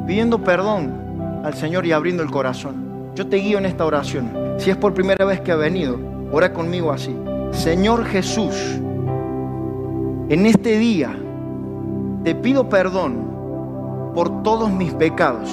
pidiendo 0.09 0.43
perdón 0.43 1.43
al 1.45 1.55
Señor 1.55 1.87
y 1.87 1.93
abriendo 1.93 2.25
el 2.25 2.33
corazón. 2.33 3.13
Yo 3.15 3.29
te 3.29 3.37
guío 3.37 3.59
en 3.59 3.67
esta 3.67 3.85
oración. 3.85 4.57
Si 4.59 4.71
es 4.71 4.77
por 4.77 4.93
primera 4.93 5.25
vez 5.25 5.41
que 5.41 5.53
ha 5.53 5.57
venido, 5.57 6.01
ora 6.33 6.53
conmigo 6.53 6.91
así. 6.91 7.15
Señor 7.53 8.07
Jesús, 8.07 8.57
en 10.29 10.47
este 10.47 10.79
día 10.79 11.17
te 12.25 12.35
pido 12.35 12.69
perdón 12.69 13.32
por 14.15 14.43
todos 14.43 14.71
mis 14.71 14.93
pecados. 14.95 15.51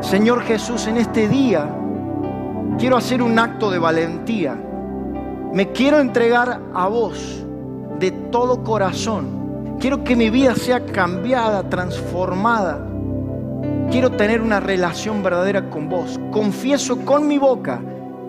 Señor 0.00 0.42
Jesús, 0.42 0.86
en 0.86 0.96
este 0.96 1.28
día 1.28 1.68
quiero 2.78 2.96
hacer 2.96 3.22
un 3.22 3.38
acto 3.38 3.70
de 3.70 3.78
valentía. 3.78 4.56
Me 5.52 5.70
quiero 5.72 5.98
entregar 5.98 6.60
a 6.72 6.88
vos 6.88 7.44
de 7.98 8.10
todo 8.10 8.64
corazón. 8.64 9.76
Quiero 9.78 10.04
que 10.04 10.16
mi 10.16 10.30
vida 10.30 10.54
sea 10.54 10.84
cambiada, 10.86 11.68
transformada. 11.68 12.86
Quiero 13.90 14.10
tener 14.10 14.40
una 14.40 14.60
relación 14.60 15.22
verdadera 15.22 15.68
con 15.68 15.88
vos. 15.88 16.18
Confieso 16.30 17.04
con 17.04 17.26
mi 17.26 17.38
boca 17.38 17.80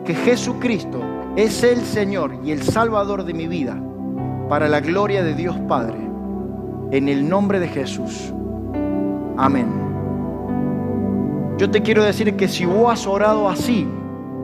que 0.04 0.14
Jesucristo 0.14 1.00
es 1.36 1.64
el 1.64 1.82
Señor 1.82 2.36
y 2.44 2.52
el 2.52 2.64
Salvador 2.64 3.24
de 3.24 3.34
mi 3.34 3.48
vida, 3.48 3.82
para 4.50 4.68
la 4.68 4.82
gloria 4.82 5.24
de 5.24 5.36
Dios 5.36 5.56
Padre, 5.68 5.98
en 6.92 7.08
el 7.08 7.30
nombre 7.30 7.60
de 7.60 7.68
Jesús. 7.68 8.34
Amén. 9.38 9.68
Yo 11.58 11.70
te 11.70 11.82
quiero 11.82 12.04
decir 12.04 12.36
que 12.36 12.48
si 12.48 12.66
vos 12.66 12.92
has 12.92 13.06
orado 13.06 13.48
así, 13.48 13.88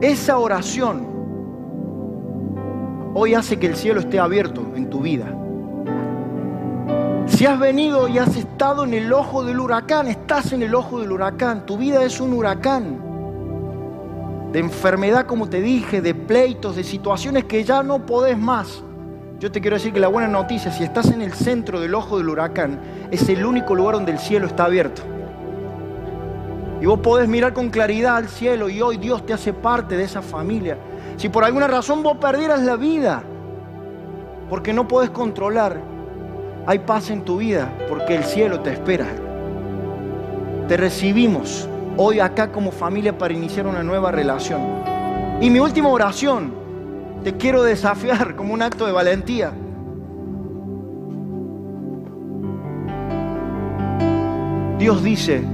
esa 0.00 0.38
oración 0.38 1.06
hoy 3.14 3.34
hace 3.34 3.58
que 3.58 3.66
el 3.66 3.76
cielo 3.76 4.00
esté 4.00 4.18
abierto 4.18 4.64
en 4.76 4.88
tu 4.88 5.00
vida. 5.00 5.26
Si 7.26 7.46
has 7.46 7.58
venido 7.58 8.08
y 8.08 8.18
has 8.18 8.36
estado 8.36 8.84
en 8.84 8.94
el 8.94 9.12
ojo 9.12 9.44
del 9.44 9.60
huracán, 9.60 10.08
estás 10.08 10.52
en 10.52 10.62
el 10.62 10.74
ojo 10.74 11.00
del 11.00 11.12
huracán, 11.12 11.66
tu 11.66 11.76
vida 11.76 12.04
es 12.04 12.20
un 12.20 12.32
huracán 12.32 13.08
de 14.52 14.60
enfermedad, 14.60 15.26
como 15.26 15.48
te 15.48 15.60
dije, 15.60 16.00
de 16.00 16.14
pleitos, 16.14 16.76
de 16.76 16.84
situaciones 16.84 17.44
que 17.44 17.64
ya 17.64 17.82
no 17.82 18.06
podés 18.06 18.38
más. 18.38 18.82
Yo 19.38 19.52
te 19.52 19.60
quiero 19.60 19.76
decir 19.76 19.92
que 19.92 20.00
la 20.00 20.08
buena 20.08 20.26
noticia, 20.26 20.72
si 20.72 20.82
estás 20.82 21.12
en 21.12 21.22
el 21.22 21.32
centro 21.32 21.78
del 21.78 21.94
ojo 21.94 22.18
del 22.18 22.28
huracán, 22.28 22.80
es 23.12 23.28
el 23.28 23.46
único 23.46 23.72
lugar 23.76 23.94
donde 23.94 24.10
el 24.10 24.18
cielo 24.18 24.48
está 24.48 24.64
abierto. 24.64 25.02
Y 26.80 26.86
vos 26.86 26.98
podés 26.98 27.28
mirar 27.28 27.52
con 27.52 27.70
claridad 27.70 28.16
al 28.16 28.28
cielo 28.28 28.68
y 28.68 28.82
hoy 28.82 28.96
Dios 28.96 29.24
te 29.24 29.32
hace 29.32 29.52
parte 29.52 29.96
de 29.96 30.02
esa 30.02 30.22
familia. 30.22 30.76
Si 31.16 31.28
por 31.28 31.44
alguna 31.44 31.68
razón 31.68 32.02
vos 32.02 32.16
perdieras 32.16 32.62
la 32.62 32.74
vida, 32.74 33.22
porque 34.50 34.72
no 34.72 34.88
podés 34.88 35.10
controlar, 35.10 35.76
hay 36.66 36.80
paz 36.80 37.10
en 37.10 37.22
tu 37.22 37.36
vida, 37.36 37.72
porque 37.88 38.16
el 38.16 38.24
cielo 38.24 38.58
te 38.58 38.72
espera. 38.72 39.06
Te 40.66 40.76
recibimos 40.76 41.68
hoy 41.96 42.18
acá 42.18 42.50
como 42.50 42.72
familia 42.72 43.16
para 43.16 43.34
iniciar 43.34 43.68
una 43.68 43.84
nueva 43.84 44.10
relación. 44.10 44.60
Y 45.40 45.48
mi 45.48 45.60
última 45.60 45.90
oración, 45.90 46.67
te 47.28 47.36
quiero 47.36 47.62
desafiar 47.62 48.36
como 48.36 48.54
un 48.54 48.62
acto 48.62 48.86
de 48.86 48.92
valentía. 48.92 49.52
Dios 54.78 55.02
dice, 55.02 55.44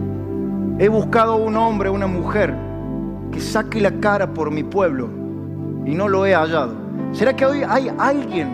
he 0.79 0.87
buscado 0.87 1.35
un 1.35 1.57
hombre, 1.57 1.91
una 1.91 2.07
mujer 2.07 2.55
que 3.33 3.41
saque 3.41 3.81
la 3.81 3.91
cara 3.99 4.33
por 4.33 4.53
mi 4.53 4.62
pueblo 4.62 5.09
y 5.85 5.97
no 5.97 6.07
lo 6.07 6.25
he 6.27 6.33
hallado. 6.33 6.77
¿Será 7.11 7.35
que 7.35 7.45
hoy 7.45 7.64
hay 7.68 7.91
alguien 7.99 8.51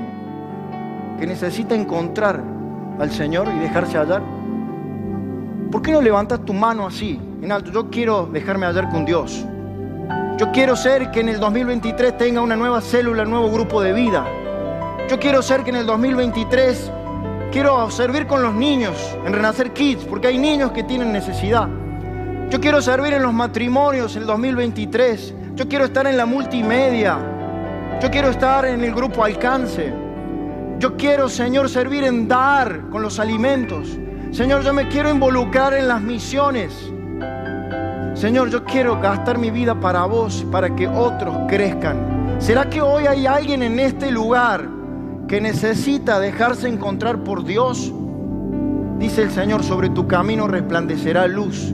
que 1.18 1.26
necesita 1.26 1.74
encontrar 1.74 2.42
al 2.98 3.10
Señor 3.10 3.48
y 3.54 3.58
dejarse 3.58 3.98
hallar? 3.98 4.22
¿Por 5.70 5.82
qué 5.82 5.92
no 5.92 6.00
levantas 6.00 6.42
tu 6.46 6.54
mano 6.54 6.86
así? 6.86 7.20
en 7.42 7.52
alto, 7.52 7.70
yo 7.70 7.90
quiero 7.90 8.30
dejarme 8.32 8.64
hallar 8.64 8.88
con 8.88 9.04
Dios. 9.04 9.44
Yo 10.40 10.50
quiero 10.52 10.74
ser 10.74 11.10
que 11.10 11.20
en 11.20 11.28
el 11.28 11.38
2023 11.38 12.16
tenga 12.16 12.40
una 12.40 12.56
nueva 12.56 12.80
célula, 12.80 13.24
un 13.24 13.30
nuevo 13.30 13.50
grupo 13.50 13.82
de 13.82 13.92
vida. 13.92 14.26
Yo 15.06 15.20
quiero 15.20 15.42
ser 15.42 15.62
que 15.62 15.68
en 15.68 15.76
el 15.76 15.84
2023 15.84 16.90
quiero 17.52 17.90
servir 17.90 18.26
con 18.26 18.42
los 18.42 18.54
niños 18.54 19.18
en 19.26 19.34
Renacer 19.34 19.74
Kids, 19.74 20.06
porque 20.06 20.28
hay 20.28 20.38
niños 20.38 20.72
que 20.72 20.82
tienen 20.82 21.12
necesidad. 21.12 21.68
Yo 22.48 22.58
quiero 22.58 22.80
servir 22.80 23.12
en 23.12 23.22
los 23.22 23.34
matrimonios 23.34 24.16
en 24.16 24.22
el 24.22 24.28
2023. 24.28 25.34
Yo 25.56 25.68
quiero 25.68 25.84
estar 25.84 26.06
en 26.06 26.16
la 26.16 26.24
multimedia. 26.24 27.18
Yo 28.00 28.10
quiero 28.10 28.30
estar 28.30 28.64
en 28.64 28.82
el 28.82 28.94
grupo 28.94 29.22
Alcance. 29.22 29.92
Yo 30.78 30.96
quiero, 30.96 31.28
Señor, 31.28 31.68
servir 31.68 32.04
en 32.04 32.26
dar 32.26 32.88
con 32.88 33.02
los 33.02 33.20
alimentos. 33.20 33.98
Señor, 34.30 34.62
yo 34.62 34.72
me 34.72 34.88
quiero 34.88 35.10
involucrar 35.10 35.74
en 35.74 35.86
las 35.86 36.00
misiones. 36.00 36.90
Señor, 38.20 38.50
yo 38.50 38.62
quiero 38.66 39.00
gastar 39.00 39.38
mi 39.38 39.50
vida 39.50 39.80
para 39.80 40.04
vos, 40.04 40.44
para 40.52 40.76
que 40.76 40.86
otros 40.86 41.34
crezcan. 41.48 42.36
¿Será 42.38 42.68
que 42.68 42.82
hoy 42.82 43.06
hay 43.06 43.26
alguien 43.26 43.62
en 43.62 43.80
este 43.80 44.10
lugar 44.10 44.68
que 45.26 45.40
necesita 45.40 46.20
dejarse 46.20 46.68
encontrar 46.68 47.24
por 47.24 47.44
Dios? 47.44 47.90
Dice 48.98 49.22
el 49.22 49.30
Señor, 49.30 49.62
sobre 49.62 49.88
tu 49.88 50.06
camino 50.06 50.46
resplandecerá 50.46 51.26
luz, 51.28 51.72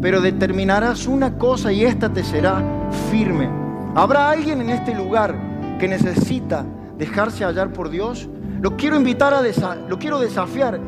pero 0.00 0.22
determinarás 0.22 1.06
una 1.06 1.36
cosa 1.36 1.70
y 1.70 1.84
esta 1.84 2.08
te 2.08 2.24
será 2.24 2.64
firme. 3.10 3.50
¿Habrá 3.94 4.30
alguien 4.30 4.62
en 4.62 4.70
este 4.70 4.94
lugar 4.94 5.36
que 5.78 5.86
necesita 5.86 6.64
dejarse 6.96 7.44
hallar 7.44 7.74
por 7.74 7.90
Dios? 7.90 8.26
Lo 8.62 8.74
quiero 8.78 8.96
invitar 8.96 9.34
a 9.34 9.42
lo 9.86 9.98
quiero 9.98 10.18
desafiar. 10.18 10.80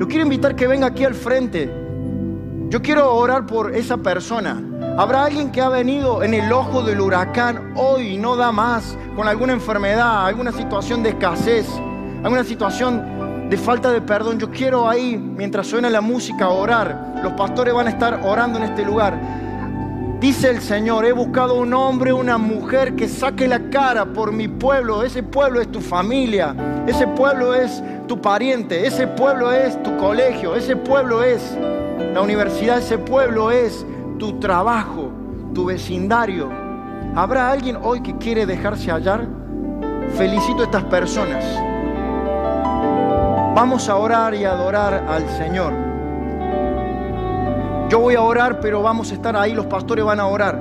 Lo 0.00 0.08
quiero 0.08 0.24
invitar 0.24 0.56
que 0.56 0.66
venga 0.66 0.88
aquí 0.88 1.04
al 1.04 1.14
frente. 1.14 1.81
Yo 2.72 2.80
quiero 2.80 3.14
orar 3.14 3.44
por 3.44 3.76
esa 3.76 3.98
persona. 3.98 4.58
Habrá 4.96 5.26
alguien 5.26 5.52
que 5.52 5.60
ha 5.60 5.68
venido 5.68 6.22
en 6.22 6.32
el 6.32 6.50
ojo 6.50 6.82
del 6.82 7.02
huracán 7.02 7.74
hoy 7.76 8.14
y 8.14 8.16
no 8.16 8.34
da 8.34 8.50
más, 8.50 8.96
con 9.14 9.28
alguna 9.28 9.52
enfermedad, 9.52 10.24
alguna 10.24 10.52
situación 10.52 11.02
de 11.02 11.10
escasez, 11.10 11.68
alguna 12.24 12.42
situación 12.44 13.50
de 13.50 13.58
falta 13.58 13.92
de 13.92 14.00
perdón. 14.00 14.38
Yo 14.38 14.50
quiero 14.50 14.88
ahí, 14.88 15.18
mientras 15.18 15.66
suena 15.66 15.90
la 15.90 16.00
música, 16.00 16.48
orar. 16.48 17.16
Los 17.22 17.34
pastores 17.34 17.74
van 17.74 17.88
a 17.88 17.90
estar 17.90 18.20
orando 18.24 18.56
en 18.56 18.64
este 18.64 18.86
lugar. 18.86 19.20
Dice 20.18 20.48
el 20.48 20.62
Señor, 20.62 21.04
he 21.04 21.12
buscado 21.12 21.56
un 21.56 21.74
hombre, 21.74 22.14
una 22.14 22.38
mujer 22.38 22.96
que 22.96 23.06
saque 23.06 23.48
la 23.48 23.68
cara 23.68 24.06
por 24.06 24.32
mi 24.32 24.48
pueblo. 24.48 25.02
Ese 25.02 25.22
pueblo 25.22 25.60
es 25.60 25.70
tu 25.70 25.82
familia, 25.82 26.56
ese 26.86 27.06
pueblo 27.06 27.54
es 27.54 27.82
tu 28.08 28.18
pariente, 28.22 28.86
ese 28.86 29.08
pueblo 29.08 29.52
es 29.52 29.82
tu 29.82 29.94
colegio, 29.98 30.56
ese 30.56 30.74
pueblo 30.74 31.22
es 31.22 31.54
la 32.14 32.20
universidad, 32.20 32.78
ese 32.78 32.98
pueblo 32.98 33.50
es 33.50 33.84
tu 34.18 34.38
trabajo, 34.38 35.10
tu 35.54 35.66
vecindario. 35.66 36.50
¿Habrá 37.14 37.50
alguien 37.50 37.78
hoy 37.82 38.00
que 38.02 38.16
quiere 38.16 38.46
dejarse 38.46 38.90
hallar? 38.90 39.26
Felicito 40.16 40.60
a 40.60 40.64
estas 40.64 40.84
personas. 40.84 41.44
Vamos 43.54 43.88
a 43.88 43.96
orar 43.96 44.34
y 44.34 44.44
adorar 44.44 44.94
al 45.08 45.28
Señor. 45.36 45.72
Yo 47.88 48.00
voy 48.00 48.14
a 48.14 48.22
orar, 48.22 48.60
pero 48.60 48.82
vamos 48.82 49.10
a 49.10 49.14
estar 49.14 49.36
ahí, 49.36 49.52
los 49.52 49.66
pastores 49.66 50.04
van 50.04 50.20
a 50.20 50.26
orar. 50.26 50.58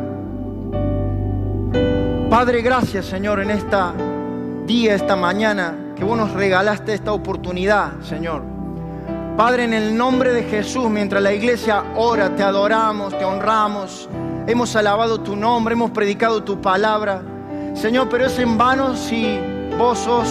Padre, 2.30 2.62
gracias 2.62 3.06
Señor 3.06 3.42
en 3.42 3.52
esta 3.52 3.94
día, 4.66 4.96
esta 4.96 5.16
mañana, 5.16 5.94
que 5.96 6.04
vos 6.04 6.18
nos 6.18 6.32
regalaste 6.32 6.94
esta 6.94 7.12
oportunidad, 7.12 8.00
Señor. 8.02 8.51
Padre, 9.38 9.64
en 9.64 9.74
el 9.74 9.96
nombre 9.96 10.34
de 10.34 10.44
Jesús, 10.44 10.90
mientras 10.90 11.24
la 11.24 11.34
iglesia 11.34 11.84
ora, 11.96 12.36
te 12.36 12.44
adoramos, 12.44 13.18
te 13.18 13.24
honramos, 13.24 14.10
hemos 14.46 14.76
alabado 14.76 15.22
tu 15.22 15.36
nombre, 15.36 15.74
hemos 15.74 15.92
predicado 15.92 16.44
tu 16.44 16.60
palabra. 16.60 17.24
Señor, 17.74 18.10
pero 18.10 18.26
es 18.26 18.38
en 18.40 18.58
vano 18.58 18.96
si 18.96 19.40
vos 19.78 20.00
sos 20.00 20.28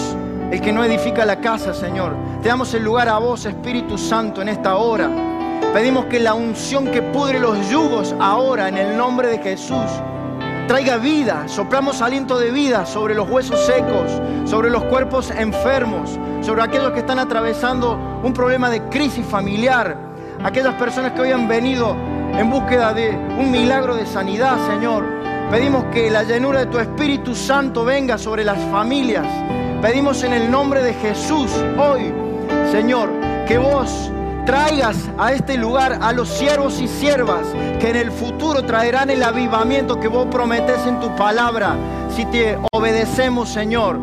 el 0.53 0.61
que 0.61 0.71
no 0.71 0.85
edifica 0.85 1.25
la 1.25 1.41
casa, 1.41 1.73
Señor. 1.73 2.15
Te 2.43 2.49
damos 2.49 2.75
el 2.75 2.85
lugar 2.85 3.09
a 3.09 3.19
vos, 3.19 3.47
Espíritu 3.47 3.97
Santo, 3.97 4.43
en 4.43 4.51
esta 4.51 4.77
hora. 4.77 5.09
Pedimos 5.73 6.05
que 6.07 6.21
la 6.21 6.35
unción 6.35 6.87
que 6.91 7.01
pudre 7.01 7.41
los 7.41 7.71
yugos 7.71 8.15
ahora 8.21 8.69
en 8.69 8.77
el 8.77 8.97
nombre 8.97 9.29
de 9.29 9.39
Jesús 9.39 9.91
traiga 10.71 10.99
vida. 10.99 11.49
Soplamos 11.49 12.01
aliento 12.01 12.39
de 12.39 12.53
vida 12.53 12.87
sobre 12.87 13.13
los 13.17 13.29
huesos 13.29 13.59
secos, 13.67 14.23
sobre 14.45 14.71
los 14.71 14.85
cuerpos 14.85 15.33
enfermos, 15.33 16.17
sobre 16.43 16.63
aquellos 16.63 16.93
que 16.93 17.01
están 17.01 17.19
atravesando 17.19 17.99
un 18.23 18.33
problema 18.33 18.71
de 18.71 18.81
crisis 18.83 19.27
familiar, 19.27 19.97
aquellas 20.45 20.75
personas 20.77 21.11
que 21.11 21.23
hoy 21.23 21.33
han 21.33 21.49
venido 21.49 21.97
en 22.39 22.49
búsqueda 22.49 22.95
de 22.95 23.11
un 23.11 23.51
milagro 23.51 23.97
de 23.97 24.07
sanidad, 24.07 24.65
Señor. 24.69 25.05
Pedimos 25.51 25.87
que 25.87 26.09
la 26.09 26.23
llenura 26.23 26.61
de 26.61 26.67
tu 26.67 26.79
Espíritu 26.79 27.35
Santo 27.35 27.85
venga 27.85 28.17
sobre 28.17 28.45
las 28.45 28.59
familias. 28.71 29.27
Pedimos 29.83 30.23
en 30.23 30.35
el 30.35 30.49
nombre 30.49 30.85
de 30.85 30.95
Jesús 30.95 31.51
hoy, 31.81 32.15
Señor, 32.71 33.11
que 33.49 33.59
vos 33.59 34.13
traigas 34.45 34.97
a 35.19 35.33
este 35.33 35.57
lugar 35.57 35.99
a 36.01 36.13
los 36.13 36.29
siervos 36.29 36.81
y 36.81 36.89
siervas 36.89 37.47
que 37.79 37.91
en 37.91 37.97
el 37.97 38.11
futuro 38.11 38.65
traerán 38.65 39.11
el 39.11 39.23
avivamiento 39.23 39.99
que 39.99 40.09
vos 40.09 40.27
prometes 40.31 40.87
en 40.87 41.01
tu 41.01 41.15
palabra 41.17 41.77
si 42.15 42.25
te 42.27 42.59
obedecemos, 42.73 43.49
Señor. 43.49 43.99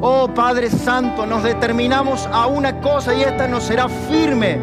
Oh 0.00 0.28
Padre 0.28 0.70
Santo, 0.70 1.26
nos 1.26 1.42
determinamos 1.42 2.26
a 2.32 2.46
una 2.46 2.80
cosa 2.80 3.14
y 3.14 3.22
esta 3.22 3.46
nos 3.48 3.64
será 3.64 3.88
firme. 3.88 4.58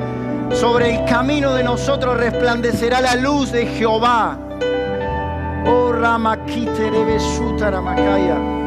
Sobre 0.51 0.95
el 0.95 1.05
camino 1.05 1.53
de 1.53 1.63
nosotros 1.63 2.17
resplandecerá 2.17 3.01
la 3.01 3.15
luz 3.15 3.51
de 3.51 3.67
Jehová. 3.67 4.39
Oh 5.65 5.91
Ramakite 5.91 6.89
Ramakaya. 7.59 8.66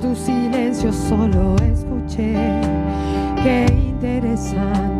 tu 0.00 0.14
silencio 0.14 0.92
solo 0.92 1.56
escuché. 1.56 2.34
Qué 3.42 3.66
interesante. 3.70 4.99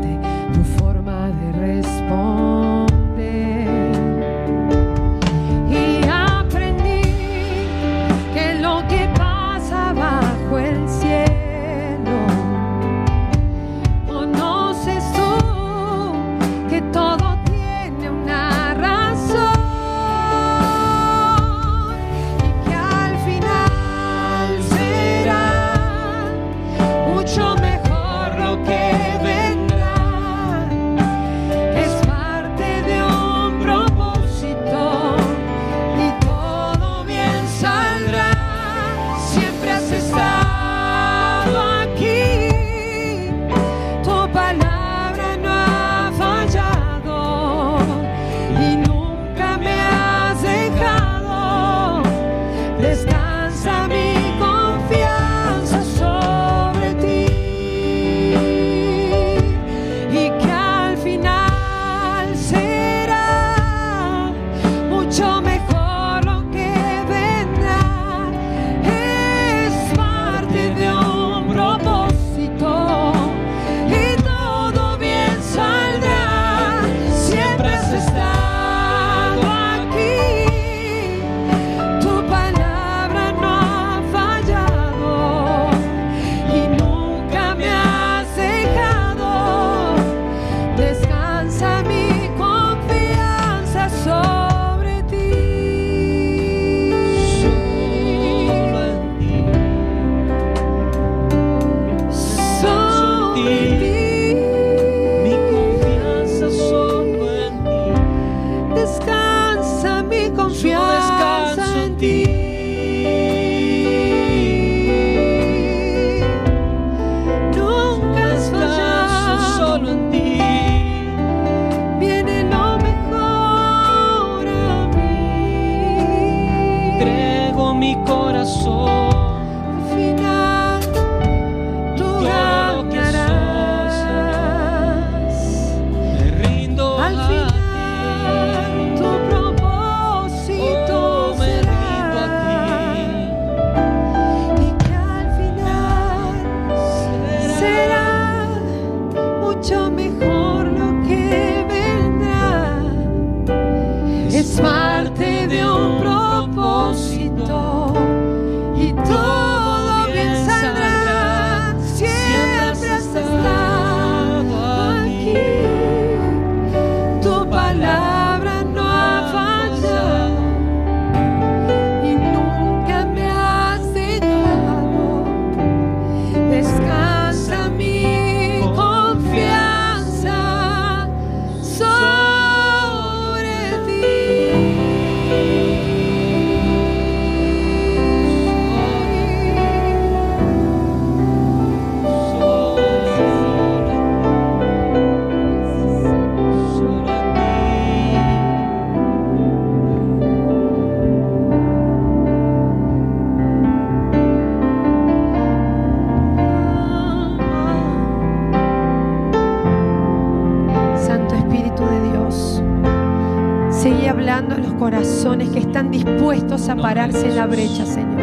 corazones 214.81 215.51
que 215.51 215.59
están 215.59 215.91
dispuestos 215.91 216.71
a 216.71 216.75
pararse 216.75 217.29
en 217.29 217.37
la 217.37 217.47
brecha, 217.47 217.85
Señor. 217.85 218.19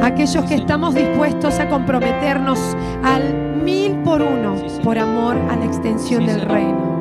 Aquellos 0.00 0.44
que 0.44 0.54
estamos 0.54 0.94
dispuestos 0.94 1.58
a 1.58 1.68
comprometernos 1.68 2.58
al 3.02 3.56
mil 3.62 3.92
por 4.04 4.22
uno 4.22 4.54
por 4.84 4.98
amor 4.98 5.36
a 5.50 5.56
la 5.56 5.64
extensión 5.64 6.26
del 6.26 6.42
reino. 6.42 6.91